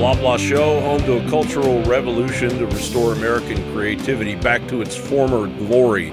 Blah 0.00 0.38
Show, 0.38 0.80
home 0.80 1.02
to 1.02 1.22
a 1.22 1.28
cultural 1.28 1.82
revolution 1.82 2.48
to 2.56 2.64
restore 2.64 3.12
American 3.12 3.70
creativity 3.74 4.34
back 4.34 4.66
to 4.68 4.80
its 4.80 4.96
former 4.96 5.46
glory. 5.58 6.10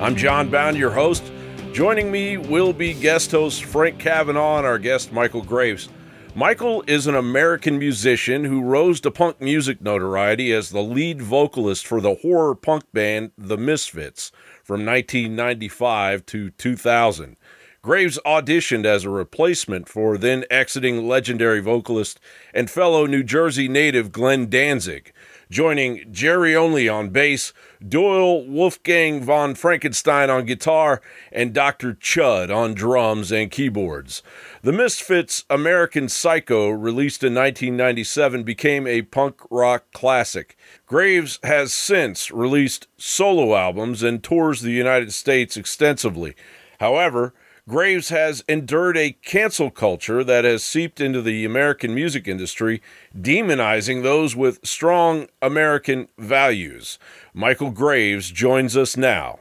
I'm 0.00 0.16
John 0.16 0.50
Bound, 0.50 0.76
your 0.76 0.90
host. 0.90 1.30
Joining 1.72 2.10
me 2.10 2.38
will 2.38 2.72
be 2.72 2.92
guest 2.92 3.30
host 3.30 3.62
Frank 3.62 4.00
Kavanaugh 4.00 4.58
and 4.58 4.66
our 4.66 4.80
guest 4.80 5.12
Michale 5.12 5.46
Graves. 5.46 5.88
Michale 6.34 6.82
is 6.88 7.06
an 7.06 7.14
American 7.14 7.78
musician 7.78 8.46
who 8.46 8.62
rose 8.62 9.00
to 9.02 9.12
punk 9.12 9.40
music 9.40 9.80
notoriety 9.80 10.52
as 10.52 10.70
the 10.70 10.82
lead 10.82 11.22
vocalist 11.22 11.86
for 11.86 12.00
the 12.00 12.16
horror 12.16 12.56
punk 12.56 12.82
band 12.92 13.30
The 13.38 13.56
Misfits 13.56 14.32
from 14.64 14.84
1995 14.84 16.26
to 16.26 16.50
2000. 16.50 17.36
Graves 17.82 18.18
auditioned 18.26 18.84
as 18.84 19.04
a 19.04 19.10
replacement 19.10 19.88
for 19.88 20.18
then 20.18 20.44
exiting 20.50 21.08
legendary 21.08 21.60
vocalist 21.60 22.20
and 22.52 22.68
fellow 22.68 23.06
New 23.06 23.22
Jersey 23.22 23.68
native 23.68 24.12
Glenn 24.12 24.50
Danzig, 24.50 25.14
joining 25.50 26.04
Jerry 26.12 26.54
Only 26.54 26.90
on 26.90 27.08
bass, 27.08 27.54
Doyle 27.88 28.46
Wolfgang 28.46 29.22
von 29.22 29.54
Frankenstein 29.54 30.28
on 30.28 30.44
guitar, 30.44 31.00
and 31.32 31.54
Dr. 31.54 31.94
Chud 31.94 32.54
on 32.54 32.74
drums 32.74 33.32
and 33.32 33.50
keyboards. 33.50 34.22
The 34.60 34.72
Misfits' 34.72 35.46
American 35.48 36.10
Psycho, 36.10 36.68
released 36.68 37.24
in 37.24 37.34
1997, 37.34 38.42
became 38.42 38.86
a 38.86 39.00
punk 39.00 39.40
rock 39.50 39.86
classic. 39.94 40.54
Graves 40.84 41.38
has 41.44 41.72
since 41.72 42.30
released 42.30 42.88
solo 42.98 43.56
albums 43.56 44.02
and 44.02 44.22
tours 44.22 44.60
the 44.60 44.70
United 44.70 45.14
States 45.14 45.56
extensively. 45.56 46.34
However, 46.78 47.32
Graves 47.70 48.08
has 48.08 48.42
endured 48.48 48.96
a 48.96 49.12
cancel 49.12 49.70
culture 49.70 50.24
that 50.24 50.44
has 50.44 50.64
seeped 50.64 51.00
into 51.00 51.22
the 51.22 51.44
American 51.44 51.94
music 51.94 52.26
industry, 52.26 52.82
demonizing 53.16 54.02
those 54.02 54.34
with 54.34 54.58
strong 54.66 55.28
American 55.40 56.08
values. 56.18 56.98
Michale 57.32 57.70
Graves 57.70 58.32
joins 58.32 58.76
us 58.76 58.96
now. 58.96 59.38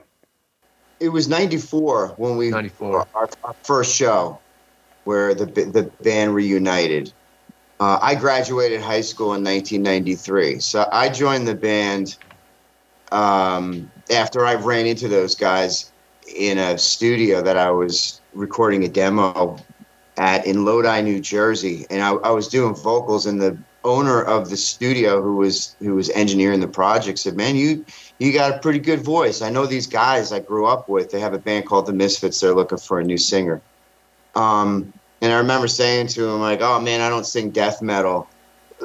It 0.99 1.09
was 1.09 1.27
94 1.27 2.09
when 2.17 2.37
we 2.37 2.51
94. 2.51 3.07
Our, 3.15 3.29
our 3.43 3.55
first 3.63 3.95
show 3.95 4.37
where 5.05 5.33
the 5.33 5.45
the 5.45 5.91
band 6.03 6.35
reunited. 6.35 7.11
Uh, 7.79 7.97
I 7.99 8.13
graduated 8.13 8.79
high 8.79 9.01
school 9.01 9.33
in 9.33 9.43
1993, 9.43 10.59
so 10.59 10.87
I 10.91 11.09
joined 11.09 11.47
the 11.47 11.55
band 11.55 12.15
um, 13.11 13.89
after 14.11 14.45
I 14.45 14.53
ran 14.53 14.85
into 14.85 15.07
those 15.07 15.33
guys 15.33 15.91
in 16.35 16.59
a 16.59 16.77
studio 16.77 17.41
that 17.41 17.57
I 17.57 17.71
was 17.71 18.18
recording 18.33 18.83
a 18.83 18.87
demo 18.87 19.57
at 20.17 20.45
in 20.45 20.65
Lodi, 20.65 21.01
New 21.01 21.19
Jersey, 21.19 21.85
and 21.89 22.01
I, 22.01 22.11
I 22.11 22.31
was 22.31 22.47
doing 22.47 22.75
vocals, 22.75 23.25
and 23.25 23.41
the 23.41 23.57
owner 23.85 24.21
of 24.21 24.49
the 24.49 24.57
studio 24.57 25.21
who 25.21 25.37
was 25.37 25.75
who 25.79 25.95
was 25.95 26.09
engineering 26.09 26.59
the 26.59 26.67
project 26.67 27.19
said, 27.19 27.35
"Man, 27.35 27.55
you 27.55 27.85
you 28.19 28.33
got 28.33 28.53
a 28.53 28.59
pretty 28.59 28.79
good 28.79 29.01
voice. 29.01 29.41
I 29.41 29.49
know 29.49 29.65
these 29.65 29.87
guys 29.87 30.31
I 30.31 30.39
grew 30.39 30.65
up 30.65 30.89
with. 30.89 31.11
They 31.11 31.21
have 31.21 31.33
a 31.33 31.39
band 31.39 31.65
called 31.65 31.85
the 31.85 31.93
Misfits. 31.93 32.39
They're 32.39 32.53
looking 32.53 32.77
for 32.77 32.99
a 32.99 33.03
new 33.03 33.17
singer." 33.17 33.61
Um, 34.35 34.93
and 35.21 35.33
I 35.33 35.37
remember 35.37 35.67
saying 35.67 36.07
to 36.07 36.27
him, 36.27 36.41
like, 36.41 36.61
"Oh 36.61 36.79
man, 36.81 37.01
I 37.01 37.09
don't 37.09 37.25
sing 37.25 37.51
death 37.51 37.81
metal." 37.81 38.27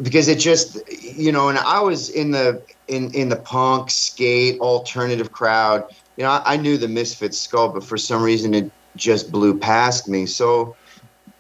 Because 0.03 0.27
it 0.27 0.41
just, 0.41 0.79
you 1.01 1.31
know, 1.31 1.49
and 1.49 1.59
I 1.59 1.81
was 1.81 2.11
in 2.11 2.31
the 2.31 2.63
in 2.89 3.13
in 3.13 3.29
the 3.29 3.37
punk, 3.37 3.91
skate, 3.91 4.61
alternative 4.61 5.33
crowd. 5.33 5.85
You 6.17 6.25
know, 6.25 6.31
I, 6.31 6.55
I 6.55 6.57
knew 6.57 6.79
the 6.79 6.89
Misfits 6.89 7.41
skull, 7.41 7.71
but 7.71 7.85
for 7.85 7.97
some 7.97 8.23
reason 8.23 8.55
it 8.55 8.71
just 8.97 9.33
blew 9.33 9.59
past 9.59 10.09
me. 10.09 10.27
So, 10.27 10.77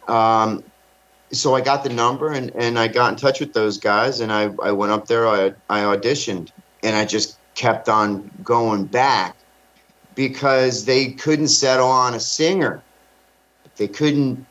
um, 0.09 0.63
so 1.33 1.55
I 1.55 1.61
got 1.61 1.85
the 1.85 1.91
number 1.91 2.33
and, 2.33 2.51
and 2.55 2.79
I 2.79 2.89
got 2.89 3.13
in 3.13 3.19
touch 3.19 3.41
with 3.41 3.53
those 3.53 3.79
guys 3.79 4.21
and 4.21 4.33
I, 4.33 4.51
I 4.63 4.73
went 4.73 4.93
up 4.93 5.07
there, 5.07 5.27
I, 5.27 5.53
I 5.69 5.81
auditioned 5.81 6.51
and 6.83 6.97
I 6.97 7.05
just 7.05 7.39
kept 7.55 7.89
on 7.89 8.31
going 8.43 8.85
back 8.85 9.37
because 10.15 10.85
they 10.85 11.13
couldn't 11.13 11.49
settle 11.49 11.89
on 11.89 12.15
a 12.15 12.21
singer. 12.21 12.83
They 13.77 13.89
couldn't, 13.89 14.47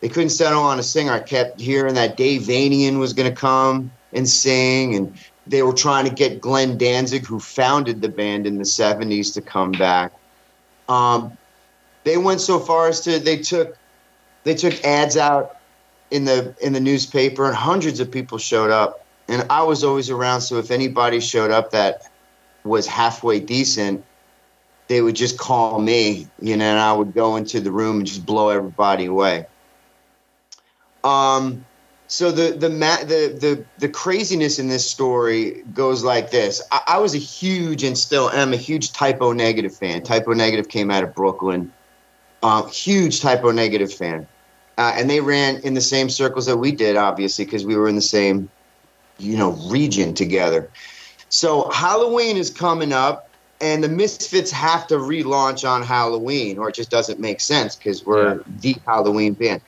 they 0.00 0.08
couldn't 0.08 0.30
settle 0.30 0.62
on 0.62 0.78
a 0.78 0.82
singer. 0.82 1.12
I 1.12 1.20
kept 1.20 1.60
hearing 1.60 1.94
that 1.94 2.16
Dave 2.16 2.42
Vanian 2.42 2.98
was 2.98 3.12
going 3.12 3.28
to 3.28 3.36
come 3.38 3.90
and 4.12 4.28
sing 4.28 4.94
and 4.94 5.18
they 5.46 5.62
were 5.62 5.72
trying 5.72 6.06
to 6.06 6.14
get 6.14 6.40
Glenn 6.40 6.78
Danzig, 6.78 7.26
who 7.26 7.38
founded 7.38 8.00
the 8.00 8.08
band 8.08 8.46
in 8.46 8.56
the 8.56 8.64
70s, 8.64 9.34
to 9.34 9.42
come 9.42 9.72
back. 9.72 10.12
Um, 10.88 11.36
they 12.04 12.16
went 12.16 12.40
so 12.40 12.58
far 12.58 12.88
as 12.88 13.00
to 13.02 13.18
they 13.18 13.38
took 13.38 13.76
they 14.44 14.54
took 14.54 14.82
ads 14.84 15.16
out 15.16 15.56
in 16.10 16.24
the 16.24 16.54
in 16.60 16.72
the 16.72 16.80
newspaper 16.80 17.46
and 17.46 17.56
hundreds 17.56 18.00
of 18.00 18.10
people 18.10 18.38
showed 18.38 18.70
up 18.70 19.04
and 19.28 19.46
I 19.50 19.62
was 19.62 19.82
always 19.82 20.10
around 20.10 20.42
so 20.42 20.58
if 20.58 20.70
anybody 20.70 21.20
showed 21.20 21.50
up 21.50 21.70
that 21.72 22.08
was 22.62 22.86
halfway 22.86 23.40
decent 23.40 24.04
they 24.86 25.00
would 25.00 25.16
just 25.16 25.38
call 25.38 25.80
me 25.80 26.28
you 26.40 26.56
know 26.56 26.64
and 26.64 26.78
I 26.78 26.92
would 26.92 27.14
go 27.14 27.36
into 27.36 27.60
the 27.60 27.72
room 27.72 27.98
and 27.98 28.06
just 28.06 28.24
blow 28.24 28.50
everybody 28.50 29.06
away 29.06 29.46
um 31.02 31.64
so 32.06 32.30
the 32.30 32.52
the 32.52 32.68
the 32.68 33.38
the 33.40 33.64
the 33.78 33.88
craziness 33.88 34.58
in 34.58 34.68
this 34.68 34.88
story 34.88 35.64
goes 35.72 36.04
like 36.04 36.30
this. 36.30 36.62
I, 36.70 36.80
I, 36.86 36.98
was 36.98 37.14
a 37.14 37.18
huge 37.18 37.82
and 37.82 37.96
still 37.96 38.30
am 38.30 38.52
a 38.52 38.56
huge 38.56 38.92
Type 38.92 39.22
O 39.22 39.32
Negative 39.32 39.74
fan. 39.74 40.02
Type 40.02 40.28
O 40.28 40.32
Negative 40.32 40.68
came 40.68 40.90
out 40.90 41.02
of 41.02 41.14
Brooklyn. 41.14 41.72
Uh, 42.44 42.66
huge 42.66 43.22
Type 43.22 43.42
O 43.42 43.52
Negative 43.52 43.90
fan, 43.90 44.26
uh, 44.76 44.92
and 44.96 45.08
they 45.08 45.20
ran 45.20 45.56
in 45.62 45.72
the 45.72 45.80
same 45.80 46.10
circles 46.10 46.44
that 46.44 46.58
we 46.58 46.72
did, 46.72 46.94
obviously, 46.94 47.46
because 47.46 47.64
we 47.64 47.74
were 47.74 47.88
in 47.88 47.94
the 47.94 48.02
same, 48.02 48.50
you 49.16 49.34
know, 49.38 49.52
region 49.70 50.12
together. 50.12 50.68
So 51.30 51.70
Halloween 51.70 52.36
is 52.36 52.50
coming 52.50 52.92
up, 52.92 53.30
and 53.62 53.82
the 53.82 53.88
Misfits 53.88 54.50
have 54.50 54.86
to 54.88 54.96
relaunch 54.96 55.66
on 55.66 55.82
Halloween, 55.82 56.58
or 56.58 56.68
it 56.68 56.74
just 56.74 56.90
doesn't 56.90 57.18
make 57.18 57.40
sense 57.40 57.76
because 57.76 58.04
we're 58.04 58.34
yeah. 58.34 58.42
the 58.60 58.76
Halloween 58.84 59.32
band. 59.32 59.62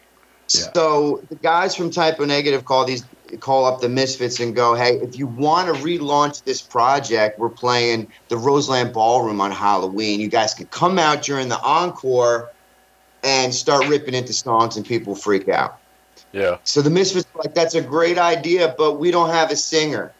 Yeah. 0.51 0.67
So 0.75 1.25
the 1.31 1.37
guys 1.37 1.75
from 1.75 1.91
Type 1.91 2.21
O 2.21 2.27
Negative 2.27 2.63
call 2.67 2.85
these 2.85 3.07
call 3.41 3.65
up 3.65 3.81
the 3.81 3.89
Misfits 3.89 4.39
and 4.39 4.55
go, 4.55 4.75
"Hey, 4.75 4.97
if 4.97 5.19
you 5.19 5.27
want 5.29 5.75
to 5.75 5.83
relaunch 5.83 6.45
this 6.45 6.61
project, 6.61 7.39
we're 7.39 7.49
playing 7.49 8.09
the 8.29 8.37
Roseland 8.37 8.93
Ballroom 8.93 9.41
on 9.41 9.51
Halloween. 9.51 10.21
You 10.21 10.29
guys 10.29 10.53
can 10.53 10.67
come 10.67 10.99
out 10.99 11.23
during 11.23 11.49
the 11.49 11.59
encore 11.63 12.51
and 13.27 13.55
start 13.55 13.87
ripping 13.89 14.15
into 14.15 14.33
songs, 14.33 14.77
and 14.77 14.87
people 14.87 15.15
freak 15.15 15.49
out." 15.49 15.79
Yeah. 16.33 16.57
So 16.65 16.81
the 16.81 16.91
Misfits 16.91 17.27
like, 17.35 17.55
"That's 17.55 17.75
a 17.75 17.83
great 17.83 18.17
idea, 18.17 18.75
but 18.79 18.95
we 18.95 19.11
don't 19.11 19.31
have 19.31 19.51
a 19.51 19.57
singer." 19.57 20.13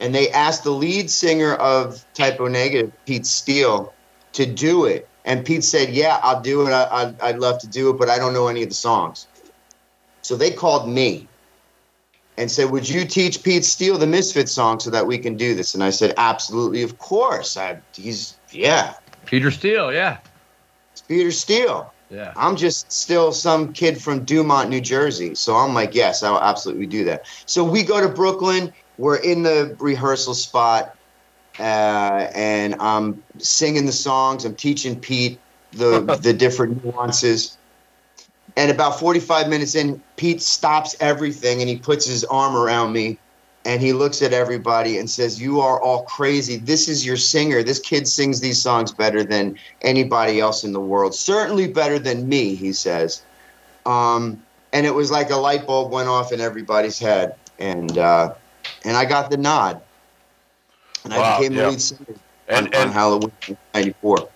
And 0.00 0.14
they 0.14 0.30
asked 0.30 0.64
the 0.64 0.70
lead 0.70 1.10
singer 1.10 1.54
of 1.54 2.04
Type 2.12 2.40
O 2.40 2.48
Negative, 2.48 2.92
Pete 3.06 3.26
Steele, 3.26 3.92
to 4.32 4.44
do 4.44 4.84
it. 4.84 5.08
And 5.24 5.44
Pete 5.44 5.64
said, 5.64 5.90
"Yeah, 5.90 6.20
I'll 6.22 6.42
do 6.42 6.66
it. 6.66 6.72
I, 6.72 7.14
I'd 7.22 7.38
love 7.38 7.58
to 7.60 7.66
do 7.66 7.90
it, 7.90 7.98
but 7.98 8.10
I 8.10 8.18
don't 8.18 8.34
know 8.34 8.48
any 8.48 8.62
of 8.62 8.68
the 8.68 8.74
songs." 8.74 9.26
So 10.22 10.36
they 10.36 10.50
called 10.50 10.88
me 10.88 11.28
and 12.40 12.50
said, 12.50 12.70
Would 12.70 12.88
you 12.88 13.04
teach 13.04 13.42
Pete 13.42 13.64
Steele 13.64 13.98
the 13.98 14.06
Misfit 14.06 14.48
song 14.48 14.80
so 14.80 14.90
that 14.90 15.06
we 15.06 15.18
can 15.18 15.36
do 15.36 15.54
this? 15.54 15.74
And 15.74 15.84
I 15.84 15.90
said, 15.90 16.14
Absolutely, 16.16 16.82
of 16.82 16.98
course. 16.98 17.56
I, 17.56 17.78
he's, 17.94 18.38
yeah. 18.50 18.94
Peter 19.26 19.50
Steele, 19.50 19.92
yeah. 19.92 20.18
It's 20.92 21.02
Peter 21.02 21.30
Steele. 21.30 21.92
Yeah. 22.10 22.32
I'm 22.36 22.56
just 22.56 22.90
still 22.90 23.32
some 23.32 23.72
kid 23.72 24.00
from 24.00 24.24
Dumont, 24.24 24.68
New 24.68 24.80
Jersey. 24.80 25.34
So 25.34 25.54
I'm 25.54 25.74
like, 25.74 25.94
Yes, 25.94 26.22
I'll 26.22 26.40
absolutely 26.40 26.86
do 26.86 27.04
that. 27.04 27.26
So 27.46 27.62
we 27.64 27.82
go 27.82 28.00
to 28.00 28.08
Brooklyn. 28.08 28.72
We're 28.98 29.16
in 29.16 29.42
the 29.42 29.76
rehearsal 29.78 30.34
spot. 30.34 30.96
Uh, 31.58 32.28
and 32.34 32.74
I'm 32.80 33.22
singing 33.38 33.86
the 33.86 33.92
songs. 33.92 34.44
I'm 34.44 34.54
teaching 34.54 34.98
Pete 34.98 35.38
the 35.72 36.18
the 36.22 36.32
different 36.32 36.84
nuances. 36.84 37.56
And 38.56 38.70
about 38.70 38.98
45 38.98 39.48
minutes 39.48 39.76
in, 39.76 40.02
Pete 40.16 40.42
stops 40.42 40.96
everything 41.00 41.60
and 41.60 41.68
he 41.68 41.76
puts 41.76 42.04
his 42.06 42.24
arm 42.24 42.56
around 42.56 42.92
me 42.92 43.18
and 43.64 43.82
he 43.82 43.92
looks 43.92 44.22
at 44.22 44.32
everybody 44.32 44.98
and 44.98 45.08
says, 45.08 45.40
You 45.40 45.60
are 45.60 45.80
all 45.80 46.04
crazy. 46.04 46.56
This 46.56 46.88
is 46.88 47.04
your 47.04 47.16
singer. 47.16 47.62
This 47.62 47.78
kid 47.78 48.08
sings 48.08 48.40
these 48.40 48.60
songs 48.60 48.92
better 48.92 49.22
than 49.22 49.58
anybody 49.82 50.40
else 50.40 50.64
in 50.64 50.72
the 50.72 50.80
world. 50.80 51.14
Certainly 51.14 51.68
better 51.68 51.98
than 51.98 52.28
me, 52.28 52.54
he 52.54 52.72
says. 52.72 53.22
Um, 53.84 54.42
and 54.72 54.86
it 54.86 54.94
was 54.94 55.10
like 55.10 55.30
a 55.30 55.36
light 55.36 55.66
bulb 55.66 55.92
went 55.92 56.08
off 56.08 56.32
in 56.32 56.40
everybody's 56.40 56.98
head. 56.98 57.34
And 57.58 57.98
uh, 57.98 58.34
and 58.84 58.96
I 58.96 59.04
got 59.04 59.30
the 59.30 59.36
nod. 59.36 59.82
And 61.04 61.12
wow, 61.12 61.22
I 61.22 61.38
became 61.38 61.52
yeah. 61.52 61.64
the 61.64 61.70
lead 61.70 61.80
singer 61.80 62.14
and, 62.48 62.66
on, 62.66 62.74
and, 62.74 62.88
on 62.88 62.92
Halloween 62.92 63.32
in 63.48 63.56
94. 63.74 64.28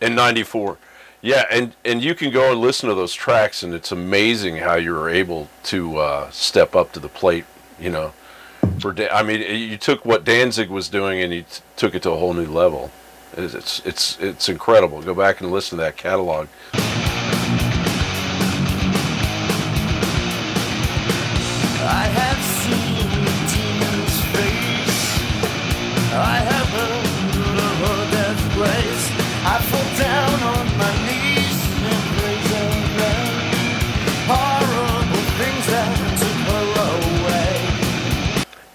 In 0.00 0.14
94. 0.14 0.78
Yeah, 1.20 1.44
and 1.50 1.74
and 1.84 2.02
you 2.02 2.14
can 2.14 2.30
go 2.30 2.52
and 2.52 2.60
listen 2.60 2.88
to 2.88 2.94
those 2.94 3.12
tracks, 3.12 3.64
and 3.64 3.74
it's 3.74 3.90
amazing 3.90 4.58
how 4.58 4.76
you 4.76 4.92
were 4.92 5.10
able 5.10 5.48
to 5.64 5.98
uh, 5.98 6.30
step 6.30 6.76
up 6.76 6.92
to 6.92 7.00
the 7.00 7.08
plate. 7.08 7.44
You 7.80 7.90
know, 7.90 8.12
for 8.80 8.92
da- 8.92 9.10
I 9.10 9.22
mean, 9.22 9.40
you 9.70 9.76
took 9.76 10.04
what 10.04 10.24
Danzig 10.24 10.68
was 10.70 10.88
doing 10.88 11.20
and 11.22 11.32
you 11.32 11.42
t- 11.42 11.60
took 11.76 11.94
it 11.94 12.02
to 12.02 12.10
a 12.10 12.16
whole 12.16 12.34
new 12.34 12.46
level. 12.46 12.90
It's 13.36 13.80
it's 13.84 14.18
it's 14.20 14.48
incredible. 14.48 15.02
Go 15.02 15.14
back 15.14 15.40
and 15.40 15.50
listen 15.52 15.78
to 15.78 15.84
that 15.84 15.96
catalog. 15.96 16.48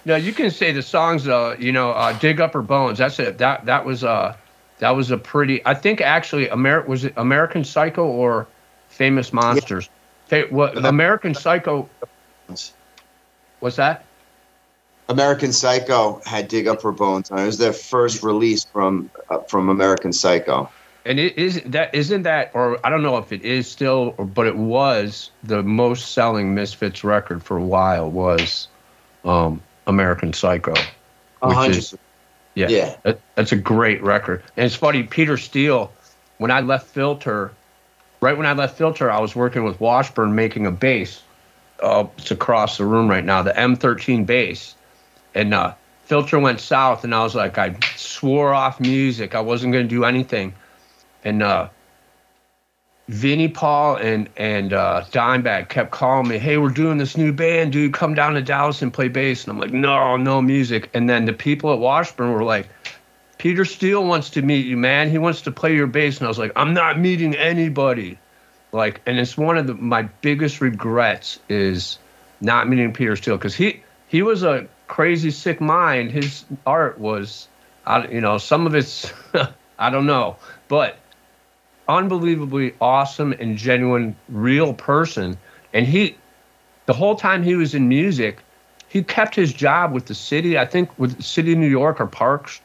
No, 0.05 0.15
you 0.15 0.33
can 0.33 0.51
say 0.51 0.71
the 0.71 0.81
songs. 0.81 1.27
Uh, 1.27 1.55
you 1.59 1.71
know, 1.71 1.91
uh, 1.91 2.17
"Dig 2.19 2.41
Up 2.41 2.53
Her 2.53 2.61
Bones." 2.61 2.97
That's 2.97 3.19
it. 3.19 3.37
That 3.37 3.65
that 3.65 3.85
was 3.85 4.03
uh, 4.03 4.35
that 4.79 4.91
was 4.91 5.11
a 5.11 5.17
pretty. 5.17 5.65
I 5.65 5.73
think 5.73 6.01
actually, 6.01 6.49
Amer- 6.49 6.85
was 6.85 7.05
it 7.05 7.13
American 7.15 7.63
Psycho 7.63 8.05
or 8.05 8.47
Famous 8.89 9.31
Monsters? 9.31 9.89
Hey, 10.29 10.47
what 10.49 10.77
American 10.85 11.33
Psycho? 11.33 11.89
What's 13.59 13.77
that? 13.77 14.05
American 15.09 15.53
Psycho 15.53 16.21
had 16.25 16.47
"Dig 16.47 16.67
Up 16.67 16.81
Her 16.81 16.91
Bones" 16.91 17.31
on 17.31 17.39
it. 17.39 17.43
It 17.43 17.45
was 17.45 17.57
their 17.57 17.73
first 17.73 18.23
release 18.23 18.65
from 18.65 19.09
uh, 19.29 19.39
from 19.39 19.69
American 19.69 20.11
Psycho. 20.11 20.69
And 21.05 21.19
it 21.19 21.37
is 21.37 21.61
that 21.65 21.93
isn't 21.93 22.23
that, 22.23 22.51
or 22.53 22.79
I 22.85 22.89
don't 22.89 23.03
know 23.03 23.17
if 23.17 23.31
it 23.33 23.41
is 23.43 23.69
still, 23.69 24.15
or, 24.17 24.25
but 24.25 24.47
it 24.47 24.55
was 24.55 25.31
the 25.43 25.61
most 25.61 26.13
selling 26.13 26.55
Misfits 26.55 27.03
record 27.03 27.43
for 27.43 27.57
a 27.57 27.63
while 27.63 28.09
was 28.09 28.69
um, 29.25 29.61
American 29.87 30.33
Psycho, 30.33 30.73
which 31.41 31.55
is 31.77 31.95
yeah, 32.55 32.67
Yeah. 32.69 32.95
that- 33.03 33.19
that's 33.35 33.51
a 33.51 33.55
great 33.57 34.01
record. 34.03 34.43
And 34.55 34.65
it's 34.65 34.75
funny, 34.75 35.03
Peter 35.03 35.37
Steele, 35.37 35.91
when 36.37 36.51
I 36.51 36.61
left 36.61 36.87
Filter, 36.87 37.51
right 38.21 38.37
when 38.37 38.45
I 38.45 38.53
left 38.53 38.77
Filter, 38.77 39.09
I 39.09 39.19
was 39.19 39.35
working 39.35 39.63
with 39.63 39.79
Washburn 39.79 40.35
making 40.35 40.65
a 40.67 40.71
bass. 40.71 41.21
Uh, 41.81 42.05
it's 42.17 42.31
across 42.31 42.77
the 42.77 42.85
room 42.85 43.09
right 43.09 43.25
now, 43.25 43.41
the 43.41 43.51
M13 43.57 44.25
bass. 44.25 44.75
And 45.33 45.53
uh, 45.53 45.73
Filter 46.03 46.37
went 46.39 46.59
south, 46.59 47.03
and 47.03 47.13
I 47.15 47.23
was 47.23 47.33
like, 47.33 47.57
I 47.57 47.75
swore 47.95 48.53
off 48.53 48.79
music. 48.79 49.33
I 49.35 49.41
wasn't 49.41 49.73
going 49.73 49.85
to 49.85 49.89
do 49.89 50.05
anything. 50.05 50.53
And 51.23 51.41
uh, 51.41 51.69
Vinnie 53.09 53.49
Paul 53.49 53.97
and 53.97 54.29
and 54.37 54.71
uh, 54.71 55.03
Dimebag 55.11 55.67
kept 55.69 55.91
calling 55.91 56.27
me, 56.27 56.37
"Hey, 56.37 56.57
we're 56.57 56.69
doing 56.69 56.97
this 56.97 57.17
new 57.17 57.33
band, 57.33 57.73
dude. 57.73 57.93
Come 57.93 58.13
down 58.13 58.33
to 58.35 58.41
Dallas 58.41 58.81
and 58.81 58.93
play 58.93 59.09
bass." 59.09 59.43
And 59.43 59.51
I'm 59.51 59.59
like, 59.59 59.73
"No, 59.73 60.15
no 60.15 60.41
music." 60.41 60.89
And 60.93 61.09
then 61.09 61.25
the 61.25 61.33
people 61.33 61.73
at 61.73 61.79
Washburn 61.79 62.31
were 62.31 62.43
like, 62.43 62.69
"Peter 63.37 63.65
Steele 63.65 64.05
wants 64.05 64.29
to 64.31 64.41
meet 64.41 64.65
you, 64.65 64.77
man. 64.77 65.09
He 65.09 65.17
wants 65.17 65.41
to 65.41 65.51
play 65.51 65.75
your 65.75 65.87
bass." 65.87 66.19
And 66.19 66.25
I 66.25 66.29
was 66.29 66.39
like, 66.39 66.53
"I'm 66.55 66.73
not 66.73 66.97
meeting 66.97 67.35
anybody." 67.35 68.17
Like, 68.71 69.01
and 69.05 69.19
it's 69.19 69.37
one 69.37 69.57
of 69.57 69.67
the, 69.67 69.75
my 69.75 70.03
biggest 70.21 70.61
regrets 70.61 71.39
is 71.49 71.99
not 72.41 72.67
meeting 72.69 72.93
Peter 72.93 73.15
Steele 73.17 73.37
because 73.37 73.53
he 73.55 73.83
he 74.07 74.21
was 74.21 74.43
a 74.43 74.67
crazy 74.87 75.31
sick 75.31 75.59
mind. 75.59 76.11
His 76.11 76.45
art 76.65 76.99
was, 76.99 77.49
I, 77.85 78.07
you 78.07 78.21
know, 78.21 78.37
some 78.37 78.65
of 78.65 78.75
it's 78.75 79.11
I 79.79 79.89
don't 79.89 80.05
know, 80.05 80.37
but 80.69 80.97
unbelievably 81.87 82.73
awesome 82.81 83.33
and 83.33 83.57
genuine 83.57 84.15
real 84.29 84.73
person 84.73 85.37
and 85.73 85.85
he 85.85 86.15
the 86.85 86.93
whole 86.93 87.15
time 87.15 87.43
he 87.43 87.55
was 87.55 87.73
in 87.73 87.87
music 87.87 88.37
he 88.87 89.03
kept 89.03 89.35
his 89.35 89.51
job 89.51 89.91
with 89.91 90.05
the 90.05 90.15
city 90.15 90.57
i 90.57 90.65
think 90.65 90.97
with 90.97 91.17
the 91.17 91.23
city 91.23 91.51
of 91.53 91.57
new 91.57 91.67
york 91.67 91.99
or 91.99 92.07
parks 92.07 92.61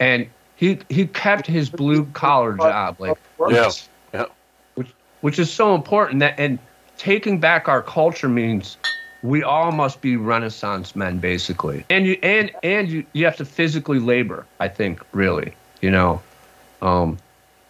and 0.00 0.26
he 0.54 0.78
he 0.88 1.06
kept 1.06 1.46
his 1.46 1.68
blue 1.68 2.04
collar 2.06 2.56
job 2.56 2.96
like 2.98 3.18
Yeah. 3.48 3.70
Yeah. 4.14 4.84
which 5.20 5.38
is 5.38 5.52
so 5.52 5.74
important 5.74 6.20
that 6.20 6.34
and 6.38 6.58
taking 6.96 7.40
back 7.40 7.68
our 7.68 7.82
culture 7.82 8.28
means 8.28 8.78
we 9.22 9.42
all 9.42 9.72
must 9.72 10.00
be 10.00 10.16
renaissance 10.16 10.96
men 10.96 11.18
basically 11.18 11.84
and 11.90 12.06
you 12.06 12.16
and 12.22 12.50
and 12.62 12.88
you, 12.88 13.04
you 13.12 13.24
have 13.24 13.36
to 13.36 13.44
physically 13.44 13.98
labor 13.98 14.46
i 14.60 14.68
think 14.68 15.00
really 15.12 15.54
you 15.80 15.90
know 15.90 16.22
um 16.80 17.18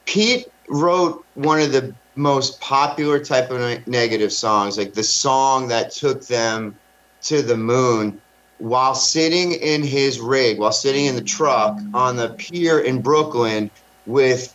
Pete 0.05 0.47
wrote 0.73 1.25
one 1.35 1.61
of 1.61 1.71
the 1.71 1.95
most 2.15 2.61
popular 2.61 3.23
Type 3.23 3.51
O 3.51 3.79
Negative 3.87 4.33
songs, 4.33 4.77
like 4.77 4.95
the 4.95 5.05
song 5.05 5.69
that 5.69 5.93
took 5.93 6.27
them 6.27 6.77
to 7.23 7.43
the 7.43 7.57
moon, 7.57 8.21
while 8.59 8.95
sitting 8.95 9.53
in 9.53 9.83
his 9.83 10.19
rig, 10.19 10.59
while 10.59 10.73
sitting 10.73 11.07
in 11.07 11.15
the 11.15 11.23
truck 11.23 11.79
on 11.95 12.17
the 12.17 12.31
pier 12.31 12.81
in 12.81 13.01
Brooklyn 13.01 13.71
with 14.07 14.55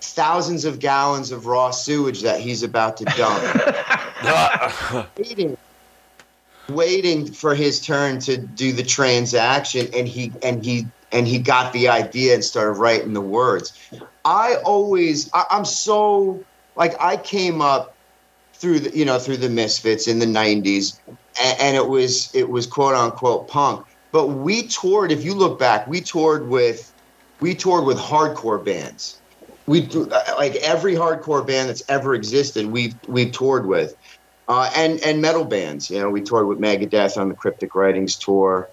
thousands 0.00 0.64
of 0.64 0.78
gallons 0.78 1.32
of 1.32 1.46
raw 1.46 1.70
sewage 1.70 2.22
that 2.22 2.40
he's 2.40 2.62
about 2.62 2.96
to 2.98 3.04
dump. 3.04 3.42
waiting, 5.18 5.56
waiting 6.68 7.32
for 7.32 7.54
his 7.54 7.80
turn 7.80 8.18
to 8.20 8.36
do 8.36 8.72
the 8.72 8.82
transaction, 8.82 9.88
and 9.94 10.06
he 10.06 10.32
and 10.42 10.64
he 10.64 10.86
and 11.10 11.26
he 11.26 11.38
got 11.38 11.72
the 11.72 11.88
idea 11.88 12.34
and 12.34 12.44
started 12.44 12.72
writing 12.72 13.12
the 13.12 13.20
words. 13.20 13.72
I 14.24 14.56
always, 14.64 15.30
I, 15.32 15.44
I'm 15.50 15.64
so 15.64 16.44
like 16.76 16.94
I 17.00 17.16
came 17.16 17.60
up 17.60 17.94
through 18.54 18.80
the 18.80 18.96
you 18.96 19.04
know 19.04 19.18
through 19.18 19.36
the 19.38 19.48
Misfits 19.48 20.08
in 20.08 20.18
the 20.18 20.26
'90s, 20.26 20.98
and, 21.06 21.60
and 21.60 21.76
it 21.76 21.88
was 21.88 22.34
it 22.34 22.48
was 22.48 22.66
quote 22.66 22.94
unquote 22.94 23.48
punk. 23.48 23.84
But 24.12 24.28
we 24.28 24.68
toured. 24.68 25.12
If 25.12 25.24
you 25.24 25.34
look 25.34 25.58
back, 25.58 25.86
we 25.86 26.00
toured 26.00 26.48
with 26.48 26.92
we 27.40 27.54
toured 27.54 27.84
with 27.84 27.98
hardcore 27.98 28.64
bands. 28.64 29.20
We 29.66 29.82
like 30.38 30.56
every 30.56 30.94
hardcore 30.94 31.46
band 31.46 31.68
that's 31.68 31.82
ever 31.88 32.14
existed. 32.14 32.66
We've 32.66 32.94
we've 33.08 33.32
toured 33.32 33.66
with, 33.66 33.94
uh, 34.48 34.70
and 34.76 35.00
and 35.00 35.20
metal 35.20 35.44
bands. 35.44 35.90
You 35.90 36.00
know, 36.00 36.10
we 36.10 36.22
toured 36.22 36.46
with 36.46 36.58
Megadeth 36.58 37.16
on 37.18 37.28
the 37.28 37.34
Cryptic 37.34 37.74
Writings 37.74 38.16
tour, 38.16 38.68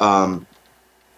um, 0.00 0.46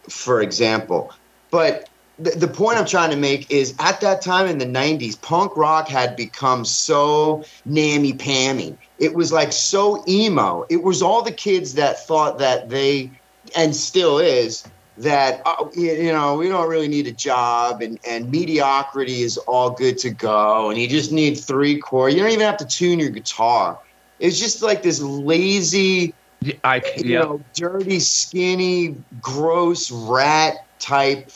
for 0.09 0.41
example. 0.41 1.13
But 1.51 1.89
the, 2.19 2.31
the 2.31 2.49
point 2.49 2.79
I'm 2.79 2.87
trying 2.87 3.11
to 3.11 3.17
make 3.17 3.51
is 3.51 3.75
at 3.79 4.01
that 4.01 4.23
time 4.23 4.47
in 4.47 4.59
the 4.59 4.67
90s, 4.67 5.21
punk 5.21 5.57
rock 5.57 5.89
had 5.89 6.17
become 6.17 6.65
so 6.65 7.45
nammy 7.69 8.17
pammy. 8.17 8.77
It 8.99 9.15
was 9.15 9.33
like 9.33 9.53
so 9.53 10.05
emo. 10.07 10.65
It 10.69 10.83
was 10.83 11.03
all 11.03 11.23
the 11.23 11.33
kids 11.33 11.75
that 11.75 12.06
thought 12.06 12.39
that 12.39 12.69
they, 12.69 13.11
and 13.56 13.75
still 13.75 14.19
is, 14.19 14.65
that, 14.97 15.43
uh, 15.44 15.67
you 15.75 15.93
you 15.93 16.13
know, 16.13 16.37
we 16.37 16.49
don't 16.49 16.69
really 16.69 16.87
need 16.87 17.09
a 17.09 17.13
job 17.13 17.83
and, 17.83 17.99
and 18.06 18.31
mediocrity 18.31 19.23
is 19.23 19.37
all 19.39 19.71
good 19.71 19.99
to 19.99 20.11
go. 20.11 20.71
And 20.71 20.79
you 20.79 20.87
just 20.87 21.11
need 21.11 21.35
three 21.35 21.81
chord. 21.81 22.13
You 22.13 22.21
don't 22.21 22.31
even 22.31 22.47
have 22.47 22.59
to 22.59 22.67
tune 22.67 23.01
your 23.01 23.11
guitar. 23.11 23.79
It's 24.21 24.39
just 24.39 24.63
like 24.63 24.83
this 24.83 25.01
lazy, 25.01 26.15
i 26.63 26.81
you 27.03 27.15
yeah 27.15 27.19
know, 27.19 27.41
dirty, 27.55 27.99
skinny, 27.99 28.94
gross 29.21 29.91
rat 29.91 30.67
type, 30.79 31.31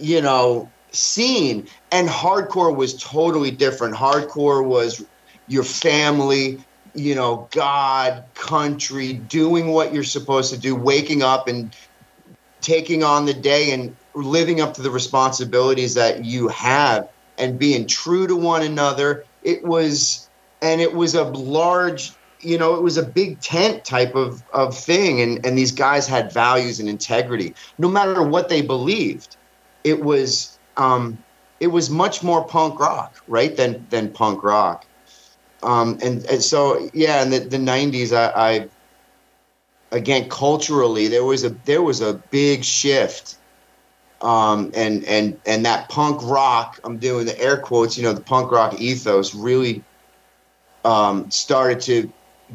you 0.00 0.20
know, 0.20 0.70
scene. 0.92 1.66
And 1.92 2.08
hardcore 2.08 2.74
was 2.74 3.00
totally 3.02 3.50
different. 3.50 3.94
Hardcore 3.94 4.64
was 4.64 5.04
your 5.46 5.64
family, 5.64 6.58
you 6.94 7.14
know, 7.14 7.48
God, 7.50 8.24
country, 8.34 9.14
doing 9.14 9.68
what 9.68 9.92
you're 9.92 10.04
supposed 10.04 10.52
to 10.52 10.58
do, 10.58 10.74
waking 10.74 11.22
up 11.22 11.48
and 11.48 11.74
taking 12.60 13.02
on 13.02 13.26
the 13.26 13.34
day 13.34 13.72
and 13.72 13.96
living 14.14 14.60
up 14.60 14.74
to 14.74 14.82
the 14.82 14.90
responsibilities 14.90 15.94
that 15.94 16.24
you 16.24 16.48
have 16.48 17.08
and 17.38 17.58
being 17.58 17.86
true 17.86 18.26
to 18.26 18.36
one 18.36 18.62
another. 18.62 19.24
It 19.42 19.64
was, 19.64 20.28
and 20.60 20.80
it 20.80 20.94
was 20.94 21.14
a 21.14 21.24
large, 21.24 22.12
you 22.40 22.58
know, 22.58 22.74
it 22.74 22.82
was 22.82 22.96
a 22.96 23.02
big 23.02 23.40
tent 23.40 23.84
type 23.84 24.14
of, 24.14 24.42
of 24.52 24.76
thing. 24.76 25.20
And, 25.20 25.44
and 25.46 25.56
these 25.56 25.72
guys 25.72 26.06
had 26.06 26.32
values 26.32 26.80
and 26.80 26.88
integrity, 26.88 27.54
no 27.78 27.88
matter 27.88 28.22
what 28.22 28.48
they 28.48 28.62
believed. 28.62 29.36
It 29.84 30.02
was, 30.02 30.58
um, 30.76 31.18
it 31.60 31.68
was 31.68 31.90
much 31.90 32.22
more 32.22 32.44
punk 32.44 32.78
rock, 32.78 33.22
right, 33.28 33.56
than, 33.56 33.86
than 33.90 34.10
punk 34.10 34.42
rock. 34.42 34.86
Um, 35.62 35.98
and, 36.02 36.24
and 36.26 36.42
so, 36.42 36.88
yeah, 36.94 37.22
in 37.22 37.30
the, 37.30 37.40
the 37.40 37.58
90s, 37.58 38.12
I, 38.12 38.32
I 38.34 38.68
again 39.92 40.28
culturally 40.28 41.08
there 41.08 41.24
was 41.24 41.44
a 41.44 41.50
there 41.64 41.82
was 41.82 42.00
a 42.00 42.14
big 42.30 42.64
shift 42.64 43.36
um, 44.22 44.70
and 44.74 45.04
and 45.04 45.38
and 45.46 45.64
that 45.64 45.88
punk 45.88 46.20
rock 46.22 46.78
i'm 46.84 46.98
doing 46.98 47.26
the 47.26 47.38
air 47.40 47.56
quotes 47.56 47.96
you 47.96 48.02
know 48.02 48.12
the 48.12 48.20
punk 48.20 48.50
rock 48.52 48.80
ethos 48.80 49.34
really 49.34 49.82
um, 50.84 51.30
started 51.30 51.80
to 51.80 52.10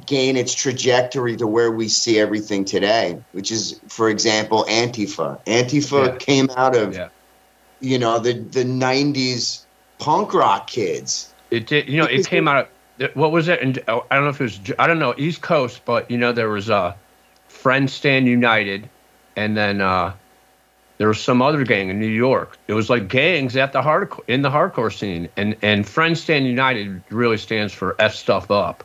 gain 0.06 0.36
its 0.38 0.54
trajectory 0.54 1.36
to 1.38 1.48
where 1.48 1.72
we 1.72 1.88
see 1.88 2.20
everything 2.20 2.66
today 2.66 3.18
which 3.32 3.52
is 3.52 3.80
for 3.88 4.10
example 4.10 4.66
antifa 4.70 5.44
antifa 5.46 6.08
Yeah. 6.08 6.16
came 6.18 6.50
out 6.58 6.75
of 6.75 6.96
Yeah. 6.96 7.10
you 7.80 7.98
know 8.00 8.20
the 8.20 8.34
the 8.34 8.64
90s 8.64 9.66
punk 10.00 10.34
rock 10.34 10.68
kids 10.68 11.34
It 11.52 11.68
did. 11.68 11.88
You 11.88 12.02
know, 12.02 12.06
it 12.08 12.28
came 12.28 12.48
out. 12.48 12.68
Of, 13.00 13.16
what 13.16 13.32
was 13.32 13.48
it? 13.48 13.62
And 13.62 13.80
I 13.88 14.02
don't 14.16 14.24
know 14.24 14.30
if 14.30 14.42
it 14.42 14.44
was. 14.44 14.60
I 14.80 14.88
don't 14.88 15.00
know 15.00 15.14
East 15.18 15.42
Coast, 15.42 15.82
but 15.86 16.10
you 16.10 16.18
know 16.18 16.32
there 16.34 16.50
was 16.50 16.70
uh, 16.70 16.94
Friends 17.48 17.94
Stand 17.94 18.28
United, 18.28 18.90
and 19.36 19.56
then 19.56 19.80
uh, 19.80 20.14
there 20.98 21.08
was 21.08 21.22
some 21.22 21.42
other 21.42 21.64
gang 21.64 21.90
in 21.90 22.00
New 22.00 22.08
York. 22.08 22.58
It 22.68 22.74
was 22.74 22.90
like 22.90 23.08
gangs 23.08 23.56
at 23.56 23.72
the 23.74 23.82
hardcore 23.82 24.24
in 24.28 24.42
the 24.42 24.50
hardcore 24.50 24.92
scene, 24.94 25.30
and 25.38 25.56
and 25.62 25.88
Friends 25.88 26.22
Stand 26.22 26.46
United 26.48 27.04
really 27.10 27.38
stands 27.38 27.74
for 27.74 27.96
F 28.00 28.16
stuff 28.16 28.50
up, 28.50 28.84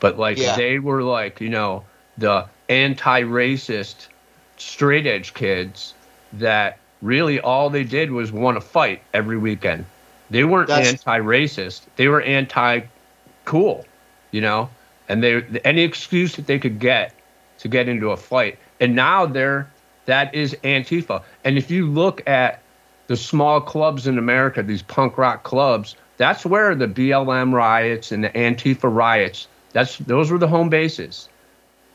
but 0.00 0.18
like 0.18 0.38
Yeah. 0.38 0.56
they 0.56 0.78
were 0.78 1.02
like 1.02 1.40
you 1.40 1.48
know 1.48 1.84
the 2.18 2.46
anti-racist 2.68 4.08
straight 4.56 5.06
edge 5.06 5.34
kids 5.34 5.94
that 6.34 6.78
really 7.02 7.40
all 7.40 7.70
they 7.70 7.84
did 7.84 8.10
was 8.10 8.32
want 8.32 8.56
to 8.56 8.60
fight 8.60 9.02
every 9.14 9.36
weekend. 9.38 9.84
They 10.30 10.44
weren't 10.44 10.68
That's- 10.68 10.88
anti-racist. 10.88 11.82
They 11.96 12.08
were 12.08 12.20
anti-cool, 12.22 13.84
you 14.32 14.40
know. 14.40 14.68
And 15.08 15.22
they 15.22 15.42
any 15.64 15.82
excuse 15.82 16.34
that 16.36 16.46
they 16.46 16.58
could 16.58 16.78
get 16.80 17.12
to 17.58 17.68
get 17.68 17.88
into 17.88 18.10
a 18.10 18.16
fight. 18.16 18.58
and 18.80 18.94
now 18.94 19.24
they're 19.26 19.68
that 20.06 20.34
is 20.34 20.56
Antifa. 20.62 21.22
And 21.44 21.56
if 21.58 21.70
you 21.70 21.86
look 21.86 22.26
at 22.28 22.60
the 23.08 23.16
small 23.16 23.60
clubs 23.60 24.06
in 24.06 24.18
America, 24.18 24.62
these 24.62 24.82
punk 24.82 25.16
rock 25.18 25.42
clubs, 25.42 25.96
that's 26.16 26.44
where 26.46 26.74
the 26.74 26.86
BLM 26.86 27.52
riots 27.52 28.12
and 28.12 28.22
the 28.24 28.30
Antifa 28.30 28.92
riots. 28.92 29.48
That's 29.76 29.98
those 29.98 30.30
were 30.30 30.38
the 30.38 30.48
home 30.48 30.70
bases. 30.70 31.28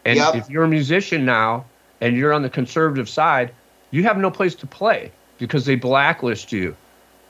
And 0.06 0.18
yep. 0.18 0.36
if 0.36 0.52
you're 0.52 0.66
a 0.66 0.68
musician 0.68 1.26
now 1.26 1.66
and 2.00 2.16
you're 2.16 2.32
on 2.32 2.44
the 2.44 2.50
conservative 2.50 3.10
side, 3.10 3.56
you 3.90 4.04
have 4.04 4.20
no 4.20 4.30
place 4.30 4.54
to 4.56 4.68
play 4.68 5.12
because 5.40 5.66
they 5.66 5.74
blacklist 5.74 6.52
you. 6.52 6.76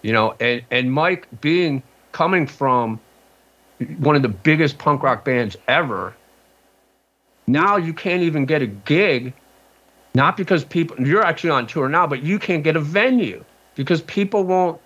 You 0.01 0.11
know, 0.11 0.35
and, 0.41 0.61
and 0.69 0.91
Mike 0.91 1.25
being 1.39 1.81
coming 2.11 2.47
from 2.47 2.99
one 3.99 4.17
of 4.17 4.23
the 4.23 4.27
biggest 4.27 4.77
punk 4.77 5.03
rock 5.03 5.23
bands 5.23 5.55
ever, 5.69 6.13
now 7.47 7.77
you 7.77 7.93
can't 7.93 8.23
even 8.23 8.45
get 8.45 8.61
a 8.61 8.67
gig, 8.67 9.33
not 10.13 10.35
because 10.35 10.65
people 10.65 10.99
you're 10.99 11.23
actually 11.23 11.51
on 11.51 11.65
tour 11.65 11.87
now, 11.87 12.07
but 12.07 12.23
you 12.23 12.37
can't 12.39 12.65
get 12.65 12.75
a 12.75 12.81
venue 12.81 13.41
because 13.75 14.01
people 14.01 14.43
won't 14.43 14.81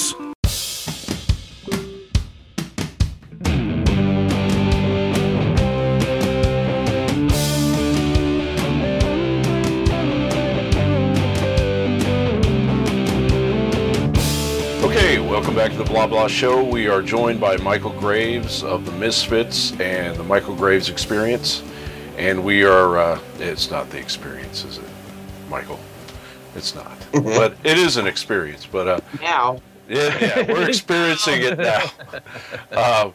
back 0.00 0.10
to 0.10 0.19
the 16.20 16.26
Blah 16.26 16.28
Blah 16.28 16.34
Show. 16.34 16.62
We 16.62 16.86
are 16.86 17.00
joined 17.00 17.40
by 17.40 17.56
Michale 17.56 17.98
Graves 17.98 18.62
of 18.62 18.84
the 18.84 18.92
Misfits 18.92 19.72
and 19.80 20.14
the 20.16 20.22
Michale 20.22 20.54
Graves 20.54 20.90
Experience. 20.90 21.62
And 22.18 22.44
we 22.44 22.62
are, 22.62 22.98
uh, 22.98 23.20
it's 23.38 23.70
not 23.70 23.88
the 23.88 23.98
experience, 23.98 24.64
is 24.64 24.76
it, 24.76 24.84
Michale? 25.48 25.78
It's 26.54 26.74
not. 26.74 26.92
but 27.12 27.54
it 27.64 27.78
is 27.78 27.96
an 27.96 28.06
experience. 28.06 28.66
But 28.66 28.86
uh, 28.86 29.00
now. 29.20 29.60
Yeah, 29.88 30.16
yeah, 30.20 30.52
we're 30.52 30.68
experiencing 30.68 31.42
it 31.42 31.58
now. 31.58 31.90
Uh, 32.70 33.10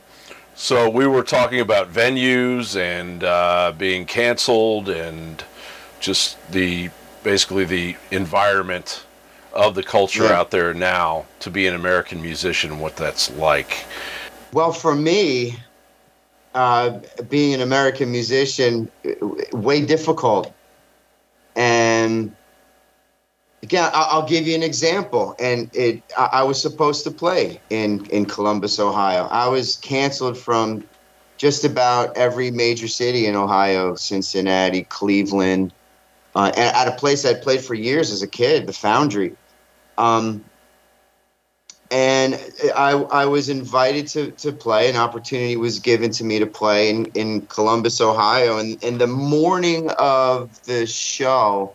so 0.56 0.90
we 0.90 1.06
were 1.06 1.24
talking 1.24 1.60
about 1.60 1.92
venues 1.92 2.76
and 2.76 3.24
uh, 3.24 3.74
being 3.78 4.06
canceled 4.06 4.90
and 4.90 5.44
just 6.00 6.38
the 6.52 6.90
basically 7.24 7.66
the 7.66 7.96
environment 8.12 9.06
of 9.56 9.74
the 9.74 9.84
culture 9.84 10.26
yeah. 10.26 10.34
out 10.34 10.52
there 10.52 10.74
now 10.74 11.26
to 11.40 11.50
be 11.50 11.66
an 11.66 11.74
American 11.74 12.22
musician, 12.22 12.80
what 12.80 12.96
that's 12.98 13.32
like? 13.36 13.86
Well, 14.54 14.72
for 14.72 14.96
me, 14.96 15.56
uh, 16.54 17.00
being 17.30 17.54
an 17.54 17.62
American 17.62 18.12
musician, 18.12 18.90
way 19.52 19.86
difficult. 19.86 20.54
And 21.56 22.36
again, 23.64 23.90
I'll 23.94 24.28
give 24.28 24.46
you 24.46 24.56
an 24.56 24.64
example. 24.64 25.36
And 25.40 25.70
it, 25.74 26.04
I 26.18 26.44
was 26.44 26.62
supposed 26.62 27.04
to 27.06 27.12
play 27.12 27.60
in 27.70 28.06
in 28.08 28.26
Columbus, 28.26 28.80
Ohio. 28.80 29.28
I 29.32 29.48
was 29.48 29.78
canceled 29.78 30.38
from 30.38 30.84
just 31.38 31.66
about 31.66 32.16
every 32.16 32.52
major 32.52 32.88
city 32.88 33.26
in 33.26 33.36
Ohio: 33.36 33.96
Cincinnati, 33.96 34.84
Cleveland, 34.84 35.74
uh, 36.36 36.52
and 36.56 36.76
at 36.76 36.88
a 36.88 36.92
place 36.92 37.26
I'd 37.26 37.42
played 37.42 37.62
for 37.62 37.74
years 37.74 38.12
as 38.12 38.22
a 38.22 38.28
kid, 38.28 38.68
the 38.68 38.74
Foundry. 38.74 39.36
Um, 39.98 40.44
and 41.92 42.40
I, 42.76 42.92
I 42.94 43.26
was 43.26 43.50
invited 43.50 44.08
to, 44.08 44.32
to 44.32 44.52
play. 44.52 44.90
An 44.90 44.96
opportunity 44.96 45.56
was 45.56 45.80
given 45.80 46.10
to 46.12 46.24
me 46.24 46.40
to 46.40 46.48
play 46.48 46.90
in, 46.90 47.06
in 47.14 47.42
Columbus, 47.42 48.02
Ohio. 48.02 48.58
And 48.58 48.84
in 48.84 48.98
the 48.98 49.08
morning 49.08 49.90
of 50.00 50.64
the 50.64 50.88
show, 50.88 51.74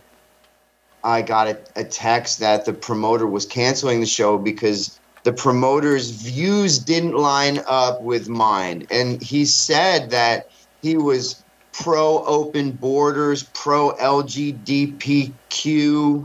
I 1.05 1.23
got 1.23 1.49
a, 1.49 1.59
a 1.77 1.85
text 1.85 2.41
that 2.41 2.65
the 2.65 2.73
promoter 2.73 3.27
was 3.27 3.47
canceling 3.47 4.00
the 4.00 4.07
show 4.07 4.37
because 4.37 4.99
the 5.23 5.33
promoter's 5.33 6.11
views 6.11 6.79
didn't 6.79 7.15
line 7.15 7.61
up 7.67 8.03
with 8.03 8.29
mine. 8.29 8.87
And 8.91 9.23
he 9.23 9.45
said 9.45 10.11
that 10.11 10.50
he 10.83 10.97
was 10.97 11.45
pro 11.73 12.25
open 12.25 12.73
borders, 12.73 13.45
pro 13.55 13.95
LGBTQ, 13.97 15.33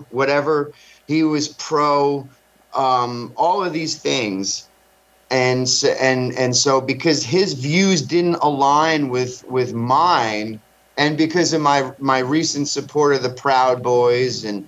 whatever 0.09 0.73
he 1.07 1.23
was 1.23 1.49
pro 1.49 2.27
um, 2.73 3.31
all 3.37 3.63
of 3.63 3.73
these 3.73 3.97
things, 3.97 4.67
and 5.31 5.67
so, 5.67 5.89
and 5.99 6.33
and 6.33 6.55
so 6.55 6.81
because 6.81 7.23
his 7.23 7.53
views 7.53 8.01
didn't 8.01 8.35
align 8.35 9.09
with 9.09 9.43
with 9.47 9.73
mine, 9.73 10.59
and 10.97 11.17
because 11.17 11.53
of 11.53 11.61
my 11.61 11.91
my 11.99 12.19
recent 12.19 12.67
support 12.67 13.15
of 13.15 13.23
the 13.23 13.29
Proud 13.29 13.81
Boys, 13.81 14.43
and 14.43 14.67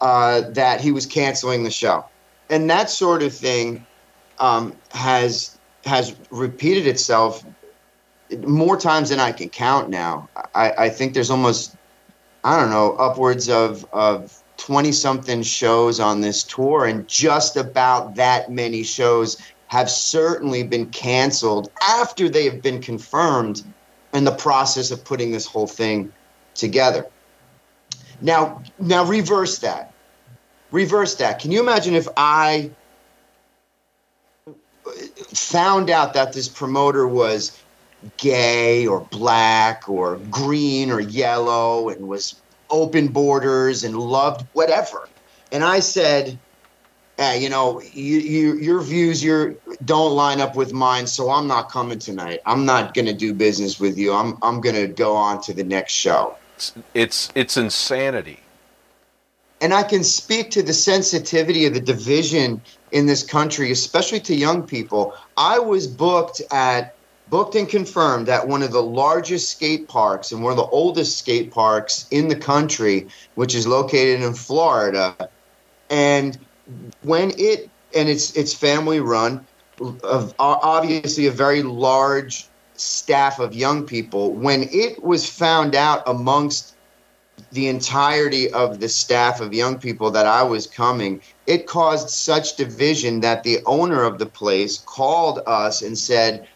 uh, 0.00 0.42
that 0.50 0.80
he 0.80 0.90
was 0.90 1.06
canceling 1.06 1.64
the 1.64 1.70
show, 1.70 2.04
and 2.50 2.68
that 2.70 2.90
sort 2.90 3.22
of 3.22 3.32
thing 3.34 3.84
um, 4.38 4.74
has 4.92 5.58
has 5.84 6.14
repeated 6.30 6.86
itself 6.86 7.44
more 8.46 8.76
times 8.76 9.08
than 9.08 9.20
I 9.20 9.32
can 9.32 9.48
count 9.48 9.88
now. 9.88 10.28
I, 10.54 10.72
I 10.78 10.88
think 10.88 11.14
there's 11.14 11.30
almost 11.30 11.76
I 12.44 12.58
don't 12.58 12.70
know 12.70 12.92
upwards 12.94 13.48
of 13.48 13.86
of 13.92 14.42
20 14.58 14.92
something 14.92 15.42
shows 15.42 15.98
on 15.98 16.20
this 16.20 16.42
tour, 16.42 16.84
and 16.86 17.08
just 17.08 17.56
about 17.56 18.14
that 18.16 18.50
many 18.50 18.82
shows 18.82 19.38
have 19.68 19.90
certainly 19.90 20.62
been 20.62 20.86
canceled 20.90 21.70
after 21.88 22.28
they 22.28 22.44
have 22.44 22.62
been 22.62 22.80
confirmed 22.80 23.64
in 24.12 24.24
the 24.24 24.32
process 24.32 24.90
of 24.90 25.04
putting 25.04 25.30
this 25.30 25.46
whole 25.46 25.66
thing 25.66 26.12
together. 26.54 27.06
Now, 28.20 28.62
now 28.78 29.04
reverse 29.04 29.58
that. 29.60 29.94
Reverse 30.70 31.14
that. 31.16 31.38
Can 31.38 31.50
you 31.50 31.60
imagine 31.60 31.94
if 31.94 32.08
I 32.16 32.70
found 35.34 35.90
out 35.90 36.14
that 36.14 36.32
this 36.32 36.48
promoter 36.48 37.06
was 37.06 37.62
gay 38.16 38.86
or 38.86 39.00
black 39.00 39.88
or 39.88 40.16
green 40.30 40.90
or 40.90 41.00
yellow 41.00 41.88
and 41.88 42.08
was 42.08 42.40
open 42.70 43.08
borders 43.08 43.84
and 43.84 43.96
loved 43.96 44.46
whatever. 44.52 45.08
And 45.52 45.64
I 45.64 45.80
said, 45.80 46.38
hey, 47.16 47.42
you 47.42 47.48
know, 47.48 47.80
you, 47.80 48.18
you, 48.18 48.54
your 48.56 48.80
views 48.80 49.22
your 49.22 49.54
don't 49.84 50.14
line 50.14 50.40
up 50.40 50.56
with 50.56 50.72
mine, 50.72 51.06
so 51.06 51.30
I'm 51.30 51.46
not 51.46 51.70
coming 51.70 51.98
tonight. 51.98 52.40
I'm 52.46 52.64
not 52.64 52.94
going 52.94 53.06
to 53.06 53.14
do 53.14 53.34
business 53.34 53.78
with 53.78 53.98
you. 53.98 54.12
I'm 54.12 54.38
I'm 54.42 54.60
going 54.60 54.76
to 54.76 54.86
go 54.86 55.14
on 55.14 55.40
to 55.42 55.52
the 55.52 55.64
next 55.64 55.92
show. 55.92 56.36
It's, 56.56 56.74
it's 56.94 57.32
it's 57.34 57.56
insanity. 57.56 58.40
And 59.60 59.74
I 59.74 59.82
can 59.82 60.04
speak 60.04 60.52
to 60.52 60.62
the 60.62 60.72
sensitivity 60.72 61.66
of 61.66 61.74
the 61.74 61.80
division 61.80 62.62
in 62.92 63.06
this 63.06 63.24
country, 63.24 63.72
especially 63.72 64.20
to 64.20 64.34
young 64.34 64.62
people. 64.62 65.14
I 65.36 65.58
was 65.58 65.88
booked 65.88 66.40
at 66.52 66.94
booked 67.30 67.54
and 67.54 67.68
confirmed 67.68 68.28
at 68.28 68.46
one 68.46 68.62
of 68.62 68.72
the 68.72 68.82
largest 68.82 69.50
skate 69.50 69.88
parks 69.88 70.32
and 70.32 70.42
one 70.42 70.52
of 70.52 70.56
the 70.56 70.64
oldest 70.64 71.18
skate 71.18 71.50
parks 71.50 72.06
in 72.10 72.28
the 72.28 72.36
country, 72.36 73.06
which 73.34 73.54
is 73.54 73.66
located 73.66 74.22
in 74.22 74.34
Florida. 74.34 75.28
And 75.90 76.38
when 77.02 77.32
it 77.38 77.70
and 77.94 78.08
it's 78.08 78.36
it's 78.36 78.54
family 78.54 79.00
run, 79.00 79.46
of 79.80 80.34
obviously 80.38 81.26
a 81.26 81.30
very 81.30 81.62
large 81.62 82.46
staff 82.74 83.38
of 83.38 83.54
young 83.54 83.84
people. 83.84 84.32
When 84.32 84.68
it 84.70 85.02
was 85.02 85.28
found 85.28 85.74
out 85.74 86.02
amongst 86.06 86.74
the 87.52 87.68
entirety 87.68 88.52
of 88.52 88.80
the 88.80 88.88
staff 88.88 89.40
of 89.40 89.54
young 89.54 89.78
people 89.78 90.10
that 90.10 90.26
I 90.26 90.42
was 90.42 90.66
coming, 90.66 91.20
it 91.46 91.66
caused 91.66 92.10
such 92.10 92.56
division 92.56 93.20
that 93.20 93.42
the 93.42 93.60
owner 93.64 94.02
of 94.02 94.18
the 94.18 94.26
place 94.26 94.78
called 94.78 95.40
us 95.46 95.82
and 95.82 95.96
said, 95.96 96.48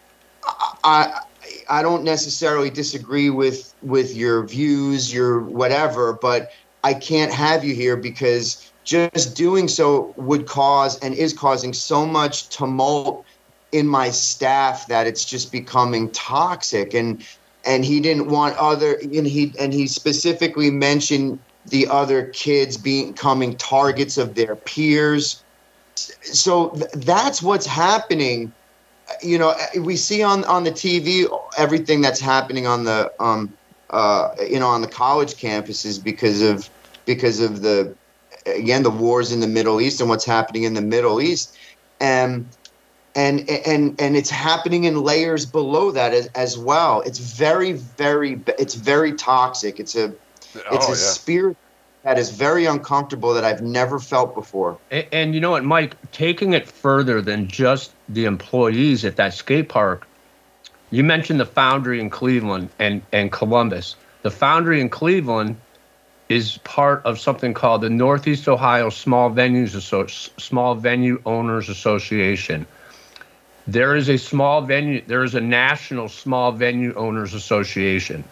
I, 0.83 1.21
I 1.69 1.81
don't 1.81 2.03
necessarily 2.03 2.69
disagree 2.69 3.29
with 3.29 3.73
with 3.81 4.15
your 4.15 4.45
views, 4.45 5.13
your 5.13 5.41
whatever, 5.41 6.13
but 6.13 6.51
I 6.83 6.93
can't 6.93 7.31
have 7.31 7.63
you 7.63 7.73
here 7.73 7.95
because 7.95 8.71
just 8.83 9.35
doing 9.35 9.67
so 9.67 10.13
would 10.17 10.45
cause 10.45 10.99
and 10.99 11.13
is 11.13 11.33
causing 11.33 11.73
so 11.73 12.05
much 12.05 12.49
tumult 12.49 13.25
in 13.71 13.87
my 13.87 14.09
staff 14.09 14.87
that 14.87 15.07
it's 15.07 15.25
just 15.25 15.51
becoming 15.51 16.11
toxic. 16.11 16.93
And 16.93 17.25
and 17.65 17.85
he 17.85 18.01
didn't 18.01 18.27
want 18.27 18.57
other 18.57 18.95
and 18.95 19.25
he 19.27 19.53
and 19.59 19.73
he 19.73 19.87
specifically 19.87 20.69
mentioned 20.69 21.39
the 21.67 21.87
other 21.87 22.27
kids 22.27 22.75
becoming 22.75 23.55
targets 23.55 24.17
of 24.17 24.35
their 24.35 24.55
peers. 24.55 25.41
So 25.95 26.69
th- 26.71 26.91
that's 26.91 27.41
what's 27.41 27.65
happening 27.65 28.51
you 29.21 29.37
know 29.37 29.55
we 29.79 29.95
see 29.95 30.23
on 30.23 30.43
on 30.45 30.63
the 30.63 30.71
tv 30.71 31.25
everything 31.57 32.01
that's 32.01 32.19
happening 32.19 32.65
on 32.67 32.83
the 32.85 33.11
um 33.19 33.51
uh 33.89 34.29
you 34.49 34.59
know 34.59 34.67
on 34.67 34.81
the 34.81 34.87
college 34.87 35.35
campuses 35.35 36.01
because 36.01 36.41
of 36.41 36.69
because 37.05 37.39
of 37.39 37.61
the 37.61 37.93
again 38.45 38.83
the 38.83 38.89
wars 38.89 39.31
in 39.31 39.39
the 39.39 39.47
Middle 39.47 39.81
East 39.81 39.99
and 40.01 40.09
what's 40.09 40.25
happening 40.25 40.63
in 40.63 40.73
the 40.73 40.81
Middle 40.81 41.21
East, 41.21 41.57
and 41.99 42.47
and 43.15 43.49
and 43.49 43.99
and 43.99 44.15
it's 44.15 44.29
happening 44.29 44.85
in 44.85 45.01
layers 45.01 45.45
below 45.45 45.91
that 45.91 46.13
as, 46.13 46.27
as 46.35 46.57
well. 46.57 47.01
It's 47.01 47.19
very 47.19 47.73
very 47.73 48.41
it's 48.59 48.75
very 48.75 49.13
toxic. 49.13 49.79
It's 49.79 49.95
a 49.95 50.13
it's 50.55 50.65
oh, 50.69 50.87
a 50.87 50.89
yeah. 50.89 50.93
spirit 50.95 51.57
that 52.03 52.19
is 52.19 52.31
very 52.31 52.65
uncomfortable 52.65 53.33
that 53.33 53.45
I've 53.45 53.61
never 53.61 53.97
felt 53.97 54.35
before. 54.35 54.77
And, 54.91 55.07
and, 55.13 55.33
you 55.33 55.39
know 55.39 55.51
what, 55.51 55.63
Mike, 55.63 55.95
taking 56.11 56.51
it 56.51 56.67
further 56.67 57.21
than 57.21 57.47
just 57.47 57.92
the 58.13 58.25
employees 58.25 59.05
at 59.05 59.15
that 59.17 59.33
skate 59.33 59.69
park, 59.69 60.07
you 60.91 61.03
mentioned 61.03 61.39
the 61.39 61.45
foundry 61.45 61.99
in 61.99 62.09
Cleveland 62.09 62.69
and, 62.79 63.01
and 63.11 63.31
Columbus. 63.31 63.95
The 64.21 64.31
foundry 64.31 64.79
in 64.79 64.89
Cleveland 64.89 65.57
is 66.29 66.57
part 66.59 67.01
of 67.05 67.19
something 67.19 67.53
called 67.53 67.81
the 67.81 67.89
Northeast 67.89 68.47
Ohio 68.47 68.89
Small 68.89 69.29
Venues 69.29 69.75
Associ- 69.75 70.29
Small 70.39 70.75
Venue 70.75 71.21
Owners 71.25 71.69
Association. 71.69 72.65
There 73.67 73.95
is 73.95 74.09
a 74.09 74.17
small 74.17 74.61
venue. 74.61 75.01
There 75.07 75.23
is 75.23 75.35
a 75.35 75.41
national 75.41 76.09
small 76.09 76.51
venue 76.51 76.93
owners 76.95 77.33
association 77.33 78.23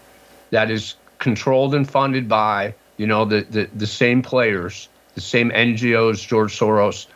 that 0.50 0.70
is 0.70 0.96
controlled 1.20 1.74
and 1.74 1.90
funded 1.90 2.28
by 2.28 2.74
you 2.98 3.08
know 3.08 3.24
the 3.24 3.42
the, 3.50 3.70
the 3.74 3.88
same 3.88 4.22
players, 4.22 4.90
the 5.16 5.22
same 5.22 5.50
NGOs, 5.52 6.28
George 6.28 6.58
Soros. 6.58 7.08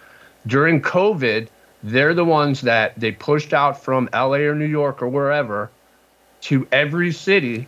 During 0.47 0.81
COVID, 0.81 1.47
they're 1.85 2.15
the 2.15 2.25
ones 2.25 2.61
that 2.61 2.99
they 2.99 3.11
pushed 3.11 3.53
out 3.53 3.83
from 3.83 4.09
LA 4.11 4.37
or 4.37 4.55
New 4.55 4.65
York 4.65 5.03
or 5.03 5.07
wherever 5.07 5.69
to 6.41 6.67
every 6.71 7.11
city 7.11 7.67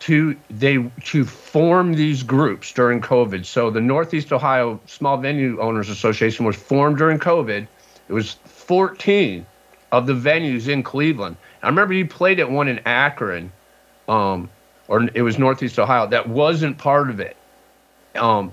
to 0.00 0.36
they 0.50 0.90
to 1.04 1.24
form 1.24 1.94
these 1.94 2.24
groups 2.24 2.72
during 2.72 3.00
COVID. 3.00 3.46
So 3.46 3.70
the 3.70 3.80
Northeast 3.80 4.32
Ohio 4.32 4.80
Small 4.86 5.16
Venue 5.16 5.60
Owners 5.60 5.90
Association 5.90 6.44
was 6.44 6.56
formed 6.56 6.98
during 6.98 7.20
COVID. 7.20 7.68
It 8.08 8.12
was 8.12 8.32
14 8.46 9.46
of 9.92 10.06
the 10.08 10.14
venues 10.14 10.66
in 10.66 10.82
Cleveland. 10.82 11.36
I 11.62 11.68
remember 11.68 11.94
you 11.94 12.08
played 12.08 12.40
at 12.40 12.50
one 12.50 12.66
in 12.66 12.80
Akron, 12.80 13.52
um, 14.08 14.50
or 14.88 15.08
it 15.14 15.22
was 15.22 15.38
Northeast 15.38 15.78
Ohio. 15.78 16.08
That 16.08 16.28
wasn't 16.28 16.78
part 16.78 17.10
of 17.10 17.20
it. 17.20 17.36
Um, 18.16 18.52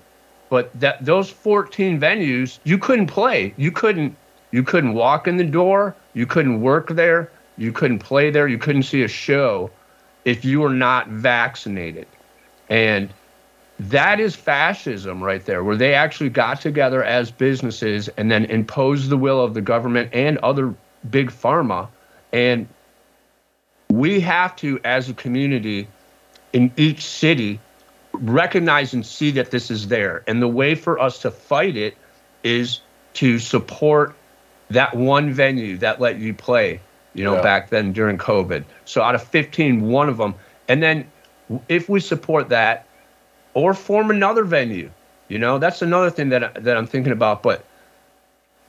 but 0.49 0.77
that 0.79 1.03
those 1.03 1.29
14 1.29 1.99
venues, 1.99 2.59
you 2.63 2.77
couldn't 2.77 3.07
play. 3.07 3.53
You 3.57 3.71
couldn't 3.71 4.15
you 4.51 4.63
couldn't 4.63 4.93
walk 4.93 5.27
in 5.27 5.37
the 5.37 5.43
door. 5.43 5.95
You 6.13 6.25
couldn't 6.25 6.61
work 6.61 6.89
there. 6.89 7.31
You 7.57 7.71
couldn't 7.71 7.99
play 7.99 8.31
there. 8.31 8.47
You 8.47 8.57
couldn't 8.57 8.83
see 8.83 9.03
a 9.03 9.07
show 9.07 9.69
if 10.25 10.43
you 10.43 10.61
were 10.61 10.73
not 10.73 11.07
vaccinated. 11.07 12.07
And 12.69 13.13
that 13.79 14.19
is 14.19 14.35
fascism 14.35 15.23
right 15.23 15.43
there, 15.45 15.63
where 15.63 15.75
they 15.75 15.93
actually 15.93 16.29
got 16.29 16.61
together 16.61 17.03
as 17.03 17.31
businesses 17.31 18.09
and 18.09 18.29
then 18.29 18.45
imposed 18.45 19.09
the 19.09 19.17
will 19.17 19.41
of 19.41 19.53
the 19.53 19.61
government 19.61 20.09
and 20.13 20.37
other 20.39 20.73
big 21.09 21.31
pharma. 21.31 21.87
And 22.33 22.67
we 23.89 24.19
have 24.19 24.55
to, 24.57 24.79
as 24.83 25.09
a 25.09 25.13
community 25.13 25.87
in 26.53 26.71
each 26.75 27.05
city, 27.05 27.59
recognize 28.13 28.93
and 28.93 29.05
see 29.05 29.31
that 29.31 29.51
this 29.51 29.71
is 29.71 29.87
there. 29.87 30.23
And 30.27 30.41
the 30.41 30.47
way 30.47 30.75
for 30.75 30.99
us 30.99 31.19
to 31.19 31.31
fight 31.31 31.77
it 31.77 31.95
is 32.43 32.81
to 33.13 33.39
support 33.39 34.15
that 34.69 34.95
one 34.95 35.31
venue 35.31 35.77
that 35.77 35.99
let 35.99 36.17
you 36.17 36.33
play 36.33 36.79
you 37.13 37.23
know, 37.23 37.35
yeah. 37.35 37.41
back 37.41 37.69
then 37.69 37.91
during 37.91 38.17
COVID. 38.17 38.63
So 38.85 39.01
out 39.01 39.15
of 39.15 39.23
15, 39.23 39.81
one 39.81 40.09
of 40.09 40.17
them. 40.17 40.35
And 40.67 40.81
then 40.81 41.09
if 41.67 41.89
we 41.89 41.99
support 41.99 42.49
that 42.49 42.85
or 43.53 43.73
form 43.73 44.11
another 44.11 44.43
venue, 44.43 44.91
you 45.27 45.39
know, 45.39 45.59
that's 45.59 45.81
another 45.81 46.09
thing 46.09 46.29
that 46.29 46.63
that 46.63 46.77
I'm 46.77 46.87
thinking 46.87 47.11
about. 47.11 47.43
But 47.43 47.65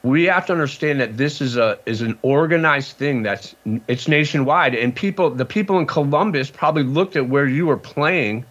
we 0.03 0.25
have 0.25 0.47
to 0.47 0.53
understand 0.53 1.01
that 1.01 1.17
this 1.17 1.41
is 1.41 1.57
a 1.57 1.79
is 1.87 2.01
an 2.01 2.19
organized 2.23 2.97
thing 2.97 3.23
that's 3.23 3.55
it's 3.87 4.09
nationwide 4.09 4.75
and 4.75 4.95
people 4.95 5.31
the 5.31 5.45
people 5.45 5.79
in 5.79 5.87
Columbus 5.87 6.51
probably 6.51 6.83
looked 6.83 7.17
at 7.17 7.29
where 7.29 7.47
you 7.47 7.67
were 7.67 7.77
playing 7.77 8.45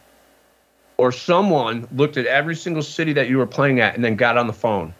or 0.97 1.11
someone 1.11 1.87
looked 1.95 2.17
at 2.17 2.25
every 2.25 2.55
single 2.55 2.83
city 2.83 3.13
that 3.13 3.29
you 3.29 3.37
were 3.37 3.47
playing 3.47 3.79
at 3.79 3.95
and 3.95 4.03
then 4.03 4.15
got 4.15 4.37
on 4.37 4.47
the 4.47 4.53
phone. 4.53 4.93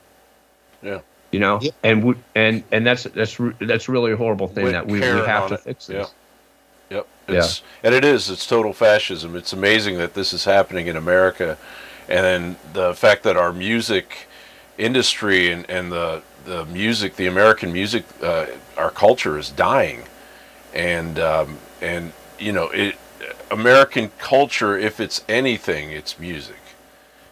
Yeah 0.81 0.99
you 1.31 1.39
know 1.39 1.59
yeah. 1.61 1.71
and 1.83 2.03
we, 2.03 2.15
and 2.35 2.63
and 2.71 2.85
that's 2.85 3.03
that's 3.03 3.37
that's 3.59 3.89
really 3.89 4.11
a 4.11 4.17
horrible 4.17 4.47
thing 4.47 4.65
With 4.65 4.73
that 4.73 4.87
we, 4.87 4.99
we 4.99 5.05
have 5.05 5.49
to 5.49 5.55
it. 5.55 5.59
fix 5.61 5.87
this 5.87 6.11
yeah. 6.89 6.97
yep 6.97 7.07
it's, 7.27 7.61
yeah. 7.61 7.87
and 7.87 7.95
it 7.95 8.03
is 8.03 8.29
it's 8.29 8.45
total 8.45 8.73
fascism 8.73 9.35
it's 9.35 9.53
amazing 9.53 9.97
that 9.97 10.13
this 10.13 10.33
is 10.33 10.45
happening 10.45 10.87
in 10.87 10.95
america 10.95 11.57
and 12.07 12.25
then 12.25 12.55
the 12.73 12.93
fact 12.93 13.23
that 13.23 13.37
our 13.37 13.53
music 13.53 14.27
industry 14.77 15.51
and, 15.51 15.69
and 15.69 15.91
the 15.91 16.21
the 16.45 16.65
music 16.65 17.15
the 17.15 17.27
american 17.27 17.71
music 17.71 18.05
uh, 18.23 18.45
our 18.77 18.89
culture 18.89 19.37
is 19.37 19.49
dying 19.51 20.03
and 20.73 21.19
um, 21.19 21.57
and 21.81 22.11
you 22.39 22.51
know 22.51 22.69
it 22.69 22.95
american 23.51 24.09
culture 24.17 24.77
if 24.77 24.99
it's 24.99 25.23
anything 25.27 25.91
it's 25.91 26.17
music 26.17 26.55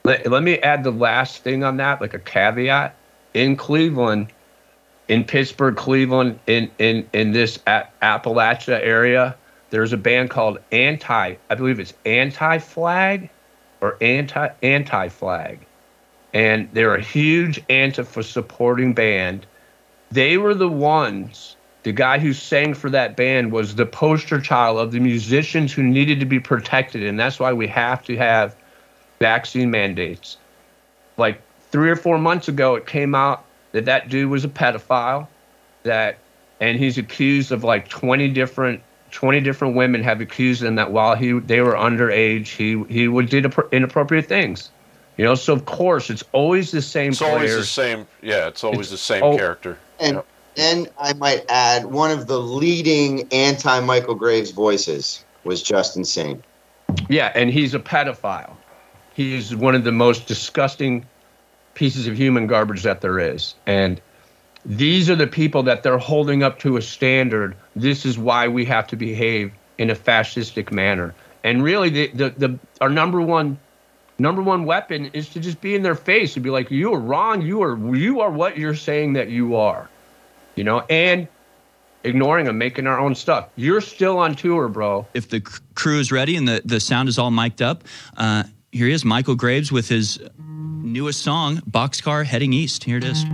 let, 0.04 0.30
let 0.30 0.44
me 0.44 0.58
add 0.60 0.84
the 0.84 0.92
last 0.92 1.40
thing 1.40 1.64
on 1.64 1.78
that 1.78 2.00
like 2.00 2.14
a 2.14 2.20
caveat 2.20 2.96
in 3.38 3.56
Cleveland, 3.56 4.28
in 5.08 5.24
Pittsburgh, 5.24 5.76
Cleveland, 5.76 6.40
in 6.48 6.72
in 6.80 7.08
in 7.14 7.32
this 7.32 7.60
a- 7.68 7.86
Appalachia 8.02 8.80
area, 8.82 9.36
there's 9.70 9.94
a 9.94 9.98
band 9.98 10.32
called 10.32 10.58
Anti. 10.72 11.36
I 11.50 11.56
believe 11.56 11.80
it's 11.80 11.94
Anti 12.04 12.58
Flag, 12.58 13.30
or 13.80 13.96
Anti 14.02 14.50
Anti 14.64 15.10
Flag, 15.10 15.60
and 16.34 16.68
they're 16.74 16.96
a 16.96 17.02
huge 17.02 17.66
Antifa 17.68 18.24
supporting 18.24 18.94
band. 18.94 19.46
They 20.12 20.38
were 20.38 20.56
the 20.56 20.70
ones. 20.70 21.56
The 21.84 21.92
guy 21.94 22.18
who 22.18 22.34
sang 22.34 22.74
for 22.74 22.90
that 22.90 23.16
band 23.16 23.52
was 23.52 23.76
the 23.76 23.86
poster 23.86 24.42
child 24.42 24.80
of 24.80 24.92
the 24.92 25.00
musicians 25.00 25.72
who 25.72 25.84
needed 25.84 26.20
to 26.20 26.26
be 26.26 26.40
protected, 26.40 27.04
and 27.04 27.20
that's 27.20 27.40
why 27.40 27.54
we 27.54 27.68
have 27.68 28.04
to 28.06 28.18
have 28.18 28.56
vaccine 29.20 29.70
mandates. 29.70 30.38
Like 31.18 31.42
three 31.72 31.90
or 31.90 31.96
four 31.96 32.18
months 32.18 32.48
ago, 32.48 32.76
it 32.76 32.86
came 32.86 33.16
out 33.16 33.46
that 33.72 33.86
that 33.86 34.10
dude 34.10 34.30
was 34.30 34.46
a 34.46 34.50
pedophile. 34.50 35.28
that, 35.84 36.18
and 36.60 36.78
he's 36.78 36.98
accused 36.98 37.52
of 37.52 37.64
like 37.64 37.88
20 37.88 38.30
different 38.30 38.82
20 39.12 39.40
different 39.40 39.76
women 39.76 40.04
have 40.04 40.22
accused 40.22 40.64
him 40.64 40.76
that 40.76 40.92
while 40.92 41.16
he 41.16 41.32
they 41.32 41.62
were 41.62 41.74
underage, 41.74 42.48
he 42.48 42.84
he 42.94 43.08
would 43.08 43.30
did 43.30 43.54
inappropriate 43.72 44.26
things. 44.26 44.70
You 45.18 45.26
know, 45.26 45.36
so 45.36 45.54
of 45.54 45.66
course 45.66 46.10
it's 46.10 46.24
always 46.32 46.72
the 46.72 46.82
same. 46.82 47.12
It's 47.12 47.22
always 47.22 47.56
the 47.56 47.64
same. 47.64 48.08
Yeah, 48.22 48.48
it's 48.48 48.64
always 48.64 48.80
it's, 48.82 48.90
the 48.92 48.98
same 48.98 49.24
oh, 49.24 49.38
character. 49.38 49.78
And 50.00 50.18
yep. 50.18 50.26
then 50.56 50.88
I 51.00 51.14
might 51.14 51.46
add 51.50 51.86
one 51.86 52.12
of 52.12 52.28
the 52.28 52.40
leading 52.40 53.32
anti 53.32 53.80
Michale 53.82 54.18
Graves 54.18 54.52
voices 54.52 55.24
was 55.44 55.64
Justin 55.64 56.06
Sane. 56.06 56.44
Yeah, 57.10 57.32
and 57.34 57.50
he's 57.50 57.74
a 57.74 57.80
pedophile. 57.80 58.56
He's 59.14 59.56
one 59.56 59.74
of 59.74 59.84
the 59.84 59.92
most 59.92 60.28
disgusting 60.28 61.06
pieces 61.78 62.08
of 62.08 62.18
human 62.18 62.48
garbage 62.48 62.84
that 62.84 63.02
there 63.02 63.20
is, 63.20 63.54
and 63.68 64.02
these 64.66 65.10
are 65.10 65.16
the 65.16 65.28
people 65.28 65.64
that 65.64 65.84
they're 65.84 65.98
holding 65.98 66.44
up 66.44 66.60
to 66.60 66.76
a 66.76 66.82
standard. 66.82 67.56
This 67.76 68.06
is 68.06 68.18
why 68.18 68.48
we 68.48 68.66
have 68.66 68.88
to 68.88 68.96
behave 68.96 69.54
in 69.78 69.90
a 69.90 69.96
fascistic 69.96 70.72
manner. 70.72 71.14
And 71.44 71.64
really, 71.64 71.90
the, 71.90 72.08
the, 72.08 72.30
the 72.32 72.60
our 72.82 72.90
number 72.90 73.22
one 73.22 73.60
number 74.20 74.42
one 74.42 74.66
weapon 74.66 75.12
is 75.14 75.30
to 75.30 75.40
just 75.40 75.62
be 75.62 75.76
in 75.76 75.84
their 75.84 75.96
face 75.96 76.36
and 76.36 76.44
be 76.44 76.50
like, 76.50 76.72
"You 76.72 76.94
are 76.94 77.00
wrong. 77.00 77.42
You 77.42 77.62
are 77.62 77.96
you 77.96 78.22
are 78.22 78.32
what 78.32 78.58
you're 78.58 78.76
saying 78.76 79.14
that 79.14 79.30
you 79.30 79.56
are," 79.56 79.88
you 80.56 80.64
know, 80.64 80.84
and 80.90 81.28
ignoring 82.04 82.46
them, 82.46 82.58
making 82.58 82.88
our 82.88 83.00
own 83.00 83.16
stuff. 83.16 83.50
You're 83.56 83.82
still 83.82 84.18
on 84.18 84.36
tour, 84.36 84.68
bro. 84.68 85.08
If 85.14 85.30
the 85.30 85.42
crew 85.76 86.00
is 86.00 86.12
ready 86.12 86.36
and 86.36 86.48
the 86.48 86.62
the 86.66 86.80
sound 86.80 87.08
is 87.08 87.18
all 87.18 87.32
mic'd 87.32 87.62
up, 87.62 87.84
uh, 88.18 88.44
here 88.72 88.88
he 88.88 88.94
is, 88.94 89.04
Michale 89.04 89.36
Graves, 89.36 89.72
with 89.72 89.90
his 89.90 90.20
newest 90.38 91.22
song, 91.22 91.58
"Boxcar 91.70 92.26
Heading 92.26 92.54
East." 92.54 92.84
Here 92.84 92.98
it 92.98 93.04
is. 93.04 93.26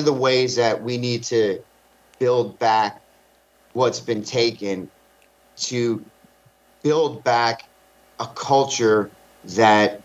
Of 0.00 0.04
the 0.06 0.12
ways 0.12 0.56
that 0.56 0.82
we 0.82 0.98
need 0.98 1.22
to 1.24 1.62
build 2.18 2.58
back 2.58 3.00
what's 3.72 4.00
been 4.00 4.22
taken 4.22 4.90
to 5.56 6.04
build 6.82 7.22
back 7.22 7.68
a 8.18 8.26
culture 8.26 9.10
that 9.44 10.02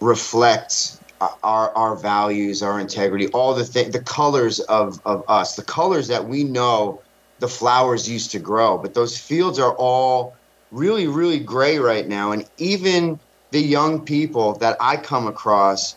reflects 0.00 1.00
our 1.42 1.70
our 1.76 1.96
values, 1.96 2.62
our 2.62 2.80
integrity, 2.80 3.28
all 3.28 3.54
the 3.54 3.64
th- 3.64 3.92
the 3.92 4.00
colors 4.00 4.60
of 4.60 5.00
of 5.06 5.24
us, 5.28 5.56
the 5.56 5.62
colors 5.62 6.08
that 6.08 6.26
we 6.26 6.44
know 6.44 7.00
the 7.38 7.48
flowers 7.48 8.08
used 8.08 8.30
to 8.32 8.38
grow. 8.38 8.78
But 8.78 8.94
those 8.94 9.16
fields 9.18 9.58
are 9.58 9.74
all 9.74 10.34
really, 10.70 11.06
really 11.06 11.38
gray 11.38 11.78
right 11.78 12.06
now. 12.06 12.32
And 12.32 12.44
even 12.58 13.18
the 13.50 13.60
young 13.60 14.04
people 14.04 14.54
that 14.54 14.76
I 14.80 14.96
come 14.96 15.26
across, 15.26 15.96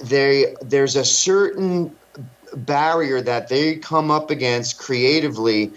they 0.00 0.54
there's 0.60 0.96
a 0.96 1.04
certain 1.04 1.94
barrier 2.56 3.20
that 3.20 3.48
they 3.48 3.76
come 3.76 4.10
up 4.10 4.30
against 4.30 4.78
creatively. 4.78 5.72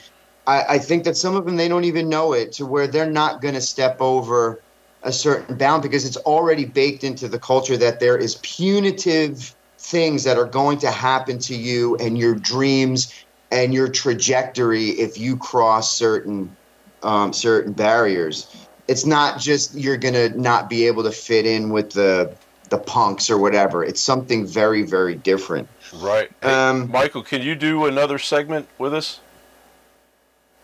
I, 0.46 0.64
I 0.70 0.78
think 0.80 1.04
that 1.04 1.18
some 1.18 1.36
of 1.36 1.46
them 1.46 1.56
they 1.56 1.68
don't 1.68 1.86
even 1.86 2.10
know 2.10 2.34
it 2.34 2.52
to 2.54 2.66
where 2.66 2.88
they're 2.88 3.10
not 3.10 3.42
going 3.42 3.56
to 3.56 3.62
step 3.62 3.98
over 4.00 4.62
a 5.04 5.12
certain 5.12 5.58
bound 5.58 5.84
because 5.84 6.06
it's 6.06 6.18
already 6.18 6.66
baked 6.66 7.04
into 7.04 7.28
the 7.28 7.40
culture 7.40 7.78
that 7.78 8.00
there 8.00 8.18
is 8.18 8.36
punitive 8.44 9.56
things 9.80 10.24
that 10.24 10.38
are 10.38 10.46
going 10.46 10.78
to 10.80 10.92
happen 10.92 11.40
to 11.40 11.56
you 11.56 11.96
and 11.98 12.18
your 12.18 12.36
dreams 12.36 13.14
and 13.52 13.74
your 13.74 13.88
trajectory 13.88 14.90
if 14.90 15.18
you 15.18 15.38
cross 15.38 15.98
certain 15.98 16.56
um, 17.04 17.32
certain 17.32 17.74
barriers. 17.74 18.54
It's 18.88 19.06
not 19.06 19.40
just 19.40 19.76
you're 19.76 19.98
gonna 19.98 20.30
not 20.30 20.70
be 20.70 20.88
able 20.88 21.04
to 21.04 21.12
fit 21.12 21.46
in 21.46 21.70
with 21.70 21.92
the 21.92 22.36
the 22.70 22.78
punks 22.78 23.30
or 23.30 23.38
whatever. 23.38 23.84
It's 23.84 24.02
something 24.02 24.46
very 24.48 24.84
very 24.84 25.16
different. 25.16 25.70
Right. 25.94 26.32
Hey, 26.42 26.50
um, 26.52 26.90
Michale, 26.90 27.26
can 27.26 27.42
you 27.42 27.56
do 27.56 27.86
another 27.86 28.20
segment 28.20 28.68
with 28.78 28.94
us? 28.94 29.20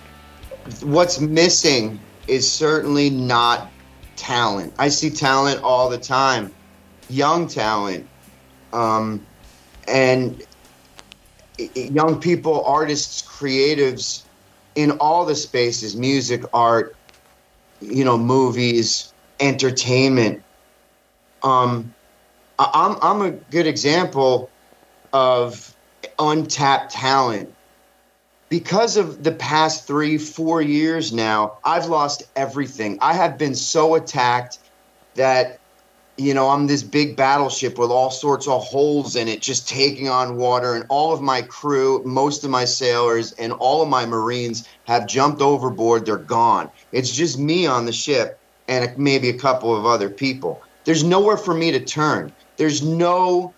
What's 0.82 1.20
missing 1.20 2.00
is 2.26 2.50
certainly 2.50 3.08
not 3.08 3.70
talent. 4.16 4.74
I 4.80 4.88
see 4.88 5.10
talent 5.10 5.62
all 5.62 5.88
the 5.88 5.98
time, 5.98 6.52
young 7.08 7.46
talent, 7.46 8.08
um, 8.72 9.24
and 9.86 10.44
young 11.76 12.20
people, 12.20 12.64
artists, 12.64 13.22
creatives 13.22 14.24
in 14.74 14.90
all 14.98 15.24
the 15.24 15.36
spaces 15.36 15.94
music, 15.94 16.42
art, 16.52 16.96
you 17.80 18.04
know, 18.04 18.18
movies, 18.18 19.14
entertainment. 19.38 20.42
Um, 21.44 21.94
I'm 22.58 22.96
I'm 23.02 23.22
a 23.22 23.30
good 23.30 23.66
example 23.66 24.50
of 25.12 25.74
untapped 26.18 26.92
talent. 26.92 27.52
Because 28.48 28.96
of 28.96 29.24
the 29.24 29.32
past 29.32 29.86
three, 29.86 30.18
four 30.18 30.62
years 30.62 31.12
now, 31.12 31.58
I've 31.64 31.86
lost 31.86 32.22
everything. 32.36 32.96
I 33.00 33.12
have 33.12 33.38
been 33.38 33.56
so 33.56 33.96
attacked 33.96 34.60
that, 35.16 35.58
you 36.16 36.32
know, 36.32 36.48
I'm 36.50 36.68
this 36.68 36.84
big 36.84 37.16
battleship 37.16 37.76
with 37.76 37.90
all 37.90 38.10
sorts 38.10 38.46
of 38.46 38.62
holes 38.62 39.16
in 39.16 39.26
it, 39.26 39.42
just 39.42 39.68
taking 39.68 40.08
on 40.08 40.36
water. 40.36 40.74
And 40.76 40.86
all 40.88 41.12
of 41.12 41.20
my 41.20 41.42
crew, 41.42 42.04
most 42.04 42.44
of 42.44 42.50
my 42.50 42.64
sailors, 42.64 43.32
and 43.32 43.52
all 43.54 43.82
of 43.82 43.88
my 43.88 44.06
Marines 44.06 44.68
have 44.84 45.08
jumped 45.08 45.42
overboard. 45.42 46.06
They're 46.06 46.16
gone. 46.16 46.70
It's 46.92 47.10
just 47.10 47.40
me 47.40 47.66
on 47.66 47.84
the 47.84 47.92
ship 47.92 48.38
and 48.68 48.96
maybe 48.96 49.28
a 49.28 49.36
couple 49.36 49.74
of 49.74 49.86
other 49.86 50.08
people. 50.08 50.62
There's 50.86 51.02
nowhere 51.02 51.36
for 51.36 51.52
me 51.52 51.72
to 51.72 51.80
turn. 51.80 52.32
There's 52.56 52.82
no 52.82 53.52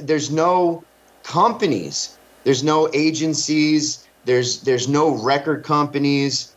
there's 0.00 0.30
no 0.30 0.82
companies. 1.22 2.16
There's 2.44 2.64
no 2.64 2.90
agencies. 2.94 4.08
There's 4.24 4.62
there's 4.62 4.88
no 4.88 5.10
record 5.10 5.64
companies. 5.64 6.56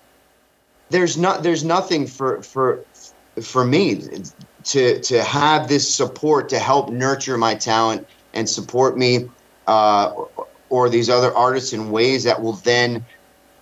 There's 0.89 1.17
not 1.17 1.43
there's 1.43 1.65
nothing 1.65 2.07
for 2.07 2.41
for 2.41 2.83
for 3.41 3.65
me 3.65 4.01
to 4.63 5.01
to 5.01 5.21
have 5.21 5.67
this 5.67 5.93
support 5.93 6.47
to 6.49 6.59
help 6.59 6.89
nurture 6.89 7.37
my 7.37 7.53
talent 7.53 8.07
and 8.33 8.49
support 8.49 8.97
me 8.97 9.29
uh, 9.67 10.13
or 10.69 10.89
these 10.89 11.09
other 11.09 11.35
artists 11.35 11.73
in 11.73 11.91
ways 11.91 12.23
that 12.23 12.41
will 12.41 12.53
then 12.53 13.05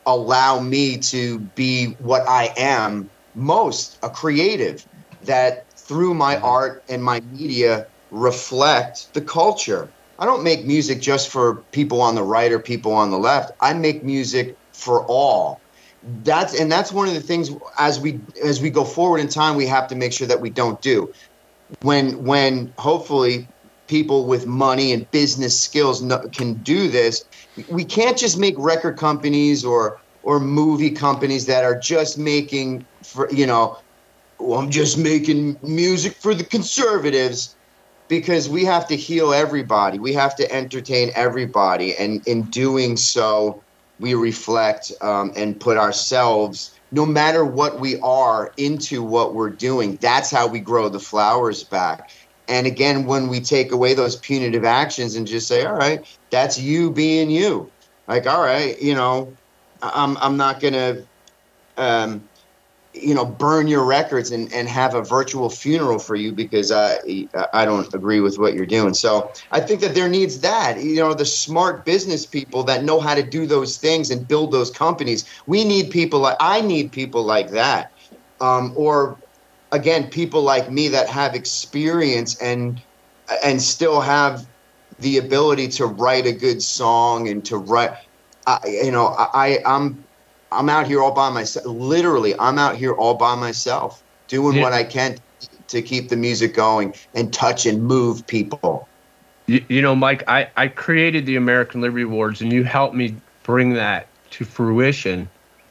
allow 0.05 0.59
me 0.59 0.97
to 0.97 1.39
be 1.39 1.93
what 1.99 2.27
I 2.27 2.53
am 2.57 3.09
most 3.33 3.97
a 4.03 4.09
creative 4.09 4.85
that 5.23 5.65
through 5.85 6.13
my 6.13 6.35
mm-hmm. 6.35 6.45
art 6.45 6.83
and 6.89 7.03
my 7.03 7.19
media 7.31 7.87
reflect 8.11 9.13
the 9.13 9.21
culture. 9.21 9.89
I 10.19 10.25
don't 10.25 10.43
make 10.43 10.65
music 10.65 11.01
just 11.01 11.29
for 11.29 11.55
people 11.71 12.01
on 12.01 12.15
the 12.15 12.23
right 12.23 12.51
or 12.51 12.59
people 12.59 12.93
on 12.93 13.11
the 13.11 13.17
left. 13.17 13.51
I 13.59 13.73
make 13.73 14.03
music 14.03 14.57
for 14.71 15.05
all. 15.05 15.59
That's 16.23 16.59
and 16.59 16.71
that's 16.71 16.91
one 16.91 17.07
of 17.07 17.13
the 17.13 17.21
things 17.21 17.51
as 17.77 17.99
we 17.99 18.19
as 18.43 18.61
we 18.61 18.69
go 18.69 18.83
forward 18.83 19.19
in 19.19 19.29
time 19.29 19.55
we 19.55 19.65
have 19.67 19.87
to 19.87 19.95
make 19.95 20.13
sure 20.13 20.27
that 20.27 20.39
we 20.39 20.49
don't 20.49 20.81
do. 20.81 21.13
When 21.81 22.23
when 22.25 22.73
hopefully 22.77 23.47
people 23.87 24.25
with 24.25 24.45
money 24.45 24.91
and 24.91 25.09
business 25.11 25.59
skills 25.59 26.03
can 26.31 26.55
do 26.55 26.89
this, 26.89 27.25
we 27.69 27.85
can't 27.85 28.17
just 28.17 28.37
make 28.37 28.55
record 28.57 28.97
companies 28.97 29.63
or 29.63 29.99
or 30.23 30.39
movie 30.39 30.91
companies 30.91 31.45
that 31.45 31.63
are 31.63 31.77
just 31.77 32.17
making 32.17 32.85
for 33.01 33.29
you 33.31 33.45
know 33.45 33.77
well, 34.43 34.59
I'm 34.59 34.69
just 34.69 34.97
making 34.97 35.57
music 35.63 36.13
for 36.17 36.35
the 36.35 36.43
conservatives 36.43 37.55
because 38.09 38.49
we 38.49 38.65
have 38.65 38.87
to 38.87 38.95
heal 38.95 39.33
everybody. 39.33 39.99
We 39.99 40.13
have 40.13 40.35
to 40.35 40.51
entertain 40.51 41.11
everybody, 41.15 41.95
and 41.95 42.25
in 42.27 42.43
doing 42.43 42.97
so, 42.97 43.63
we 43.99 44.13
reflect 44.15 44.91
um, 45.01 45.31
and 45.35 45.59
put 45.59 45.77
ourselves, 45.77 46.77
no 46.91 47.05
matter 47.05 47.45
what 47.45 47.79
we 47.79 47.99
are, 48.01 48.51
into 48.57 49.01
what 49.01 49.33
we're 49.33 49.49
doing. 49.49 49.97
That's 50.01 50.29
how 50.29 50.47
we 50.47 50.59
grow 50.59 50.89
the 50.89 50.99
flowers 50.99 51.63
back. 51.63 52.11
And 52.49 52.67
again, 52.67 53.05
when 53.05 53.29
we 53.29 53.39
take 53.39 53.71
away 53.71 53.93
those 53.93 54.17
punitive 54.17 54.65
actions 54.65 55.15
and 55.15 55.25
just 55.25 55.47
say, 55.47 55.65
"All 55.65 55.75
right, 55.75 56.05
that's 56.31 56.59
you 56.59 56.91
being 56.91 57.29
you," 57.31 57.71
like, 58.09 58.27
"All 58.27 58.41
right, 58.41 58.79
you 58.81 58.93
know, 58.93 59.37
I'm 59.81 60.17
I'm 60.17 60.35
not 60.35 60.59
gonna." 60.59 61.03
Um, 61.77 62.29
you 62.93 63.13
know 63.13 63.25
burn 63.25 63.67
your 63.67 63.83
records 63.83 64.31
and, 64.31 64.51
and 64.53 64.67
have 64.67 64.93
a 64.93 65.01
virtual 65.01 65.49
funeral 65.49 65.99
for 65.99 66.15
you 66.15 66.31
because 66.31 66.71
I 66.71 66.97
I 67.53 67.65
don't 67.65 67.91
agree 67.93 68.19
with 68.19 68.37
what 68.37 68.53
you're 68.53 68.65
doing. 68.65 68.93
So 68.93 69.31
I 69.51 69.61
think 69.61 69.81
that 69.81 69.95
there 69.95 70.09
needs 70.09 70.39
that 70.41 70.81
you 70.81 70.97
know 70.97 71.13
the 71.13 71.25
smart 71.25 71.85
business 71.85 72.25
people 72.25 72.63
that 72.63 72.83
know 72.83 72.99
how 72.99 73.15
to 73.15 73.23
do 73.23 73.45
those 73.45 73.77
things 73.77 74.11
and 74.11 74.27
build 74.27 74.51
those 74.51 74.69
companies. 74.69 75.27
We 75.47 75.63
need 75.63 75.89
people 75.89 76.19
like 76.19 76.37
I 76.39 76.61
need 76.61 76.91
people 76.91 77.23
like 77.23 77.49
that, 77.51 77.91
um, 78.39 78.73
or 78.75 79.19
again 79.71 80.09
people 80.09 80.43
like 80.43 80.71
me 80.71 80.87
that 80.89 81.09
have 81.09 81.33
experience 81.35 82.39
and 82.41 82.79
and 83.43 83.61
still 83.61 84.01
have 84.01 84.41
the 84.99 85.17
ability 85.17 85.67
to 85.67 85.87
write 85.87 86.27
a 86.27 86.31
good 86.31 86.61
song 86.61 87.27
and 87.27 87.43
to 87.45 87.57
write. 87.57 87.91
I, 88.45 88.59
you 88.65 88.91
know 88.91 89.07
I 89.17 89.59
I'm 89.65 90.02
I'm 90.53 90.69
out 90.69 90.87
here 90.87 91.01
all 91.01 91.11
by 91.11 91.29
myself. 91.29 91.65
Literally, 91.65 92.37
I'm 92.39 92.57
out 92.57 92.75
here 92.75 92.93
all 92.93 93.15
by 93.15 93.35
myself, 93.35 94.03
doing 94.27 94.57
yeah. 94.57 94.63
what 94.63 94.73
I 94.73 94.83
can 94.83 95.17
to 95.67 95.81
keep 95.81 96.09
the 96.09 96.15
music 96.15 96.53
going 96.53 96.93
and 97.13 97.33
touch 97.33 97.65
and 97.65 97.83
move 97.83 98.25
people. 98.27 98.87
You, 99.47 99.63
you 99.67 99.81
know, 99.81 99.95
Mike, 99.95 100.23
I, 100.27 100.49
I 100.55 100.67
created 100.67 101.25
the 101.25 101.35
American 101.35 101.81
Liberty 101.81 102.03
Awards, 102.03 102.41
and 102.41 102.53
you 102.53 102.63
helped 102.63 102.95
me 102.95 103.15
bring 103.43 103.73
that 103.73 104.07
to 104.31 104.45
fruition 104.45 105.29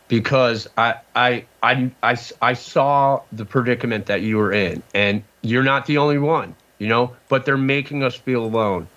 because 0.09 0.69
I, 0.77 0.97
I, 1.17 1.45
I, 1.63 1.91
I, 2.03 2.17
I 2.43 2.53
saw 2.53 3.23
the 3.33 3.45
predicament 3.45 4.07
that 4.07 4.21
you 4.21 4.37
were 4.37 4.53
in, 4.53 4.83
and 4.93 5.23
you're 5.41 5.63
not 5.63 5.87
the 5.87 5.99
only 5.99 6.19
one, 6.19 6.55
you 6.79 6.89
know, 6.89 7.17
but 7.29 7.47
they're 7.47 7.57
making 7.57 8.03
us 8.03 8.15
feel 8.15 8.45
alone. 8.45 8.89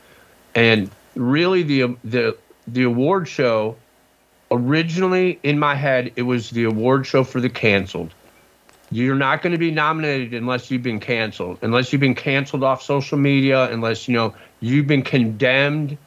And 0.55 0.89
really, 1.15 1.63
the, 1.63 1.95
the, 2.03 2.37
the 2.67 2.83
award 2.83 3.29
show 3.29 3.77
originally 4.55 5.39
in 5.43 5.59
my 5.59 5.75
head 5.75 6.11
it 6.15 6.23
was 6.23 6.49
the 6.49 6.63
award 6.63 7.05
show 7.05 7.23
for 7.23 7.41
the 7.41 7.49
canceled. 7.49 8.13
You're 8.91 9.15
not 9.15 9.41
going 9.41 9.51
to 9.51 9.57
be 9.57 9.71
nominated 9.71 10.33
unless 10.33 10.69
you've 10.71 10.83
been 10.83 10.99
canceled. 10.99 11.57
Unless 11.61 11.91
you've 11.91 11.99
been 11.99 12.15
canceled 12.15 12.63
off 12.63 12.81
social 12.81 13.17
media 13.17 13.69
unless 13.71 14.07
you 14.07 14.13
know 14.13 14.33
you've 14.61 14.87
been 14.87 15.03
condemned 15.03 15.97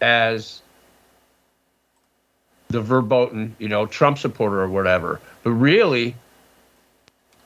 as 0.00 0.62
the 2.68 2.80
verboten 2.80 3.56
you 3.58 3.68
know 3.68 3.86
trump 3.86 4.18
supporter 4.18 4.60
or 4.60 4.68
whatever. 4.68 5.20
But 5.42 5.52
really 5.52 6.14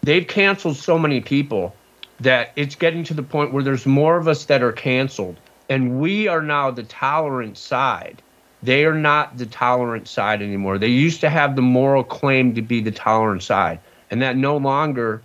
they've 0.02 0.26
canceled 0.26 0.76
so 0.76 0.98
many 0.98 1.20
people 1.20 1.74
that 2.20 2.52
it's 2.56 2.74
getting 2.74 3.04
to 3.04 3.14
the 3.14 3.22
point 3.22 3.52
where 3.52 3.62
there's 3.62 3.86
more 3.86 4.16
of 4.16 4.28
us 4.28 4.44
that 4.46 4.62
are 4.62 4.72
canceled. 4.72 5.36
And 5.68 6.00
we 6.00 6.28
are 6.28 6.42
now 6.42 6.70
the 6.70 6.82
tolerant 6.82 7.56
side 7.56 8.20
they 8.62 8.84
are 8.84 8.94
not 8.94 9.38
the 9.38 9.46
tolerant 9.46 10.06
side 10.06 10.42
anymore. 10.42 10.78
They 10.78 10.88
used 10.88 11.20
to 11.22 11.30
have 11.30 11.56
the 11.56 11.62
moral 11.62 12.04
claim 12.04 12.54
to 12.54 12.62
be 12.62 12.80
the 12.80 12.92
tolerant 12.92 13.42
side, 13.42 13.80
and 14.10 14.22
that 14.22 14.36
no 14.36 14.56
longer 14.56 15.22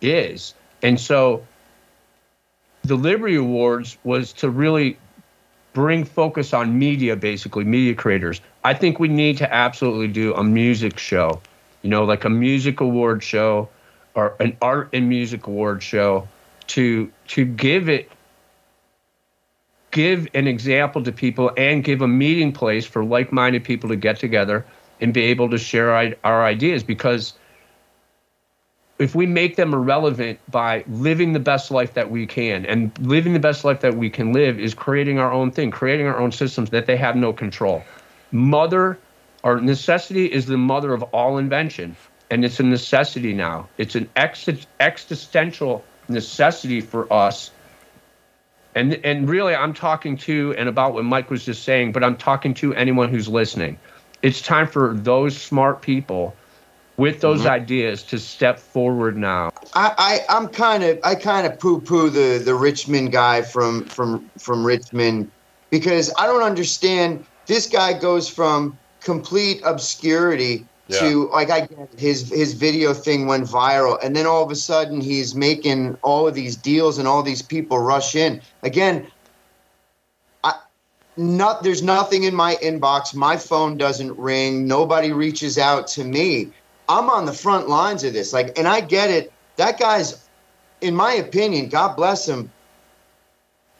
is. 0.00 0.54
And 0.82 1.00
so 1.00 1.46
the 2.82 2.96
Liberty 2.96 3.36
Awards 3.36 3.96
was 4.04 4.32
to 4.34 4.50
really 4.50 4.98
bring 5.72 6.04
focus 6.04 6.52
on 6.52 6.78
media, 6.78 7.16
basically, 7.16 7.64
media 7.64 7.94
creators. 7.94 8.40
I 8.62 8.74
think 8.74 9.00
we 9.00 9.08
need 9.08 9.38
to 9.38 9.52
absolutely 9.52 10.08
do 10.08 10.34
a 10.34 10.44
music 10.44 10.98
show, 10.98 11.40
you 11.82 11.90
know, 11.90 12.04
like 12.04 12.24
a 12.24 12.30
music 12.30 12.80
award 12.80 13.22
show 13.22 13.68
or 14.14 14.34
an 14.40 14.56
art 14.62 14.90
and 14.92 15.08
music 15.08 15.46
award 15.46 15.82
show 15.82 16.28
to 16.68 17.10
to 17.28 17.44
give 17.44 17.88
it 17.88 18.10
give 19.94 20.26
an 20.34 20.48
example 20.48 21.04
to 21.04 21.12
people 21.12 21.52
and 21.56 21.84
give 21.84 22.02
a 22.02 22.08
meeting 22.08 22.50
place 22.50 22.84
for 22.84 23.04
like-minded 23.04 23.62
people 23.62 23.88
to 23.88 23.96
get 23.96 24.18
together 24.18 24.66
and 25.00 25.14
be 25.14 25.22
able 25.22 25.48
to 25.48 25.56
share 25.56 26.16
our 26.24 26.44
ideas 26.44 26.82
because 26.82 27.34
if 28.98 29.14
we 29.14 29.24
make 29.24 29.54
them 29.54 29.72
irrelevant 29.72 30.40
by 30.50 30.84
living 30.88 31.32
the 31.32 31.38
best 31.38 31.70
life 31.70 31.94
that 31.94 32.10
we 32.10 32.26
can 32.26 32.66
and 32.66 32.90
living 33.06 33.34
the 33.34 33.38
best 33.38 33.64
life 33.64 33.80
that 33.82 33.94
we 33.94 34.10
can 34.10 34.32
live 34.32 34.58
is 34.58 34.74
creating 34.74 35.20
our 35.20 35.30
own 35.30 35.52
thing 35.52 35.70
creating 35.70 36.06
our 36.08 36.18
own 36.18 36.32
systems 36.32 36.70
that 36.70 36.86
they 36.86 36.96
have 36.96 37.14
no 37.14 37.32
control. 37.32 37.84
Mother 38.32 38.98
or 39.44 39.60
necessity 39.60 40.26
is 40.26 40.46
the 40.46 40.58
mother 40.58 40.92
of 40.92 41.04
all 41.04 41.38
invention 41.38 41.94
and 42.32 42.44
it's 42.44 42.58
a 42.58 42.64
necessity 42.64 43.32
now. 43.32 43.68
It's 43.78 43.94
an 43.94 44.10
ex- 44.16 44.66
existential 44.80 45.84
necessity 46.08 46.80
for 46.80 47.12
us 47.12 47.52
and 48.74 48.94
and 49.04 49.28
really 49.28 49.54
i'm 49.54 49.74
talking 49.74 50.16
to 50.16 50.54
and 50.56 50.68
about 50.68 50.94
what 50.94 51.04
mike 51.04 51.30
was 51.30 51.44
just 51.44 51.64
saying 51.64 51.92
but 51.92 52.02
i'm 52.02 52.16
talking 52.16 52.54
to 52.54 52.74
anyone 52.74 53.08
who's 53.08 53.28
listening 53.28 53.78
it's 54.22 54.40
time 54.40 54.66
for 54.66 54.94
those 54.94 55.36
smart 55.36 55.82
people 55.82 56.34
with 56.96 57.20
those 57.20 57.40
mm-hmm. 57.40 57.50
ideas 57.50 58.02
to 58.04 58.18
step 58.18 58.58
forward 58.58 59.16
now? 59.16 59.50
I, 59.74 60.22
I 60.28 60.36
am 60.36 60.48
kind 60.48 60.84
of 60.84 60.98
I 61.04 61.14
kind 61.14 61.46
of 61.46 61.58
poo 61.58 61.80
poo 61.80 62.10
the 62.10 62.42
the 62.42 62.54
Richmond 62.54 63.12
guy 63.12 63.42
from 63.42 63.84
from 63.84 64.30
from 64.38 64.64
Richmond 64.64 65.30
because 65.70 66.12
I 66.18 66.26
don't 66.26 66.42
understand. 66.42 67.24
This 67.46 67.66
guy 67.66 67.92
goes 67.92 68.28
from 68.28 68.78
complete 69.00 69.60
obscurity 69.64 70.66
yeah. 70.88 70.98
to 71.00 71.28
like 71.30 71.50
I 71.50 71.60
get 71.60 71.88
his 71.98 72.28
his 72.30 72.54
video 72.54 72.92
thing 72.92 73.26
went 73.26 73.44
viral, 73.44 73.98
and 74.02 74.14
then 74.14 74.26
all 74.26 74.42
of 74.42 74.50
a 74.50 74.56
sudden 74.56 75.00
he's 75.00 75.34
making 75.34 75.96
all 76.02 76.26
of 76.26 76.34
these 76.34 76.56
deals, 76.56 76.98
and 76.98 77.08
all 77.08 77.22
these 77.22 77.42
people 77.42 77.78
rush 77.78 78.14
in 78.14 78.40
again. 78.62 79.06
I, 80.42 80.54
not 81.16 81.62
there's 81.62 81.82
nothing 81.82 82.24
in 82.24 82.34
my 82.34 82.56
inbox. 82.56 83.14
My 83.14 83.36
phone 83.36 83.76
doesn't 83.76 84.16
ring. 84.18 84.66
Nobody 84.66 85.12
reaches 85.12 85.58
out 85.58 85.86
to 85.88 86.04
me. 86.04 86.50
I'm 86.88 87.08
on 87.08 87.24
the 87.24 87.32
front 87.32 87.68
lines 87.68 88.04
of 88.04 88.12
this. 88.12 88.32
Like, 88.32 88.58
and 88.58 88.68
I 88.68 88.80
get 88.80 89.10
it. 89.10 89.32
That 89.56 89.78
guy's, 89.78 90.22
in 90.82 90.94
my 90.94 91.14
opinion, 91.14 91.68
God 91.68 91.96
bless 91.96 92.28
him. 92.28 92.50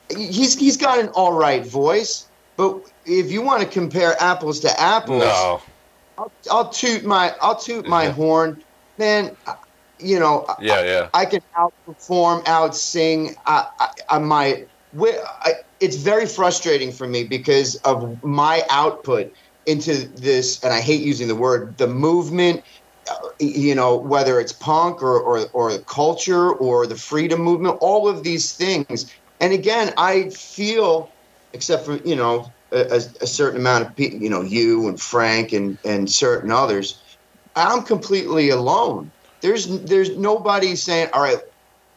He's 0.08 0.58
he's 0.58 0.76
got 0.76 0.98
an 1.00 1.08
all 1.08 1.32
right 1.32 1.66
voice, 1.66 2.28
but 2.56 2.80
if 3.04 3.30
you 3.30 3.42
want 3.42 3.62
to 3.62 3.68
compare 3.68 4.14
apples 4.22 4.60
to 4.60 4.80
apples, 4.80 5.22
no. 5.22 5.60
I'll, 6.18 6.33
I'll 6.50 6.68
toot 6.70 7.05
my 7.05 7.35
I'll 7.40 7.59
toot 7.59 7.88
my 7.88 8.07
horn, 8.07 8.62
man. 8.98 9.37
You 9.98 10.18
know, 10.18 10.46
yeah, 10.61 10.83
yeah. 10.85 11.09
I, 11.14 11.22
I 11.22 11.24
can 11.27 11.40
outperform, 11.57 12.46
out 12.46 12.74
sing. 12.74 13.35
I, 13.46 13.66
I, 13.79 13.88
I 14.09 14.18
might. 14.18 14.66
I, 15.00 15.55
it's 15.81 15.96
very 15.96 16.27
frustrating 16.27 16.92
for 16.92 17.07
me 17.07 17.24
because 17.24 17.77
of 17.85 18.22
my 18.22 18.64
output 18.70 19.33
into 19.66 20.09
this, 20.09 20.62
and 20.62 20.72
I 20.72 20.81
hate 20.81 21.00
using 21.03 21.29
the 21.29 21.35
word, 21.35 21.79
the 21.79 21.87
movement 21.87 22.62
uh, 23.11 23.16
you 23.38 23.74
know, 23.74 23.96
whether 23.96 24.40
it's 24.40 24.53
punk 24.53 25.03
or, 25.03 25.20
or, 25.20 25.46
or 25.53 25.72
the 25.72 25.85
culture 25.85 26.53
or 26.53 26.87
the 26.87 26.96
freedom 26.96 27.40
movement, 27.40 27.77
all 27.81 28.09
of 28.09 28.22
these 28.22 28.55
things. 28.57 29.12
And 29.40 29.53
again, 29.53 29.92
I 29.98 30.31
feel, 30.31 31.11
except 31.53 31.85
for, 31.85 31.96
you 31.98 32.16
know, 32.16 32.53
a, 32.72 33.03
a 33.20 33.27
certain 33.27 33.61
amount 33.61 33.87
of 33.87 33.96
people, 33.96 34.18
you 34.18 34.31
know, 34.31 34.42
you 34.42 34.88
and 34.88 35.00
Frank 35.00 35.53
and, 35.53 35.79
and 35.85 36.11
certain 36.11 36.50
others, 36.50 37.00
I'm 37.57 37.83
completely 37.83 38.50
alone. 38.50 39.11
There's, 39.40 39.66
there's 39.81 40.16
nobody 40.16 40.74
saying, 40.74 41.11
all 41.12 41.22
right, 41.22 41.38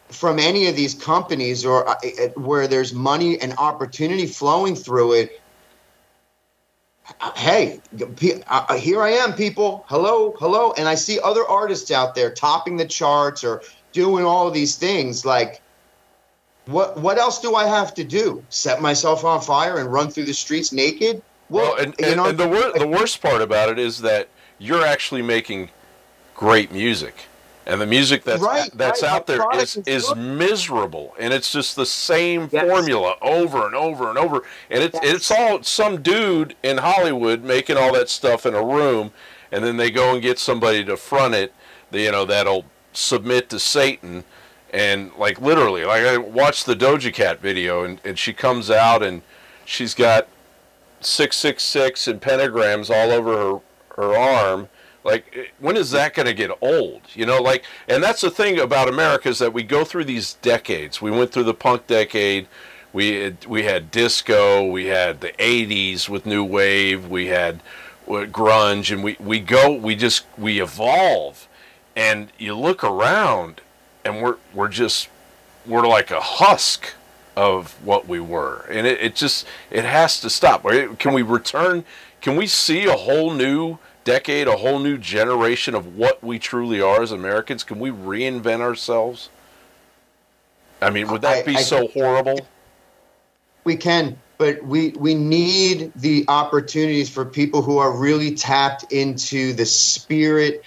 from 0.08 0.38
any 0.38 0.66
of 0.66 0.76
these 0.76 0.94
companies 0.94 1.64
or 1.64 1.88
uh, 1.88 1.96
where 2.36 2.66
there's 2.66 2.92
money 2.92 3.40
and 3.40 3.54
opportunity 3.58 4.26
flowing 4.26 4.74
through 4.74 5.14
it, 5.14 5.40
hey, 7.36 7.80
uh, 8.46 8.76
here 8.76 9.02
I 9.02 9.10
am, 9.10 9.32
people. 9.32 9.84
Hello, 9.88 10.34
hello. 10.38 10.72
And 10.76 10.88
I 10.88 10.94
see 10.94 11.18
other 11.20 11.44
artists 11.46 11.90
out 11.90 12.14
there 12.14 12.30
topping 12.32 12.76
the 12.76 12.86
charts 12.86 13.42
or 13.44 13.62
doing 13.92 14.24
all 14.24 14.46
of 14.46 14.54
these 14.54 14.76
things. 14.76 15.24
Like, 15.24 15.62
what 16.68 16.98
what 16.98 17.18
else 17.18 17.40
do 17.40 17.54
I 17.54 17.66
have 17.66 17.94
to 17.94 18.04
do? 18.04 18.44
Set 18.50 18.82
myself 18.82 19.24
on 19.24 19.40
fire 19.40 19.78
and 19.78 19.90
run 19.90 20.10
through 20.10 20.26
the 20.26 20.34
streets 20.34 20.72
naked? 20.72 21.22
Well, 21.48 21.72
well 21.72 21.82
and, 21.82 21.94
and, 22.00 22.16
know, 22.16 22.26
and 22.26 22.38
the 22.38 22.46
wor- 22.46 22.78
the 22.78 22.86
worst 22.86 23.22
part 23.22 23.40
about 23.40 23.70
it 23.70 23.78
is 23.78 24.00
that 24.02 24.28
you're 24.58 24.84
actually 24.84 25.22
making 25.22 25.70
great 26.34 26.70
music 26.70 27.26
and 27.68 27.80
the 27.80 27.86
music 27.86 28.24
that's 28.24 28.42
right, 28.42 28.70
that's 28.74 29.02
right. 29.02 29.12
out 29.12 29.26
there 29.26 29.46
is 29.54 29.76
is, 29.76 30.08
is 30.10 30.16
miserable 30.16 31.14
and 31.18 31.32
it's 31.32 31.52
just 31.52 31.76
the 31.76 31.86
same 31.86 32.48
yes. 32.50 32.66
formula 32.66 33.14
over 33.22 33.66
and 33.66 33.74
over 33.74 34.08
and 34.08 34.18
over 34.18 34.42
and 34.70 34.82
it's 34.82 34.98
yes. 35.02 35.14
it's 35.14 35.30
all 35.30 35.62
some 35.62 36.02
dude 36.02 36.56
in 36.62 36.78
Hollywood 36.78 37.44
making 37.44 37.76
all 37.76 37.92
that 37.92 38.08
stuff 38.08 38.46
in 38.46 38.54
a 38.54 38.64
room 38.64 39.12
and 39.52 39.64
then 39.64 39.76
they 39.76 39.90
go 39.90 40.12
and 40.14 40.22
get 40.22 40.38
somebody 40.38 40.84
to 40.84 40.96
front 40.96 41.34
it 41.34 41.52
you 41.92 42.10
know 42.10 42.24
that'll 42.24 42.64
submit 42.92 43.48
to 43.50 43.58
Satan 43.58 44.24
and 44.72 45.10
like 45.18 45.40
literally 45.40 45.84
like 45.84 46.02
I 46.02 46.16
watched 46.16 46.66
the 46.66 46.74
Doja 46.74 47.12
Cat 47.12 47.40
video 47.40 47.84
and, 47.84 48.00
and 48.04 48.18
she 48.18 48.32
comes 48.32 48.70
out 48.70 49.02
and 49.02 49.22
she's 49.64 49.94
got 49.94 50.28
666 51.00 52.08
and 52.08 52.20
pentagrams 52.20 52.90
all 52.90 53.10
over 53.10 53.36
her 53.36 53.60
her 53.96 54.16
arm 54.16 54.68
like, 55.08 55.32
eh, 55.34 55.46
when 55.58 55.76
is 55.76 55.90
that 55.92 56.14
going 56.14 56.26
to 56.26 56.34
get 56.34 56.50
old? 56.60 57.02
You 57.14 57.26
know, 57.26 57.40
like, 57.40 57.64
and 57.88 58.02
that's 58.02 58.20
the 58.20 58.30
thing 58.30 58.58
about 58.60 58.88
America 58.88 59.28
is 59.28 59.38
that 59.38 59.52
we 59.52 59.62
go 59.62 59.84
through 59.84 60.04
these 60.04 60.34
decades. 60.34 61.00
We 61.00 61.10
went 61.10 61.32
through 61.32 61.44
the 61.44 61.54
punk 61.54 61.86
decade. 61.86 62.46
We 62.92 63.14
had, 63.14 63.46
we 63.46 63.64
had 63.64 63.90
disco. 63.90 64.66
We 64.66 64.86
had 64.86 65.20
the 65.20 65.32
'80s 65.32 66.08
with 66.08 66.26
new 66.26 66.44
wave. 66.44 67.08
We 67.08 67.26
had 67.26 67.62
uh, 68.06 68.26
grunge, 68.26 68.92
and 68.92 69.02
we 69.04 69.16
we 69.18 69.40
go. 69.40 69.72
We 69.72 69.94
just 69.94 70.26
we 70.36 70.60
evolve, 70.60 71.48
and 71.94 72.32
you 72.38 72.54
look 72.54 72.82
around, 72.82 73.60
and 74.04 74.22
we're 74.22 74.36
we're 74.54 74.68
just 74.68 75.08
we're 75.66 75.86
like 75.86 76.10
a 76.10 76.20
husk 76.20 76.94
of 77.36 77.72
what 77.84 78.08
we 78.08 78.18
were, 78.18 78.66
and 78.68 78.86
it, 78.86 79.00
it 79.00 79.14
just 79.14 79.46
it 79.70 79.84
has 79.84 80.20
to 80.20 80.30
stop. 80.30 80.64
Can 80.98 81.12
we 81.12 81.22
return? 81.22 81.84
Can 82.20 82.36
we 82.36 82.46
see 82.46 82.86
a 82.86 82.96
whole 82.96 83.32
new 83.32 83.78
decade, 84.04 84.48
a 84.48 84.56
whole 84.56 84.78
new 84.78 84.98
generation 84.98 85.74
of 85.74 85.96
what 85.96 86.22
we 86.22 86.38
truly 86.38 86.80
are 86.80 87.02
as 87.02 87.12
Americans? 87.12 87.62
Can 87.62 87.78
we 87.78 87.90
reinvent 87.90 88.60
ourselves? 88.60 89.28
I 90.80 90.90
mean, 90.90 91.08
would 91.08 91.22
that 91.22 91.44
be 91.44 91.56
I, 91.56 91.58
I, 91.58 91.62
so 91.62 91.88
horrible? 91.88 92.40
We 93.64 93.76
can, 93.76 94.18
but 94.38 94.62
we 94.64 94.90
we 94.90 95.14
need 95.14 95.92
the 95.94 96.24
opportunities 96.28 97.10
for 97.10 97.24
people 97.24 97.62
who 97.62 97.78
are 97.78 97.96
really 97.96 98.34
tapped 98.34 98.92
into 98.92 99.52
the 99.52 99.66
spirit 99.66 100.64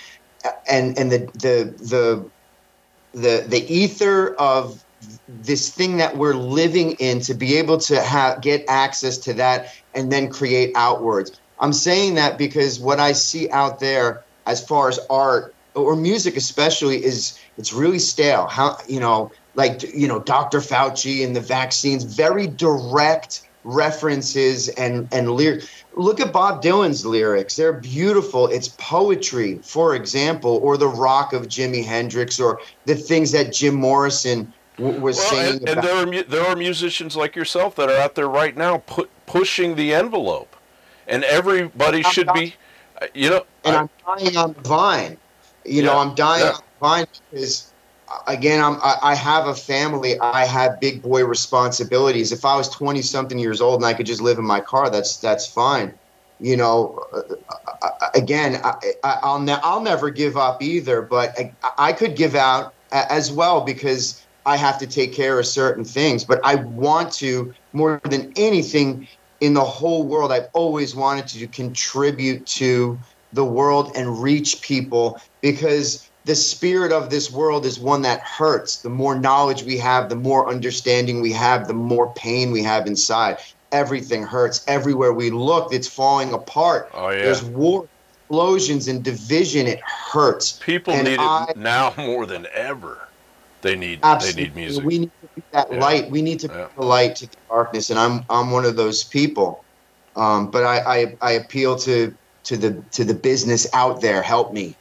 and 0.69 0.97
and 0.97 1.11
the 1.11 1.19
the 1.33 1.83
the 1.83 2.25
the, 3.13 3.45
the 3.47 3.65
ether 3.73 4.33
of 4.35 4.83
this 5.27 5.69
thing 5.69 5.97
that 5.97 6.15
we're 6.15 6.35
living 6.35 6.91
in 6.93 7.19
to 7.21 7.33
be 7.33 7.57
able 7.57 7.77
to 7.77 8.37
get 8.41 8.63
access 8.67 9.17
to 9.17 9.33
that 9.33 9.73
and 9.95 10.11
then 10.11 10.29
create 10.29 10.71
outwards 10.75 11.39
I'm 11.61 11.73
saying 11.73 12.15
that 12.15 12.37
because 12.39 12.79
what 12.79 12.99
I 12.99 13.11
see 13.11 13.49
out 13.51 13.79
there 13.79 14.23
as 14.47 14.65
far 14.65 14.89
as 14.89 14.99
art 15.09 15.53
or 15.75 15.95
music 15.95 16.35
especially 16.35 17.05
is 17.05 17.39
it's 17.57 17.71
really 17.71 17.99
stale. 17.99 18.47
How 18.47 18.77
you 18.87 18.99
know, 18.99 19.31
like 19.53 19.83
you 19.83 20.07
know, 20.07 20.19
Dr. 20.19 20.59
Fauci 20.59 21.23
and 21.23 21.35
the 21.35 21.41
vaccines, 21.41 22.03
very 22.03 22.47
direct 22.47 23.47
references 23.63 24.69
and 24.69 25.07
and 25.11 25.31
lyrics. 25.31 25.67
Look 25.95 26.19
at 26.19 26.31
Bob 26.31 26.63
Dylan's 26.63 27.05
lyrics; 27.05 27.55
they're 27.55 27.73
beautiful. 27.73 28.47
It's 28.47 28.69
poetry, 28.77 29.59
for 29.63 29.95
example, 29.95 30.59
or 30.63 30.77
the 30.77 30.87
rock 30.87 31.33
of 31.33 31.47
Jimi 31.47 31.83
Hendrix, 31.83 32.39
or 32.39 32.59
the 32.85 32.95
things 32.95 33.31
that 33.31 33.53
Jim 33.53 33.75
Morrison 33.75 34.51
w- 34.77 34.99
was 34.99 35.17
well, 35.17 35.29
saying. 35.29 35.55
And, 35.59 35.69
and 35.69 35.83
there 35.83 35.95
are 35.95 36.23
there 36.23 36.45
are 36.45 36.55
musicians 36.55 37.15
like 37.15 37.35
yourself 37.35 37.75
that 37.75 37.89
are 37.89 37.97
out 37.97 38.15
there 38.15 38.29
right 38.29 38.55
now 38.55 38.79
pu- 38.79 39.09
pushing 39.25 39.75
the 39.75 39.93
envelope 39.93 40.55
and 41.11 41.23
everybody 41.25 42.01
should 42.03 42.31
be, 42.33 42.55
you 43.13 43.29
know. 43.29 43.45
And 43.63 43.75
I, 43.75 43.79
am 43.81 43.89
dying 44.05 44.37
on 44.37 44.53
the 44.53 44.61
vine. 44.61 45.17
You 45.65 45.83
yeah, 45.83 45.87
know, 45.87 45.97
I'm 45.99 46.15
dying 46.15 46.45
yeah. 46.45 46.51
on 46.51 46.55
the 46.55 46.79
vine 46.79 47.05
because, 47.29 47.70
again, 48.27 48.61
I'm 48.63 48.77
I, 48.83 49.15
have 49.15 49.47
a 49.47 49.55
family. 49.55 50.19
I 50.19 50.45
have 50.45 50.79
big 50.79 51.01
boy 51.01 51.25
responsibilities. 51.25 52.31
If 52.31 52.45
I 52.45 52.55
was 52.55 52.69
20 52.69 53.01
something 53.01 53.39
years 53.39 53.61
old 53.61 53.81
and 53.81 53.85
I 53.85 53.93
could 53.93 54.05
just 54.05 54.21
live 54.21 54.37
in 54.37 54.45
my 54.45 54.61
car, 54.61 54.89
that's 54.89 55.17
that's 55.17 55.47
fine. 55.47 55.97
you 56.39 56.57
know, 56.57 56.99
uh, 57.13 58.09
again, 58.15 58.61
I, 59.03 59.19
will 59.23 59.39
ne- 59.39 59.59
I'll 59.63 59.81
never 59.81 60.09
give 60.09 60.37
up 60.37 60.61
either, 60.61 61.01
but 61.03 61.37
I, 61.39 61.53
I 61.77 61.93
could 61.93 62.15
give 62.15 62.35
out 62.35 62.73
as 62.91 63.31
well 63.31 63.61
because 63.61 64.25
I 64.45 64.57
have 64.57 64.79
to 64.79 64.87
take 64.87 65.13
care 65.13 65.39
of 65.39 65.45
certain 65.45 65.85
things. 65.85 66.25
But 66.25 66.41
I 66.43 66.55
want 66.55 67.13
to 67.13 67.53
more 67.73 68.01
than 68.09 68.33
anything 68.35 69.07
in 69.39 69.53
the 69.53 69.63
whole 69.63 70.07
world. 70.07 70.31
I've 70.31 70.49
always 70.53 70.95
wanted 70.95 71.27
to 71.29 71.47
contribute 71.47 72.45
to 72.47 72.99
the 73.33 73.45
world 73.45 73.91
and 73.95 74.21
reach 74.21 74.61
people 74.61 75.19
because 75.41 76.10
the 76.31 76.35
spirit 76.35 76.93
of 76.93 77.09
this 77.09 77.29
world 77.29 77.65
is 77.65 77.77
one 77.77 78.03
that 78.03 78.21
hurts. 78.21 78.79
The 78.83 78.89
more 78.89 79.19
knowledge 79.19 79.63
we 79.63 79.77
have, 79.79 80.07
the 80.07 80.15
more 80.15 80.49
understanding 80.49 81.19
we 81.19 81.33
have, 81.33 81.67
the 81.67 81.73
more 81.73 82.13
pain 82.13 82.51
we 82.51 82.63
have 82.63 82.87
inside. 82.87 83.37
Everything 83.73 84.23
hurts. 84.23 84.63
Everywhere 84.65 85.11
we 85.11 85.29
look, 85.29 85.73
it's 85.73 85.89
falling 85.89 86.31
apart. 86.31 86.89
Oh, 86.93 87.09
yeah. 87.09 87.23
There's 87.23 87.43
war, 87.43 87.89
explosions, 88.29 88.87
and 88.87 89.03
division. 89.03 89.67
It 89.67 89.81
hurts. 90.13 90.53
People 90.59 90.93
and 90.93 91.05
need 91.05 91.19
I, 91.19 91.47
it 91.49 91.57
now 91.57 91.93
more 91.97 92.25
than 92.25 92.47
ever. 92.53 93.09
They 93.61 93.75
need 93.75 93.99
absolutely. 94.01 94.43
they 94.43 94.47
need 94.47 94.55
music. 94.55 94.85
We 94.85 94.99
need 94.99 95.11
to 95.21 95.29
be 95.35 95.43
that 95.51 95.69
Yeah. 95.69 95.79
light. 95.79 96.09
We 96.09 96.21
need 96.21 96.39
to 96.39 96.47
Yeah. 96.47 96.67
be 96.67 96.73
the 96.77 96.85
light 96.85 97.17
to 97.17 97.25
the 97.27 97.35
darkness, 97.49 97.89
and 97.89 97.99
I'm 97.99 98.23
I'm 98.29 98.51
one 98.51 98.63
of 98.63 98.77
those 98.77 99.03
people. 99.03 99.65
Um, 100.15 100.49
but 100.49 100.63
I, 100.63 100.79
I 100.79 101.15
I 101.19 101.31
appeal 101.33 101.75
to 101.79 102.15
to 102.45 102.55
the 102.55 102.85
to 102.93 103.03
the 103.03 103.15
business 103.15 103.67
out 103.73 103.99
there. 103.99 104.21
Help 104.21 104.53
me. 104.53 104.77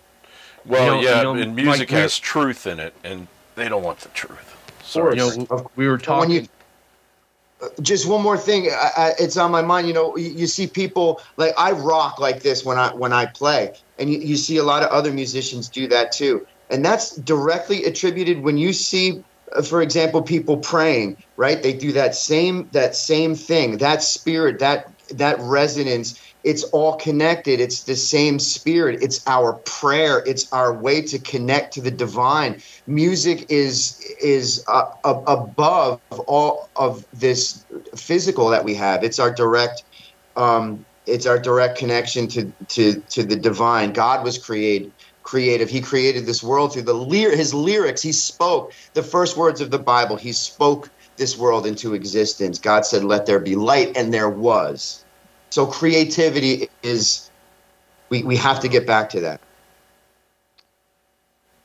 Well, 0.66 0.84
You 0.84 0.90
know- 0.90 1.00
yeah, 1.00 1.16
you 1.18 1.22
know, 1.22 1.34
and 1.34 1.56
music 1.56 1.90
Mike, 1.90 1.98
has 1.98 2.18
truth 2.18 2.66
in 2.66 2.78
it, 2.80 2.94
and 3.04 3.26
they 3.54 3.68
don't 3.68 3.82
want 3.82 4.00
the 4.00 4.08
truth. 4.10 4.56
Sorry. 4.82 5.16
You 5.16 5.46
know, 5.50 5.70
we 5.76 5.86
were 5.88 5.98
talking. 5.98 6.30
you 6.30 6.48
just 7.82 8.08
one 8.08 8.22
more 8.22 8.38
thing 8.38 8.68
I, 8.70 8.90
I, 8.96 9.12
it's 9.18 9.36
on 9.36 9.50
my 9.50 9.62
mind 9.62 9.86
you 9.86 9.92
know 9.92 10.16
you, 10.16 10.30
you 10.30 10.46
see 10.46 10.66
people 10.66 11.20
like 11.36 11.52
i 11.58 11.72
rock 11.72 12.18
like 12.18 12.42
this 12.42 12.64
when 12.64 12.78
i 12.78 12.92
when 12.94 13.12
i 13.12 13.26
play 13.26 13.74
and 13.98 14.10
you, 14.10 14.18
you 14.18 14.36
see 14.36 14.56
a 14.56 14.62
lot 14.62 14.82
of 14.82 14.88
other 14.90 15.12
musicians 15.12 15.68
do 15.68 15.86
that 15.88 16.12
too 16.12 16.46
and 16.70 16.84
that's 16.84 17.16
directly 17.16 17.84
attributed 17.84 18.40
when 18.42 18.56
you 18.56 18.72
see 18.72 19.22
uh, 19.52 19.62
for 19.62 19.82
example 19.82 20.22
people 20.22 20.56
praying 20.56 21.16
right 21.36 21.62
they 21.62 21.72
do 21.72 21.92
that 21.92 22.14
same 22.14 22.68
that 22.72 22.96
same 22.96 23.34
thing 23.34 23.76
that 23.78 24.02
spirit 24.02 24.58
that 24.58 24.90
that 25.10 25.38
resonance 25.40 26.18
it's 26.42 26.64
all 26.64 26.96
connected. 26.96 27.60
It's 27.60 27.84
the 27.84 27.96
same 27.96 28.38
spirit. 28.38 29.02
It's 29.02 29.20
our 29.26 29.54
prayer. 29.66 30.22
It's 30.26 30.50
our 30.52 30.80
way 30.80 31.02
to 31.02 31.18
connect 31.18 31.74
to 31.74 31.82
the 31.82 31.90
divine. 31.90 32.60
Music 32.86 33.46
is 33.50 33.98
is 34.22 34.64
uh, 34.68 34.84
ab- 35.04 35.24
above 35.26 36.00
all 36.26 36.70
of 36.76 37.04
this 37.12 37.64
physical 37.96 38.48
that 38.50 38.64
we 38.64 38.74
have. 38.74 39.04
It's 39.04 39.18
our 39.18 39.32
direct 39.32 39.82
um, 40.36 40.86
it's 41.06 41.26
our 41.26 41.38
direct 41.38 41.78
connection 41.78 42.28
to 42.28 42.52
to 42.70 43.02
to 43.10 43.22
the 43.24 43.36
divine. 43.36 43.92
God 43.92 44.24
was 44.24 44.38
created 44.38 44.92
creative. 45.24 45.68
He 45.68 45.80
created 45.82 46.26
this 46.26 46.42
world 46.42 46.72
through 46.72 46.82
the 46.82 46.94
lyr- 46.94 47.36
his 47.36 47.52
lyrics. 47.52 48.02
He 48.02 48.12
spoke 48.12 48.72
the 48.94 49.02
first 49.02 49.36
words 49.36 49.60
of 49.60 49.70
the 49.70 49.78
bible. 49.78 50.16
He 50.16 50.32
spoke 50.32 50.90
this 51.18 51.36
world 51.36 51.66
into 51.66 51.94
existence. 51.94 52.58
God 52.58 52.86
said 52.86 53.04
let 53.04 53.26
there 53.26 53.40
be 53.40 53.56
light 53.56 53.96
and 53.96 54.12
there 54.14 54.30
was 54.30 55.04
so 55.50 55.66
creativity 55.66 56.68
is 56.82 57.30
we, 58.08 58.22
we 58.22 58.36
have 58.36 58.60
to 58.60 58.68
get 58.68 58.86
back 58.86 59.10
to 59.10 59.20
that. 59.20 59.40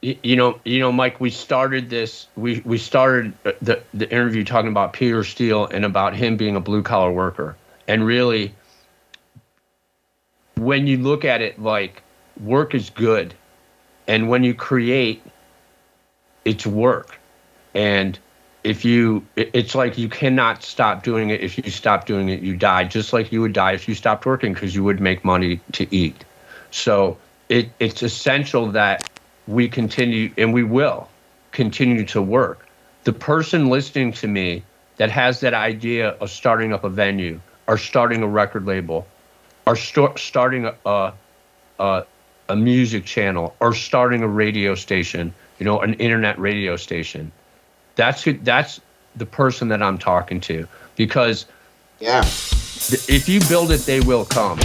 You 0.01 0.35
know 0.35 0.59
you 0.63 0.79
know 0.79 0.91
mike 0.91 1.19
we 1.19 1.31
started 1.31 1.89
this 1.89 2.27
we 2.35 2.61
we 2.63 2.77
started 2.77 3.33
the 3.61 3.81
the 3.93 4.07
interview 4.11 4.43
talking 4.43 4.69
about 4.69 4.93
peter 4.93 5.23
steele 5.23 5.65
and 5.65 5.83
about 5.83 6.15
him 6.15 6.37
being 6.37 6.55
a 6.55 6.59
blue 6.59 6.83
collar 6.83 7.11
worker. 7.11 7.55
And 7.87 8.05
really 8.05 8.53
when 10.57 10.87
you 10.87 10.97
look 10.97 11.25
at 11.25 11.41
it 11.41 11.59
like 11.59 12.03
work 12.39 12.75
is 12.75 12.89
good. 12.89 13.33
And 14.07 14.29
when 14.29 14.43
you 14.43 14.53
create 14.53 15.23
it's 16.43 16.67
work. 16.67 17.17
And 17.73 18.19
if 18.65 18.83
you 18.83 19.23
it's 19.35 19.75
like 19.75 19.95
you 19.95 20.09
cannot 20.09 20.63
stop 20.63 21.03
doing 21.03 21.29
it. 21.29 21.41
If 21.41 21.55
you 21.57 21.69
stop 21.69 22.07
doing 22.07 22.29
it 22.29 22.41
you 22.41 22.57
die 22.57 22.83
just 22.85 23.13
like 23.13 23.31
you 23.31 23.41
would 23.41 23.53
die 23.53 23.73
if 23.73 23.87
you 23.87 23.93
stopped 23.93 24.25
working 24.25 24.53
because 24.53 24.73
you 24.73 24.83
would 24.83 24.99
make 24.99 25.23
money 25.23 25.61
to 25.73 25.95
eat. 25.95 26.25
So 26.71 27.17
it, 27.47 27.69
it's 27.79 28.01
essential 28.01 28.71
that 28.71 29.07
we 29.47 29.69
continue 29.69 30.33
and 30.35 30.51
we 30.51 30.63
will 30.63 31.07
continue 31.51 32.05
to 32.05 32.21
work. 32.23 32.67
The 33.03 33.13
person 33.13 33.69
listening 33.69 34.13
to 34.13 34.27
me 34.27 34.63
that 34.97 35.11
has 35.11 35.41
that 35.41 35.53
idea 35.53 36.09
of 36.09 36.31
starting 36.31 36.73
up 36.73 36.83
a 36.83 36.89
venue 36.89 37.39
or 37.67 37.77
starting 37.77 38.23
a 38.23 38.27
record 38.27 38.65
label 38.65 39.05
or 39.67 39.75
sto- 39.75 40.15
starting 40.15 40.65
a, 40.65 41.13
a, 41.79 42.03
a 42.49 42.55
music 42.55 43.05
channel 43.05 43.55
or 43.59 43.75
starting 43.75 44.23
a 44.23 44.27
radio 44.27 44.73
station 44.73 45.35
you 45.59 45.65
know 45.65 45.81
an 45.81 45.93
internet 45.95 46.39
radio 46.39 46.75
station 46.75 47.31
that's 47.95 48.23
who 48.23 48.33
that's 48.33 48.81
the 49.15 49.25
person 49.25 49.67
that 49.67 49.81
i'm 49.81 49.97
talking 49.97 50.39
to 50.39 50.67
because 50.95 51.45
yeah. 51.99 52.21
if 52.21 53.27
you 53.27 53.39
build 53.47 53.71
it 53.71 53.81
they 53.81 54.01
will 54.01 54.25
come 54.25 54.59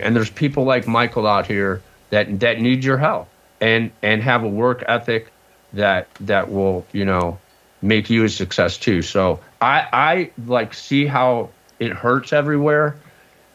And 0.05 0.15
there's 0.15 0.29
people 0.29 0.65
like 0.65 0.85
Michale 0.85 1.25
out 1.25 1.47
here 1.47 1.81
that 2.11 2.39
that 2.39 2.61
need 2.61 2.83
your 2.83 2.97
help 2.97 3.27
and 3.59 3.89
and 4.03 4.21
have 4.21 4.43
a 4.43 4.47
work 4.47 4.83
ethic 4.87 5.31
that 5.73 6.07
that 6.19 6.51
will 6.51 6.85
you 6.93 7.03
know 7.03 7.39
make 7.81 8.07
you 8.09 8.23
a 8.23 8.29
success 8.29 8.77
too. 8.77 9.01
So 9.01 9.39
I 9.61 9.87
I 9.91 10.31
like 10.45 10.75
see 10.75 11.07
how 11.07 11.49
it 11.79 11.91
hurts 11.91 12.33
everywhere, 12.33 12.95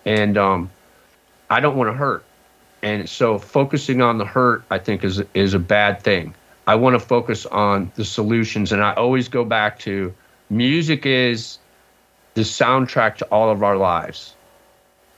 and 0.05 0.37
um, 0.37 0.71
I 1.51 1.61
don't 1.61 1.77
want 1.77 1.89
to 1.89 1.95
hurt, 1.95 2.25
and 2.83 3.09
so 3.09 3.39
focusing 3.39 4.03
on 4.03 4.19
the 4.19 4.25
hurt 4.25 4.65
I 4.73 4.79
think 4.79 5.05
is 5.05 5.23
is 5.35 5.55
a 5.55 5.61
bad 5.61 6.03
thing. 6.03 6.35
I 6.67 6.75
want 6.75 6.95
to 6.95 7.01
focus 7.01 7.47
on 7.47 7.93
the 7.95 8.05
solutions, 8.05 8.73
and 8.73 8.83
I 8.83 8.93
always 8.95 9.29
go 9.29 9.45
back 9.45 9.79
to 9.81 10.13
music 10.51 11.07
is 11.07 11.59
the 12.35 12.43
soundtrack 12.43 13.19
to 13.19 13.25
all 13.27 13.51
of 13.51 13.63
our 13.63 13.77
lives, 13.77 14.35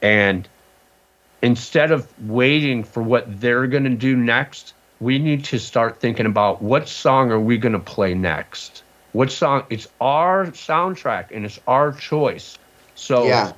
and 0.03 0.47
instead 1.43 1.91
of 1.91 2.07
waiting 2.29 2.85
for 2.85 3.03
what 3.03 3.41
they're 3.41 3.67
going 3.67 3.85
to 3.85 3.91
do 3.91 4.17
next, 4.17 4.75
we 5.01 5.19
need 5.19 5.45
to 5.45 5.59
start 5.59 6.01
thinking 6.01 6.27
about 6.27 6.63
what 6.63 6.89
song 6.89 7.31
are 7.31 7.41
we 7.41 7.59
going 7.59 7.73
to 7.73 7.79
play 7.79 8.15
next? 8.15 8.83
What 9.13 9.31
song? 9.31 9.65
It's 9.69 9.89
our 10.01 10.47
soundtrack 10.47 11.27
and 11.33 11.45
it's 11.45 11.61
our 11.67 11.93
choice. 11.93 12.59
So 12.95 13.27
Yeah. 13.27 13.53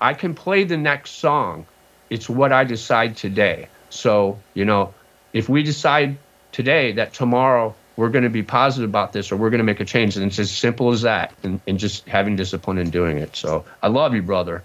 I 0.00 0.14
can 0.14 0.34
play 0.34 0.64
the 0.64 0.76
next 0.76 1.12
song 1.12 1.66
it's 2.12 2.28
what 2.28 2.52
I 2.52 2.64
decide 2.64 3.16
today. 3.16 3.68
So, 3.88 4.38
you 4.52 4.66
know, 4.66 4.92
if 5.32 5.48
we 5.48 5.62
decide 5.62 6.18
today 6.52 6.92
that 6.92 7.14
tomorrow 7.14 7.74
we're 7.96 8.10
going 8.10 8.24
to 8.24 8.30
be 8.30 8.42
positive 8.42 8.90
about 8.90 9.14
this 9.14 9.32
or 9.32 9.36
we're 9.36 9.48
going 9.48 9.60
to 9.60 9.64
make 9.64 9.80
a 9.80 9.84
change, 9.86 10.14
and 10.16 10.26
it's 10.26 10.38
as 10.38 10.50
simple 10.50 10.90
as 10.90 11.02
that, 11.02 11.32
and, 11.42 11.58
and 11.66 11.78
just 11.78 12.06
having 12.06 12.36
discipline 12.36 12.76
and 12.76 12.92
doing 12.92 13.16
it. 13.16 13.34
So 13.34 13.64
I 13.82 13.88
love 13.88 14.14
you, 14.14 14.20
brother. 14.20 14.62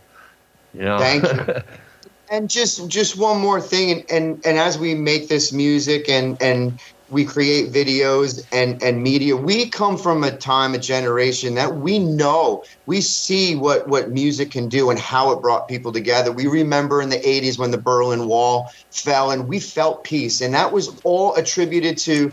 You 0.74 0.82
know. 0.82 1.00
Thank 1.00 1.24
you. 1.24 1.64
and 2.30 2.50
just 2.50 2.88
just 2.90 3.18
one 3.18 3.40
more 3.40 3.62
thing, 3.62 3.92
and, 3.92 4.12
and 4.12 4.46
and 4.46 4.58
as 4.58 4.78
we 4.78 4.96
make 4.96 5.28
this 5.30 5.52
music 5.52 6.10
and 6.10 6.42
and 6.42 6.80
we 7.10 7.24
create 7.24 7.72
videos 7.72 8.46
and 8.52 8.82
and 8.84 9.02
media 9.02 9.36
we 9.36 9.70
come 9.70 9.98
from 9.98 10.24
a 10.24 10.36
time 10.36 10.74
a 10.74 10.78
generation 10.78 11.56
that 11.56 11.78
we 11.78 12.00
know 12.00 12.64
we 12.86 13.00
see 13.00 13.56
what 13.56 13.88
what 13.88 14.10
music 14.12 14.52
can 14.52 14.68
do 14.68 14.90
and 14.90 15.00
how 15.00 15.32
it 15.32 15.42
brought 15.42 15.68
people 15.68 15.92
together. 15.92 16.32
We 16.32 16.48
remember 16.48 17.02
in 17.02 17.10
the 17.10 17.20
80s 17.20 17.58
when 17.58 17.72
the 17.72 17.78
berlin 17.78 18.28
wall 18.28 18.70
fell 18.92 19.32
and 19.32 19.48
we 19.48 19.60
felt 19.60 20.04
peace 20.04 20.42
and 20.42 20.54
that 20.54 20.72
was 20.72 21.00
all 21.04 21.34
attributed 21.36 21.98
to 22.00 22.32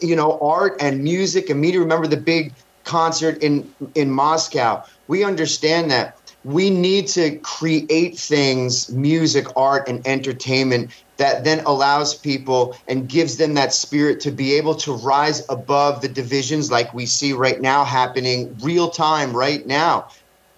you 0.00 0.14
know 0.14 0.38
art 0.40 0.76
and 0.80 1.02
music 1.02 1.50
and 1.50 1.60
media. 1.60 1.80
Remember 1.80 2.06
the 2.06 2.16
big 2.16 2.52
concert 2.84 3.42
in 3.42 3.68
in 3.94 4.10
moscow. 4.10 4.84
We 5.08 5.24
understand 5.24 5.90
that 5.90 6.16
we 6.44 6.70
need 6.70 7.06
to 7.06 7.38
create 7.38 8.18
things 8.18 8.90
music 8.90 9.46
art 9.56 9.88
and 9.88 10.06
entertainment 10.06 10.92
that 11.18 11.44
then 11.44 11.60
allows 11.66 12.18
people 12.18 12.76
and 12.88 13.08
gives 13.08 13.36
them 13.36 13.54
that 13.54 13.72
spirit 13.72 14.20
to 14.20 14.32
be 14.32 14.54
able 14.54 14.74
to 14.74 14.92
rise 14.92 15.44
above 15.48 16.00
the 16.02 16.08
divisions 16.08 16.70
like 16.70 16.92
we 16.92 17.06
see 17.06 17.32
right 17.32 17.60
now 17.60 17.84
happening 17.84 18.56
real 18.60 18.90
time 18.90 19.36
right 19.36 19.66
now. 19.66 20.08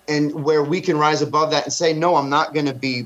And 0.09 0.45
where 0.45 0.63
we 0.63 0.81
can 0.81 0.99
rise 0.99 1.23
above 1.23 1.51
that 1.51 1.65
and 1.65 1.73
say 1.73 1.93
no 1.93 2.17
i'm 2.17 2.31
not 2.31 2.55
going 2.55 2.67
to 2.67 2.75
be 2.75 3.05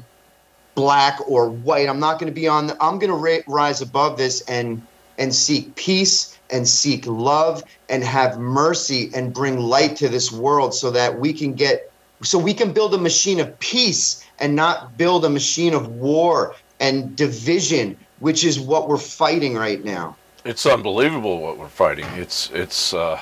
black 0.75 1.19
or 1.29 1.51
white. 1.51 1.89
I'm 1.89 1.99
not 1.99 2.21
going 2.21 2.33
to 2.33 2.41
be 2.41 2.47
on 2.47 2.69
the, 2.69 2.77
i'm 2.81 2.99
going 2.99 3.11
to 3.11 3.43
rise 3.49 3.81
above 3.81 4.17
this 4.19 4.43
and 4.43 4.83
and 5.17 5.35
seek 5.35 5.75
peace 5.75 6.39
and 6.51 6.67
seek 6.67 7.05
love 7.07 7.63
and 7.89 8.05
have 8.05 8.39
mercy 8.39 9.11
and 9.15 9.35
bring 9.35 9.59
light 9.59 9.97
to 9.97 10.09
this 10.09 10.31
world 10.31 10.75
so 10.75 10.93
that 10.93 11.19
we 11.19 11.33
can 11.33 11.55
get 11.55 11.93
so 12.23 12.39
we 12.39 12.55
can 12.55 12.73
build 12.73 12.95
a 12.95 12.99
machine 12.99 13.41
of 13.41 13.59
peace 13.61 14.25
and 14.39 14.55
not 14.55 14.97
build 14.97 15.25
a 15.25 15.31
machine 15.31 15.75
of 15.75 15.89
war 15.97 16.55
and 16.81 17.17
division, 17.17 17.97
which 18.21 18.45
is 18.45 18.59
what 18.59 18.89
we're 18.89 18.99
fighting 18.99 19.55
right 19.55 19.85
now. 19.85 20.17
It's 20.45 20.67
unbelievable 20.67 21.41
what 21.41 21.59
we're 21.59 21.69
fighting. 21.69 22.07
It's 22.17 22.51
it's 22.51 22.95
uh, 22.95 23.21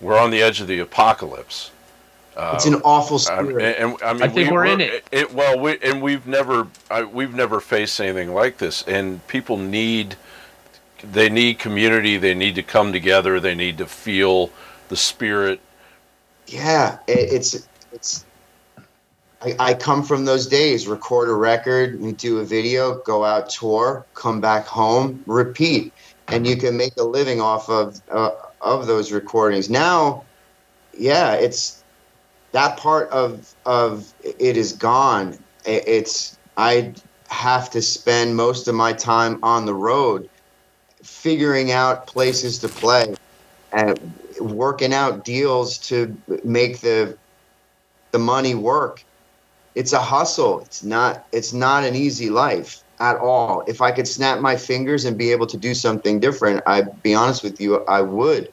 we're 0.00 0.18
on 0.18 0.30
the 0.30 0.42
edge 0.42 0.60
of 0.60 0.66
the 0.66 0.80
apocalypse. 0.80 1.70
Uh, 2.36 2.52
it's 2.54 2.66
an 2.66 2.76
awful 2.84 3.18
spirit. 3.18 3.76
and, 3.80 3.92
and, 3.94 4.02
I, 4.02 4.12
mean, 4.12 4.22
I 4.22 4.28
think 4.28 4.50
we, 4.50 4.56
are 4.56 4.64
in 4.64 4.80
it. 4.80 5.04
it. 5.10 5.34
Well, 5.34 5.58
we, 5.58 5.76
and 5.80 6.00
we've 6.00 6.24
never 6.26 6.68
I, 6.90 7.02
we've 7.02 7.34
never 7.34 7.60
faced 7.60 8.00
anything 8.00 8.32
like 8.32 8.58
this. 8.58 8.82
And 8.82 9.26
people 9.26 9.56
need 9.56 10.16
they 11.02 11.28
need 11.28 11.58
community. 11.58 12.16
They 12.16 12.34
need 12.34 12.54
to 12.54 12.62
come 12.62 12.92
together. 12.92 13.40
They 13.40 13.54
need 13.54 13.78
to 13.78 13.86
feel 13.86 14.50
the 14.88 14.96
spirit. 14.96 15.60
Yeah, 16.46 16.98
it, 17.06 17.32
it's 17.32 17.68
it's 17.92 18.24
I, 19.40 19.54
I, 19.58 19.74
come 19.74 20.02
from 20.02 20.24
those 20.24 20.48
days 20.48 20.88
record 20.88 21.28
a 21.28 21.34
record 21.34 22.00
do 22.16 22.38
a 22.38 22.44
video 22.44 22.98
go 23.02 23.24
out 23.24 23.48
tour 23.50 24.04
come 24.14 24.40
back 24.40 24.66
home 24.66 25.22
repeat. 25.26 25.92
And 26.26 26.46
you 26.46 26.56
can 26.56 26.76
make 26.76 26.96
a 26.98 27.04
living 27.04 27.40
off 27.40 27.70
of 27.70 28.00
uh, 28.10 28.32
of 28.60 28.86
those 28.86 29.12
recordings. 29.12 29.70
Now 29.70 30.24
yeah 30.96 31.34
it's 31.34 31.84
that 32.52 32.76
part 32.76 33.08
of 33.10 33.54
of 33.64 34.12
it 34.22 34.56
is 34.56 34.72
gone. 34.72 35.38
It's 35.64 36.36
i 36.56 36.92
have 37.28 37.70
to 37.70 37.82
spend 37.82 38.34
most 38.34 38.68
of 38.68 38.74
my 38.74 38.92
time 38.92 39.38
on 39.42 39.66
the 39.66 39.74
road 39.74 40.28
figuring 41.02 41.70
out 41.72 42.06
places 42.06 42.58
to 42.58 42.68
play 42.68 43.14
and 43.72 43.98
working 44.40 44.94
out 44.94 45.24
deals 45.24 45.78
to 45.78 46.16
make 46.44 46.80
the 46.80 47.16
the 48.12 48.18
money 48.18 48.54
work 48.54 49.04
it's 49.78 49.92
a 49.92 50.00
hustle. 50.00 50.60
It's 50.62 50.82
not 50.82 51.24
it's 51.30 51.52
not 51.52 51.84
an 51.84 51.94
easy 51.94 52.30
life 52.30 52.82
at 52.98 53.16
all. 53.18 53.62
If 53.68 53.80
I 53.80 53.92
could 53.92 54.08
snap 54.08 54.40
my 54.40 54.56
fingers 54.56 55.04
and 55.04 55.16
be 55.16 55.30
able 55.30 55.46
to 55.46 55.56
do 55.56 55.72
something 55.72 56.18
different, 56.18 56.64
I'd 56.66 57.00
be 57.04 57.14
honest 57.14 57.44
with 57.44 57.60
you, 57.60 57.84
I 57.84 58.00
would. 58.00 58.52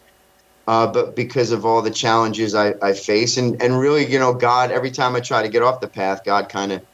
Uh, 0.68 0.86
but 0.86 1.16
because 1.16 1.52
of 1.52 1.66
all 1.66 1.82
the 1.82 1.90
challenges 1.90 2.54
I, 2.54 2.76
I 2.80 2.94
face, 2.94 3.38
and, 3.38 3.60
and 3.60 3.80
really, 3.80 4.06
you 4.06 4.20
know, 4.20 4.36
God, 4.36 4.70
every 4.72 4.92
time 4.92 5.16
I 5.16 5.20
try 5.20 5.42
to 5.42 5.50
get 5.50 5.64
off 5.64 5.80
the 5.80 5.88
path, 5.88 6.24
God 6.24 6.48
kind 6.48 6.74
of 6.74 6.86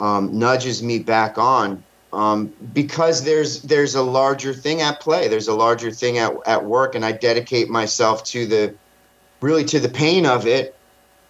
um, 0.00 0.38
nudges 0.38 0.82
me 0.82 0.98
back 0.98 1.36
on 1.36 1.84
um, 2.14 2.54
because 2.72 3.22
there's 3.22 3.60
there's 3.60 3.94
a 3.94 4.02
larger 4.02 4.54
thing 4.54 4.80
at 4.80 4.98
play. 5.00 5.28
There's 5.28 5.48
a 5.48 5.54
larger 5.54 5.90
thing 5.90 6.16
at, 6.16 6.34
at 6.46 6.64
work, 6.64 6.94
and 6.94 7.04
I 7.04 7.12
dedicate 7.12 7.68
myself 7.68 8.24
to 8.24 8.46
the 8.46 8.74
really 9.42 9.64
to 9.64 9.78
the 9.78 9.90
pain 9.90 10.24
of 10.24 10.46
it 10.46 10.74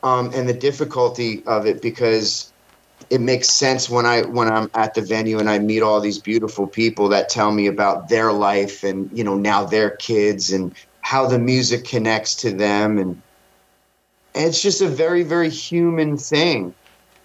um, 0.02 0.30
and 0.34 0.48
the 0.48 0.54
difficulty 0.54 1.42
of 1.46 1.66
it 1.66 1.80
because 1.80 2.52
it 3.10 3.20
makes 3.20 3.48
sense 3.48 3.88
when 3.88 4.06
I 4.06 4.22
when 4.22 4.50
I'm 4.52 4.70
at 4.74 4.94
the 4.94 5.02
venue 5.02 5.38
and 5.38 5.48
I 5.48 5.58
meet 5.58 5.82
all 5.82 6.00
these 6.00 6.18
beautiful 6.18 6.66
people 6.66 7.08
that 7.10 7.28
tell 7.28 7.52
me 7.52 7.66
about 7.66 8.08
their 8.08 8.32
life 8.32 8.82
and 8.84 9.10
you 9.16 9.24
know 9.24 9.36
now 9.36 9.64
their 9.64 9.90
kids 9.90 10.52
and 10.52 10.74
how 11.02 11.26
the 11.26 11.38
music 11.38 11.84
connects 11.84 12.34
to 12.36 12.50
them. 12.52 12.98
And, 12.98 13.22
and 14.34 14.46
it's 14.46 14.62
just 14.62 14.80
a 14.80 14.88
very 14.88 15.22
very 15.22 15.50
human 15.50 16.16
thing. 16.16 16.74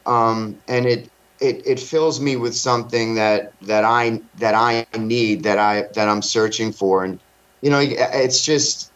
Um, 0.06 0.58
and 0.68 0.86
it 0.86 1.10
it 1.40 1.66
it 1.66 1.80
fills 1.80 2.20
me 2.20 2.36
with 2.36 2.56
something 2.56 3.16
that 3.16 3.54
that 3.62 3.84
I 3.84 4.22
that 4.38 4.56
I 4.56 4.86
need 4.98 5.44
that 5.44 5.60
I 5.60 5.86
that 5.94 6.10
I'm 6.10 6.22
searching 6.22 6.72
for. 6.72 7.04
And 7.04 7.20
you 7.62 7.70
know 7.70 7.80
it's 7.82 8.44
just 8.44 8.92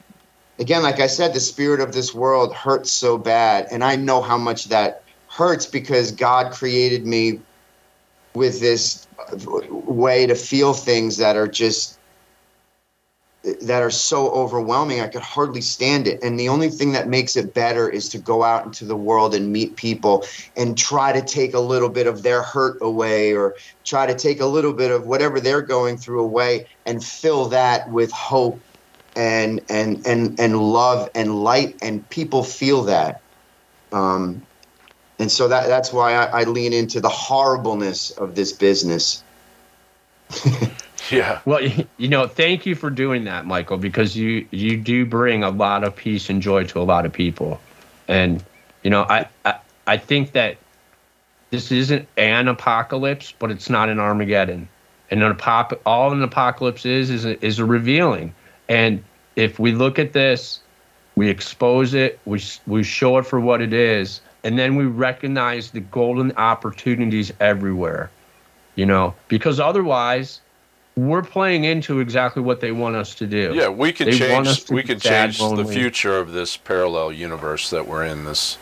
again, 0.59 0.83
like 0.83 0.99
I 0.99 1.07
said, 1.07 1.33
the 1.33 1.39
spirit 1.39 1.79
of 1.79 1.93
this 1.93 2.13
world 2.13 2.53
hurts 2.53 2.91
so 2.91 3.17
bad. 3.17 3.67
And 3.71 3.83
I 3.83 3.95
know 3.95 4.21
how 4.21 4.37
much 4.37 4.65
that 4.65 5.03
hurts 5.27 5.65
because 5.65 6.11
God 6.11 6.51
created 6.51 7.05
me 7.05 7.39
with 8.33 8.59
this 8.59 9.07
way 9.69 10.25
to 10.25 10.35
feel 10.35 10.73
things 10.73 11.17
that 11.17 11.35
are 11.35 11.47
just 11.47 11.97
that 13.43 13.81
are 13.81 13.89
so 13.89 14.29
overwhelming 14.29 15.01
I 15.01 15.07
could 15.07 15.23
hardly 15.23 15.61
stand 15.61 16.07
it. 16.07 16.21
And 16.21 16.39
the 16.39 16.47
only 16.47 16.69
thing 16.69 16.91
that 16.91 17.07
makes 17.07 17.35
it 17.35 17.55
better 17.55 17.89
is 17.89 18.07
to 18.09 18.19
go 18.19 18.43
out 18.43 18.65
into 18.65 18.85
the 18.85 18.95
world 18.95 19.33
and 19.33 19.51
meet 19.51 19.75
people 19.75 20.25
and 20.55 20.77
try 20.77 21.11
to 21.11 21.23
take 21.23 21.55
a 21.55 21.59
little 21.59 21.89
bit 21.89 22.05
of 22.05 22.21
their 22.21 22.43
hurt 22.43 22.77
away 22.81 23.33
or 23.33 23.55
try 23.83 24.05
to 24.05 24.13
take 24.13 24.41
a 24.41 24.45
little 24.45 24.73
bit 24.73 24.91
of 24.91 25.07
whatever 25.07 25.39
they're 25.39 25.63
going 25.63 25.97
through 25.97 26.21
away 26.21 26.67
and 26.85 27.03
fill 27.03 27.47
that 27.47 27.89
with 27.89 28.11
hope 28.11 28.59
and 29.15 29.61
and 29.69 30.05
and 30.07 30.39
and 30.39 30.59
love 30.59 31.09
and 31.15 31.43
light 31.43 31.77
and 31.81 32.07
people 32.09 32.43
feel 32.43 32.83
that. 32.83 33.21
Um, 33.91 34.41
and 35.19 35.31
so 35.31 35.47
that 35.47 35.67
that's 35.67 35.91
why 35.91 36.13
I, 36.13 36.41
I 36.41 36.43
lean 36.45 36.73
into 36.73 37.01
the 37.01 37.09
horribleness 37.09 38.11
of 38.11 38.35
this 38.35 38.51
business. 38.51 39.23
Yeah. 41.09 41.41
Well 41.43 41.61
you 41.97 42.07
know 42.07 42.27
thank 42.27 42.65
you 42.65 42.75
for 42.75 42.89
doing 42.89 43.25
that 43.25 43.45
michale 43.45 43.77
because 43.77 44.15
you 44.15 44.47
you 44.51 44.77
do 44.77 45.05
bring 45.05 45.43
a 45.43 45.49
lot 45.49 45.83
of 45.83 45.95
peace 45.95 46.29
and 46.29 46.41
joy 46.41 46.63
to 46.65 46.79
a 46.79 46.83
lot 46.83 47.05
of 47.05 47.11
people. 47.11 47.59
And 48.07 48.41
you 48.83 48.91
know 48.91 49.01
i 49.09 49.27
i, 49.43 49.55
I 49.87 49.97
think 49.97 50.33
that 50.33 50.57
this 51.49 51.71
isn't 51.71 52.07
an 52.15 52.47
apocalypse 52.47 53.33
but 53.37 53.51
it's 53.51 53.69
not 53.69 53.89
an 53.89 53.99
armageddon. 53.99 54.69
And 55.09 55.21
an 55.21 55.33
apop- 55.33 55.79
all 55.85 56.13
an 56.13 56.23
apocalypse 56.23 56.85
is 56.85 57.09
is 57.09 57.25
a, 57.25 57.43
is 57.45 57.59
a 57.59 57.65
revealing 57.65 58.33
and 58.71 59.03
if 59.35 59.59
we 59.59 59.73
look 59.73 59.99
at 59.99 60.13
this, 60.13 60.61
we 61.15 61.29
expose 61.29 61.93
it, 61.93 62.19
we, 62.23 62.41
we 62.65 62.83
show 62.83 63.17
it 63.17 63.25
for 63.25 63.41
what 63.41 63.61
it 63.61 63.73
is, 63.73 64.21
and 64.45 64.57
then 64.57 64.77
we 64.77 64.85
recognize 64.85 65.71
the 65.71 65.81
golden 65.81 66.31
opportunities 66.37 67.33
everywhere, 67.41 68.09
you 68.75 68.85
know, 68.85 69.13
because 69.27 69.59
otherwise, 69.59 70.39
we're 70.95 71.21
playing 71.21 71.65
into 71.65 71.99
exactly 71.99 72.41
what 72.41 72.61
they 72.61 72.71
want 72.71 72.95
us 72.95 73.13
to 73.15 73.27
do. 73.27 73.51
Yeah, 73.53 73.67
we 73.67 73.91
can 73.91 74.09
they 74.09 74.17
change. 74.17 74.69
We 74.69 74.83
can 74.83 74.99
change 74.99 75.39
the 75.39 75.65
future 75.65 76.17
of 76.17 76.31
this 76.31 76.55
parallel 76.55 77.11
universe 77.11 77.69
that 77.71 77.85
we're 77.85 78.05
in. 78.05 78.23
This 78.23 78.57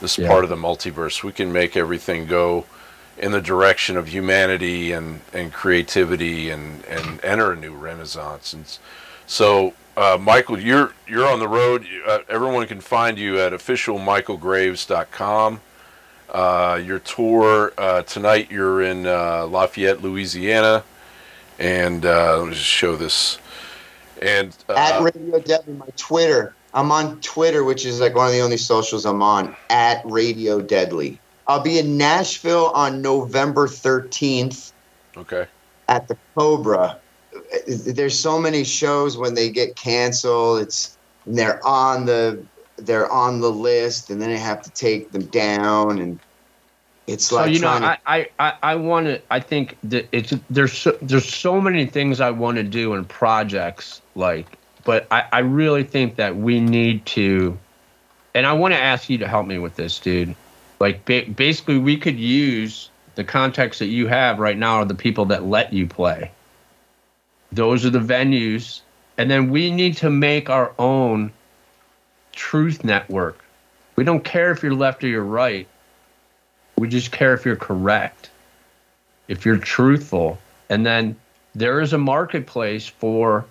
this 0.00 0.18
yeah. 0.18 0.28
part 0.28 0.44
of 0.44 0.50
the 0.50 0.56
multiverse. 0.56 1.22
We 1.22 1.32
can 1.32 1.52
make 1.52 1.74
everything 1.74 2.26
go 2.26 2.66
in 3.16 3.32
the 3.32 3.40
direction 3.40 3.96
of 3.96 4.08
humanity 4.08 4.92
and, 4.92 5.20
and 5.32 5.52
creativity 5.52 6.50
and, 6.50 6.84
and 6.84 7.22
enter 7.24 7.52
a 7.52 7.56
new 7.56 7.74
renaissance. 7.74 8.52
And 8.52 8.78
so, 9.28 9.74
uh, 9.96 10.18
Michale, 10.18 10.60
you're 10.62 10.92
you're 11.06 11.26
on 11.28 11.38
the 11.38 11.46
road. 11.46 11.86
Uh, 12.06 12.18
everyone 12.28 12.66
can 12.66 12.80
find 12.80 13.16
you 13.18 13.38
at 13.38 13.52
officialmichaelgraves.com. 13.52 15.60
Uh, 16.30 16.80
your 16.84 16.98
tour 16.98 17.72
uh, 17.78 18.02
tonight. 18.02 18.50
You're 18.50 18.82
in 18.82 19.06
uh, 19.06 19.46
Lafayette, 19.46 20.02
Louisiana, 20.02 20.82
and 21.60 22.04
uh, 22.04 22.38
let 22.38 22.48
me 22.48 22.54
just 22.54 22.66
show 22.66 22.96
this. 22.96 23.38
And 24.20 24.56
at 24.68 25.00
Radio 25.00 25.38
Deadly, 25.38 25.74
my 25.74 25.86
Twitter. 25.96 26.54
I'm 26.74 26.92
on 26.92 27.20
Twitter, 27.20 27.64
which 27.64 27.86
is 27.86 27.98
like 28.00 28.14
one 28.14 28.26
of 28.26 28.32
the 28.32 28.40
only 28.40 28.58
socials 28.58 29.06
I'm 29.06 29.22
on. 29.22 29.56
At 29.70 30.02
Radio 30.04 30.60
Deadly. 30.60 31.18
I'll 31.46 31.62
be 31.62 31.78
in 31.78 31.96
Nashville 31.96 32.66
on 32.74 33.00
November 33.00 33.66
13th 33.66 34.72
Okay. 35.16 35.46
at 35.88 36.08
the 36.08 36.16
Cobra. 36.34 36.98
There's 37.66 38.18
so 38.18 38.38
many 38.38 38.64
shows 38.64 39.16
when 39.16 39.34
they 39.34 39.50
get 39.50 39.76
canceled. 39.76 40.62
It's 40.62 40.96
they're 41.26 41.64
on 41.66 42.06
the 42.06 42.42
they're 42.76 43.10
on 43.10 43.40
the 43.40 43.50
list, 43.50 44.10
and 44.10 44.20
then 44.20 44.30
they 44.30 44.38
have 44.38 44.62
to 44.62 44.70
take 44.70 45.10
them 45.12 45.26
down, 45.26 45.98
and 45.98 46.20
it's 47.06 47.24
So 47.24 47.36
like 47.36 47.52
you 47.52 47.58
know, 47.60 47.68
I 47.68 47.98
I 48.06 48.28
I, 48.38 48.54
I 48.62 48.74
want 48.76 49.06
to. 49.06 49.22
I 49.30 49.40
think 49.40 49.76
that 49.84 50.06
it's 50.12 50.34
there's 50.50 50.72
so, 50.72 50.96
there's 51.02 51.32
so 51.32 51.60
many 51.60 51.86
things 51.86 52.20
I 52.20 52.30
want 52.30 52.56
to 52.58 52.62
do 52.62 52.94
in 52.94 53.04
projects 53.04 54.02
like, 54.14 54.46
but 54.84 55.06
I 55.10 55.24
I 55.32 55.38
really 55.40 55.84
think 55.84 56.16
that 56.16 56.36
we 56.36 56.60
need 56.60 57.04
to, 57.06 57.58
and 58.34 58.46
I 58.46 58.52
want 58.52 58.74
to 58.74 58.80
ask 58.80 59.08
you 59.08 59.18
to 59.18 59.28
help 59.28 59.46
me 59.46 59.58
with 59.58 59.76
this, 59.76 59.98
dude. 59.98 60.34
Like 60.80 61.04
ba- 61.06 61.26
basically, 61.34 61.78
we 61.78 61.96
could 61.96 62.18
use 62.18 62.90
the 63.14 63.24
context 63.24 63.80
that 63.80 63.86
you 63.86 64.06
have 64.06 64.38
right 64.38 64.56
now 64.56 64.76
are 64.76 64.84
the 64.84 64.94
people 64.94 65.24
that 65.26 65.44
let 65.44 65.72
you 65.72 65.86
play. 65.86 66.30
Those 67.52 67.84
are 67.84 67.90
the 67.90 67.98
venues, 67.98 68.80
and 69.16 69.30
then 69.30 69.50
we 69.50 69.70
need 69.70 69.96
to 69.98 70.10
make 70.10 70.50
our 70.50 70.72
own 70.78 71.32
truth 72.32 72.84
network. 72.84 73.44
We 73.96 74.04
don't 74.04 74.22
care 74.22 74.52
if 74.52 74.62
you're 74.62 74.74
left 74.74 75.02
or 75.02 75.08
you're 75.08 75.22
right. 75.22 75.66
We 76.76 76.88
just 76.88 77.10
care 77.10 77.34
if 77.34 77.44
you're 77.44 77.56
correct, 77.56 78.30
if 79.26 79.44
you're 79.44 79.56
truthful. 79.56 80.38
And 80.68 80.86
then 80.86 81.16
there 81.54 81.80
is 81.80 81.92
a 81.92 81.98
marketplace 81.98 82.86
for 82.86 83.44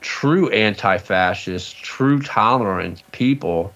true 0.00 0.50
anti 0.50 0.98
fascist, 0.98 1.76
true 1.82 2.20
tolerant 2.20 3.02
people 3.12 3.72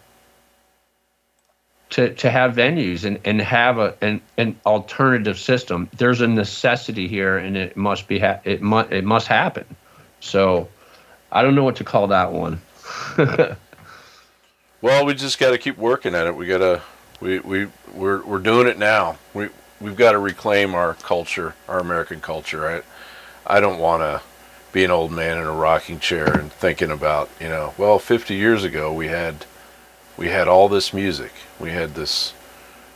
to, 1.90 2.14
to 2.14 2.30
have 2.30 2.54
venues 2.54 3.04
and, 3.04 3.18
and 3.24 3.40
have 3.40 3.78
a, 3.78 3.94
an, 4.02 4.20
an 4.36 4.58
alternative 4.66 5.38
system. 5.38 5.88
There's 5.96 6.20
a 6.20 6.28
necessity 6.28 7.08
here 7.08 7.38
and 7.38 7.56
it 7.56 7.76
must 7.76 8.08
be 8.08 8.18
ha- 8.18 8.40
it, 8.44 8.62
mu- 8.62 8.88
it 8.90 9.04
must 9.04 9.26
happen. 9.26 9.64
So 10.20 10.68
I 11.32 11.42
don't 11.42 11.54
know 11.54 11.64
what 11.64 11.76
to 11.76 11.84
call 11.84 12.08
that 12.08 12.32
one. 12.32 12.60
Well, 14.80 15.04
we 15.04 15.14
just 15.14 15.40
got 15.40 15.50
to 15.50 15.58
keep 15.58 15.76
working 15.76 16.14
at 16.14 16.28
it. 16.28 16.36
We 16.36 16.46
got 16.46 16.58
to 16.58 16.82
we 17.20 17.40
we 17.40 17.66
we're 17.94 18.24
we're 18.24 18.38
doing 18.38 18.68
it 18.68 18.78
now. 18.78 19.18
We 19.34 19.48
we've 19.80 19.96
got 19.96 20.12
to 20.12 20.18
reclaim 20.18 20.74
our 20.74 20.94
culture, 20.94 21.54
our 21.66 21.80
American 21.80 22.20
culture. 22.20 22.60
Right? 22.60 22.84
I 23.44 23.58
don't 23.58 23.80
want 23.80 24.02
to 24.02 24.22
be 24.70 24.84
an 24.84 24.92
old 24.92 25.10
man 25.10 25.38
in 25.38 25.44
a 25.44 25.52
rocking 25.52 25.98
chair 25.98 26.32
and 26.32 26.52
thinking 26.52 26.90
about, 26.92 27.28
you 27.40 27.48
know, 27.48 27.74
well, 27.76 27.98
50 27.98 28.34
years 28.34 28.64
ago 28.64 28.92
we 28.92 29.08
had 29.08 29.46
we 30.18 30.28
had 30.28 30.48
all 30.48 30.68
this 30.68 30.92
music. 30.92 31.32
We 31.58 31.70
had 31.70 31.94
this 31.94 32.34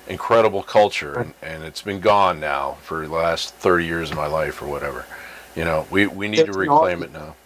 incredible 0.09 0.65
culture 0.65 1.21
and, 1.21 1.35
and 1.41 1.63
it's 1.63 1.81
been 1.81 2.01
gone 2.01 2.41
now 2.41 2.73
for 2.83 3.07
the 3.07 3.15
last 3.15 3.55
30 3.55 3.87
years 3.87 4.11
of 4.11 4.17
my 4.17 4.27
life 4.27 4.61
or 4.61 4.67
whatever. 4.67 5.07
You 5.55 5.65
know, 5.65 5.87
we 5.91 6.07
we 6.09 6.29
need 6.29 6.39
to 6.39 6.45
There's 6.45 6.57
an 6.57 6.61
reclaim 6.61 7.03
it 7.05 7.13
now. 7.13 7.37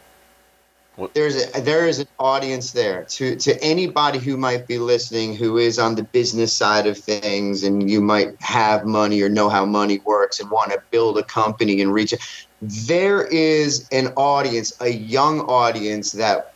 there's 1.12 1.54
a 1.54 1.60
there 1.60 1.86
is 1.86 1.98
an 1.98 2.08
audience 2.18 2.72
there 2.72 3.04
to 3.04 3.36
to 3.36 3.62
anybody 3.62 4.18
who 4.18 4.38
might 4.38 4.66
be 4.66 4.78
listening 4.78 5.36
who 5.36 5.58
is 5.58 5.78
on 5.78 5.94
the 5.94 6.04
business 6.04 6.54
side 6.54 6.86
of 6.86 6.96
things 6.96 7.62
and 7.62 7.90
you 7.90 8.00
might 8.00 8.40
have 8.40 8.86
money 8.86 9.20
or 9.20 9.28
know 9.28 9.50
how 9.50 9.66
money 9.66 10.00
works 10.06 10.40
and 10.40 10.50
want 10.50 10.72
to 10.72 10.80
build 10.90 11.18
a 11.18 11.22
company 11.24 11.82
and 11.82 11.92
reach 11.92 12.14
it 12.14 12.20
there 12.62 13.26
is 13.26 13.86
an 13.92 14.06
audience 14.16 14.72
a 14.80 14.88
young 14.88 15.40
audience 15.40 16.12
that 16.12 16.54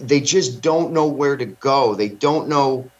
they 0.00 0.20
just 0.20 0.60
don't 0.60 0.92
know 0.92 1.06
where 1.06 1.36
to 1.36 1.46
go 1.46 1.94
they 1.94 2.08
don't 2.08 2.48
know 2.48 2.90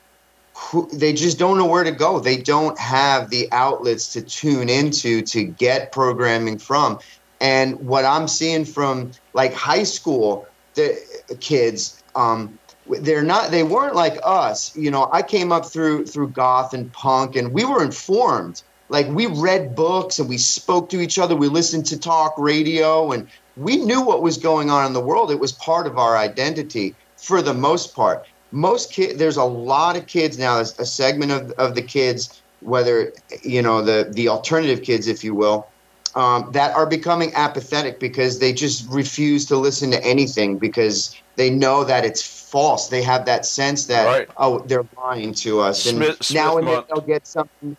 who 0.54 0.88
they 0.92 1.12
just 1.12 1.38
don't 1.38 1.56
know 1.56 1.66
where 1.66 1.84
to 1.84 1.92
go 1.92 2.18
they 2.18 2.36
don't 2.36 2.78
have 2.78 3.30
the 3.30 3.48
outlets 3.52 4.12
to 4.12 4.22
tune 4.22 4.68
into 4.68 5.22
to 5.22 5.44
get 5.44 5.92
programming 5.92 6.58
from 6.58 6.98
and 7.40 7.86
what 7.86 8.04
I'm 8.04 8.28
seeing 8.28 8.64
from 8.64 9.12
like 9.32 9.54
high 9.54 9.84
school 9.84 10.46
the 10.78 11.36
kids, 11.40 12.02
um, 12.14 12.58
they're 12.88 13.22
not 13.22 13.50
they 13.50 13.62
weren't 13.62 13.94
like 13.94 14.18
us. 14.24 14.74
You 14.76 14.90
know, 14.90 15.08
I 15.12 15.22
came 15.22 15.52
up 15.52 15.66
through 15.66 16.06
through 16.06 16.28
goth 16.28 16.72
and 16.72 16.90
punk, 16.92 17.36
and 17.36 17.52
we 17.52 17.64
were 17.64 17.82
informed. 17.82 18.62
Like 18.88 19.06
we 19.08 19.26
read 19.26 19.74
books 19.74 20.18
and 20.18 20.28
we 20.28 20.38
spoke 20.38 20.88
to 20.90 21.00
each 21.00 21.18
other. 21.18 21.36
We 21.36 21.48
listened 21.48 21.84
to 21.86 21.98
talk 21.98 22.34
radio, 22.38 23.12
and 23.12 23.28
we 23.58 23.76
knew 23.76 24.00
what 24.00 24.22
was 24.22 24.38
going 24.38 24.70
on 24.70 24.86
in 24.86 24.92
the 24.92 25.00
world. 25.00 25.30
It 25.30 25.40
was 25.40 25.52
part 25.52 25.86
of 25.86 25.98
our 25.98 26.16
identity 26.16 26.94
for 27.16 27.42
the 27.42 27.54
most 27.54 27.94
part. 27.94 28.26
Most 28.52 28.92
kids, 28.92 29.18
there's 29.18 29.36
a 29.36 29.44
lot 29.44 29.96
of 29.96 30.06
kids 30.06 30.38
now. 30.38 30.58
A 30.58 30.64
segment 30.64 31.32
of 31.32 31.50
of 31.52 31.74
the 31.74 31.82
kids, 31.82 32.42
whether 32.60 33.12
you 33.42 33.60
know 33.60 33.82
the 33.82 34.10
the 34.12 34.28
alternative 34.28 34.82
kids, 34.82 35.06
if 35.06 35.22
you 35.22 35.34
will, 35.34 35.68
um, 36.14 36.50
that 36.52 36.74
are 36.74 36.86
becoming 36.86 37.34
apathetic 37.34 38.00
because 38.00 38.38
they 38.38 38.52
just 38.52 38.88
refuse 38.90 39.44
to 39.46 39.56
listen 39.56 39.90
to 39.90 40.02
anything 40.02 40.58
because 40.58 41.14
they 41.36 41.50
know 41.50 41.84
that 41.84 42.04
it's 42.04 42.22
false. 42.22 42.88
They 42.88 43.02
have 43.02 43.26
that 43.26 43.44
sense 43.44 43.86
that 43.86 44.06
Right. 44.06 44.28
oh, 44.38 44.60
they're 44.60 44.86
lying 44.96 45.34
to 45.34 45.60
us, 45.60 45.84
and 45.84 45.98
now 45.98 46.14
Smith 46.22 46.58
and 46.58 46.68
then 46.68 46.84
they'll 46.88 47.06
get 47.06 47.26
something. 47.26 47.76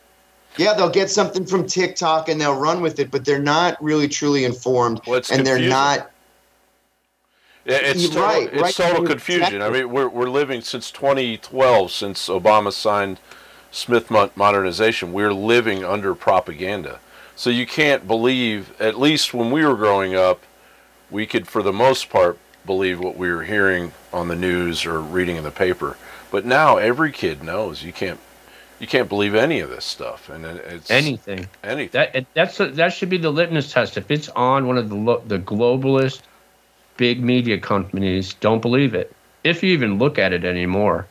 Yeah, 0.59 0.73
they'll 0.73 0.89
get 0.89 1.09
something 1.09 1.45
from 1.45 1.65
TikTok 1.65 2.27
and 2.27 2.39
they'll 2.39 2.59
run 2.59 2.81
with 2.81 2.99
it, 2.99 3.11
but 3.11 3.23
they're 3.23 3.39
not 3.39 3.81
really 3.81 4.09
truly 4.09 4.43
informed, 4.43 4.99
Well, 5.07 5.15
it's 5.15 5.31
and 5.31 5.47
they're 5.47 5.57
not. 5.57 6.11
It's 7.65 8.07
total, 8.09 8.23
right, 8.23 8.49
it's 8.51 8.61
right. 8.61 8.73
total 8.73 9.05
confusion. 9.05 9.61
I 9.61 9.69
mean, 9.69 9.89
we're 9.89 10.09
we're 10.09 10.29
living 10.29 10.61
since 10.61 10.91
2012, 10.91 11.91
since 11.91 12.27
Obama 12.27 12.73
signed 12.73 13.19
Smith 13.71 14.11
modernization. 14.11 15.13
We're 15.13 15.33
living 15.33 15.85
under 15.85 16.13
propaganda. 16.13 16.99
So 17.37 17.49
you 17.49 17.65
can't 17.65 18.05
believe. 18.05 18.73
At 18.81 18.99
least 18.99 19.33
when 19.33 19.51
we 19.51 19.63
were 19.65 19.75
growing 19.75 20.13
up, 20.13 20.41
we 21.09 21.25
could, 21.25 21.47
for 21.47 21.63
the 21.63 21.71
most 21.71 22.09
part, 22.09 22.37
believe 22.65 22.99
what 22.99 23.15
we 23.15 23.31
were 23.31 23.43
hearing 23.43 23.93
on 24.11 24.27
the 24.27 24.35
news 24.35 24.85
or 24.85 24.99
reading 24.99 25.37
in 25.37 25.43
the 25.45 25.51
paper. 25.51 25.95
But 26.31 26.45
now 26.45 26.77
every 26.77 27.13
kid 27.13 27.43
knows 27.43 27.83
you 27.83 27.93
can't 27.93 28.19
you 28.79 28.87
can't 28.87 29.09
believe 29.09 29.35
any 29.35 29.59
of 29.59 29.69
this 29.69 29.85
stuff, 29.85 30.29
and 30.29 30.45
it's 30.45 30.89
Anything. 30.89 31.47
anything. 31.63 31.89
That 31.91 32.25
that's 32.33 32.59
a, 32.59 32.67
that 32.71 32.93
should 32.93 33.09
be 33.09 33.17
the 33.17 33.29
litmus 33.29 33.71
test. 33.71 33.97
If 33.97 34.09
it's 34.09 34.29
on 34.29 34.67
one 34.67 34.77
of 34.77 34.89
the 34.89 34.95
lo- 34.95 35.23
the 35.27 35.39
globalist 35.39 36.21
big 36.97 37.21
media 37.21 37.57
companies, 37.57 38.33
don't 38.35 38.61
believe 38.61 38.93
it. 38.93 39.13
If 39.43 39.63
you 39.63 39.71
even 39.71 39.99
look 39.99 40.17
at 40.17 40.33
it 40.33 40.43
anymore. 40.43 41.07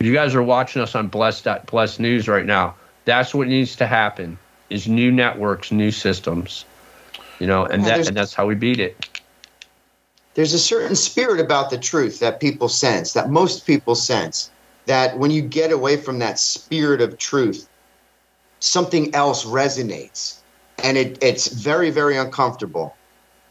If 0.00 0.06
you 0.06 0.14
guys 0.14 0.34
are 0.34 0.42
watching 0.42 0.80
us 0.80 0.94
on 0.94 1.08
Blessed 1.08 1.46
Blessed 1.66 2.00
News 2.00 2.26
right 2.26 2.46
now, 2.46 2.74
that's 3.04 3.34
what 3.34 3.48
needs 3.48 3.76
to 3.76 3.86
happen: 3.86 4.38
is 4.70 4.88
new 4.88 5.12
networks, 5.12 5.70
new 5.70 5.90
systems. 5.90 6.64
You 7.38 7.46
know, 7.46 7.66
and 7.66 7.82
Yeah, 7.82 7.98
that 7.98 8.08
and 8.08 8.16
that's 8.16 8.34
how 8.34 8.46
we 8.46 8.54
beat 8.54 8.80
it. 8.80 9.20
there's 10.34 10.54
a 10.54 10.58
certain 10.58 10.96
spirit 10.96 11.38
about 11.40 11.68
the 11.70 11.78
truth 11.78 12.18
that 12.20 12.40
people 12.40 12.68
sense, 12.68 13.12
that 13.12 13.30
most 13.30 13.66
people 13.66 13.94
sense, 13.94 14.50
that 14.86 15.18
when 15.18 15.30
you 15.30 15.42
get 15.42 15.72
away 15.72 15.96
from 15.96 16.18
that 16.18 16.38
spirit 16.38 17.00
of 17.00 17.18
truth, 17.18 17.68
something 18.60 19.14
else 19.14 19.44
resonates. 19.44 20.38
And 20.82 20.96
it, 20.96 21.22
it's 21.22 21.48
very, 21.48 21.90
very 21.90 22.16
uncomfortable. 22.16 22.94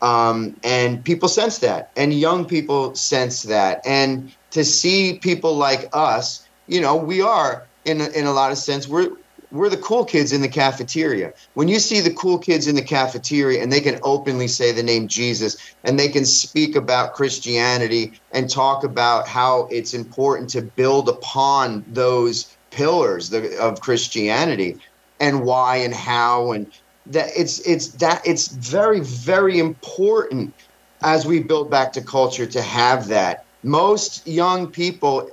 Um, 0.02 0.56
and 0.64 1.04
people 1.04 1.28
sense 1.28 1.60
that. 1.60 1.92
And 1.96 2.14
young 2.14 2.46
people 2.46 2.96
sense 2.96 3.44
that. 3.44 3.86
And 3.86 4.32
to 4.52 4.64
see 4.64 5.20
people 5.20 5.56
like 5.56 5.90
us, 5.94 6.48
you 6.68 6.82
know, 6.82 6.96
we 6.96 7.22
are, 7.22 7.68
in 7.86 8.02
in 8.02 8.26
a 8.26 8.32
lot 8.32 8.52
of 8.52 8.58
sense, 8.58 8.88
we're, 8.88 9.12
we're 9.52 9.70
the 9.70 9.78
cool 9.78 10.06
kids 10.06 10.32
in 10.32 10.41
the 10.41 10.47
cafeteria. 10.47 11.34
When 11.56 11.68
you 11.68 11.80
see 11.80 12.02
the 12.02 12.14
cool 12.14 12.38
kids 12.38 12.68
in 12.68 12.76
the 12.76 12.82
cafeteria 12.82 13.62
and 13.62 13.72
they 13.72 13.82
can 13.82 14.00
openly 14.04 14.47
say 14.47 14.72
the 14.72 14.84
name 14.84 15.08
Jesus 15.08 15.58
and 15.84 16.00
they 16.00 16.10
can 16.10 16.26
speak 16.26 16.76
about 16.76 17.14
Christianity 17.14 18.14
and 18.32 18.50
talk 18.50 18.84
about 18.84 19.28
how 19.28 19.68
it's 19.72 19.93
important 19.93 20.50
to 20.52 20.62
build 20.62 21.10
upon 21.10 21.84
those 21.88 22.56
pillars 22.70 23.34
of 23.34 23.82
Christianity 23.82 24.78
and 25.20 25.43
why 25.43 25.78
and 25.78 25.93
how 25.93 26.52
and 26.52 26.68
that 27.08 27.30
it's 27.36 27.60
it's 27.62 27.88
that 27.88 28.22
it's 28.26 28.50
very 28.50 29.00
very 29.00 29.58
important 29.58 30.54
as 31.02 31.26
we 31.26 31.41
build 31.41 31.72
back 31.72 31.91
to 31.93 32.02
culture 32.02 32.45
to 32.45 32.62
have 32.62 33.08
that 33.08 33.45
most 33.64 34.26
young 34.28 34.68
people 34.68 35.30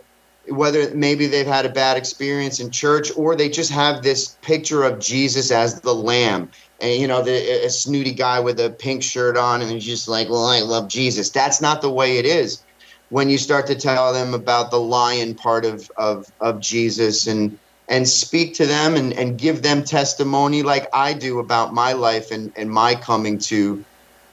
whether 0.48 0.94
maybe 0.94 1.26
they've 1.26 1.46
had 1.46 1.66
a 1.66 1.70
bad 1.70 1.96
experience 1.96 2.60
in 2.60 2.70
church 2.70 3.10
or 3.16 3.34
they 3.34 3.48
just 3.48 3.70
have 3.70 4.02
this 4.02 4.36
picture 4.42 4.84
of 4.84 4.98
Jesus 4.98 5.50
as 5.50 5.80
the 5.80 5.94
lamb. 5.94 6.50
And 6.80 7.00
you 7.00 7.08
know 7.08 7.22
the 7.22 7.64
a 7.64 7.70
snooty 7.70 8.12
guy 8.12 8.40
with 8.40 8.60
a 8.60 8.70
pink 8.70 9.02
shirt 9.02 9.36
on 9.36 9.62
and 9.62 9.70
he's 9.70 9.84
just 9.84 10.08
like 10.08 10.28
well 10.28 10.46
I 10.46 10.60
love 10.60 10.88
Jesus. 10.88 11.30
That's 11.30 11.60
not 11.60 11.82
the 11.82 11.90
way 11.90 12.18
it 12.18 12.26
is. 12.26 12.62
When 13.08 13.30
you 13.30 13.38
start 13.38 13.66
to 13.68 13.74
tell 13.74 14.12
them 14.12 14.34
about 14.34 14.70
the 14.70 14.80
lion 14.80 15.34
part 15.34 15.64
of 15.64 15.88
of 15.96 16.26
of 16.40 16.60
Jesus 16.60 17.26
and 17.26 17.58
and 17.88 18.08
speak 18.08 18.54
to 18.54 18.66
them 18.66 18.96
and, 18.96 19.12
and 19.12 19.38
give 19.38 19.62
them 19.62 19.84
testimony 19.84 20.62
like 20.62 20.88
I 20.92 21.12
do 21.12 21.38
about 21.38 21.72
my 21.72 21.92
life 21.92 22.30
and, 22.32 22.52
and 22.56 22.68
my 22.68 22.96
coming 22.96 23.38
to 23.38 23.84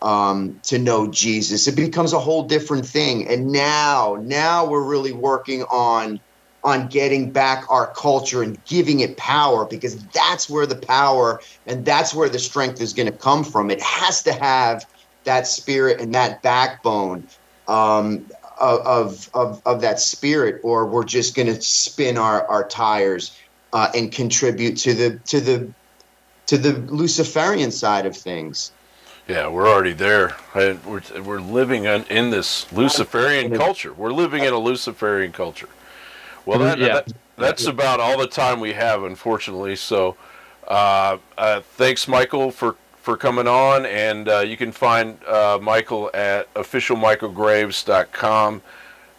um, 0.04 0.60
to 0.64 0.78
know 0.78 1.10
Jesus. 1.10 1.68
It 1.68 1.76
becomes 1.76 2.14
a 2.14 2.20
whole 2.20 2.44
different 2.44 2.86
thing. 2.86 3.28
And 3.28 3.48
now, 3.48 4.18
now 4.22 4.66
we're 4.66 4.88
really 4.88 5.14
working 5.14 5.64
on 5.64 6.20
on 6.66 6.88
getting 6.88 7.34
back 7.34 7.66
our 7.70 7.94
culture 7.94 8.42
and 8.42 8.64
giving 8.64 9.02
it 9.02 9.18
power 9.18 9.66
because 9.66 10.02
that's 10.08 10.50
where 10.50 10.66
the 10.66 10.78
power 10.78 11.42
and 11.66 11.84
that's 11.84 12.14
where 12.14 12.30
the 12.30 12.40
strength 12.40 12.80
is 12.80 12.94
going 12.94 13.12
to 13.12 13.18
come 13.18 13.44
from. 13.44 13.70
It 13.70 13.82
has 13.82 14.24
to 14.24 14.32
have 14.32 14.86
that 15.26 15.46
spirit 15.46 16.00
and 16.00 16.14
that 16.14 16.42
backbone 16.42 17.28
um, 17.68 18.28
of, 18.62 19.30
of, 19.34 19.62
of 19.66 19.82
that 19.82 20.00
spirit, 20.00 20.62
or 20.64 20.88
we're 20.88 21.04
just 21.04 21.36
going 21.36 21.48
to 21.48 21.62
spin 21.62 22.18
our, 22.18 22.48
our 22.48 22.66
tires 22.68 23.38
uh, 23.74 23.90
and 23.94 24.12
contribute 24.12 24.78
to 24.78 24.94
the 24.94 25.20
to 25.28 25.42
the 25.42 25.74
to 26.48 26.58
the 26.58 26.74
Luciferian 26.74 27.72
side 27.72 28.06
of 28.06 28.16
things. 28.16 28.72
Yeah, 29.28 29.48
we're 29.48 29.70
already 29.70 29.94
there. 29.94 30.36
We're, 30.54 30.78
we're 30.86 31.40
living 31.40 31.86
in, 31.86 32.04
in 32.06 32.30
this 32.30 32.72
Luciferian 32.74 33.56
culture. 33.56 33.94
We're 33.94 34.12
living 34.12 34.44
in 34.44 34.54
a 34.54 34.60
Luciferian 34.60 35.32
culture. 35.32 35.70
Well, 36.46 36.60
that, 36.60 36.78
yeah. 36.78 36.96
that, 36.96 37.14
that's 37.38 37.66
about 37.66 38.02
all 38.02 38.18
the 38.18 38.28
time 38.28 38.60
we 38.60 38.74
have, 38.74 39.04
unfortunately. 39.04 39.78
So, 39.78 40.18
uh, 40.68 41.20
uh, 41.38 41.62
thanks, 41.62 42.06
Michale, 42.06 42.52
for 42.52 42.76
for 43.04 43.18
coming 43.18 43.48
on, 43.48 43.86
and 43.86 44.30
uh, 44.30 44.40
you 44.40 44.56
can 44.56 44.72
find 44.72 45.18
uh, 45.28 45.60
Michale 45.62 46.10
at 46.14 46.52
officialmichaelgraves.com. 46.54 48.62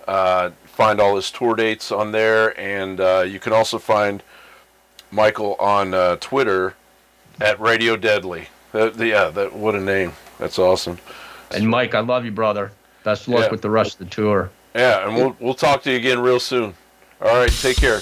Uh, 0.09 0.51
find 0.65 1.01
all 1.01 1.17
his 1.17 1.31
tour 1.31 1.55
dates 1.55 1.93
on 1.93 2.11
there, 2.11 2.59
and 2.59 2.99
uh, 2.99 3.27
you 3.29 3.39
can 3.39 3.53
also 3.53 3.79
find 3.79 4.23
Michale 5.13 5.55
on 5.61 5.93
uh, 5.93 6.17
Twitter 6.17 6.77
at 7.43 7.61
Radio 7.61 7.95
Deadly. 7.95 8.49
Yeah, 8.75 9.29
that 9.29 9.53
what 9.53 9.75
a 9.75 9.81
name! 9.81 10.13
That's 10.39 10.59
awesome. 10.59 10.99
And 11.51 11.69
Mike, 11.69 11.95
I 11.95 12.01
love 12.01 12.25
you, 12.25 12.33
brother. 12.33 12.73
Best 13.05 13.23
of 13.23 13.35
luck 13.35 13.45
yeah. 13.45 13.51
with 13.51 13.63
the 13.63 13.71
rest 13.71 14.01
of 14.01 14.09
the 14.09 14.15
tour. 14.15 14.51
Yeah, 14.75 15.07
and 15.07 15.17
we'll 15.17 15.37
we'll 15.39 15.55
talk 15.55 15.83
to 15.85 15.91
you 15.91 15.97
again 15.97 16.19
real 16.21 16.41
soon. 16.41 16.75
All 17.21 17.37
right, 17.37 17.51
take 17.51 17.77
care. 17.77 18.01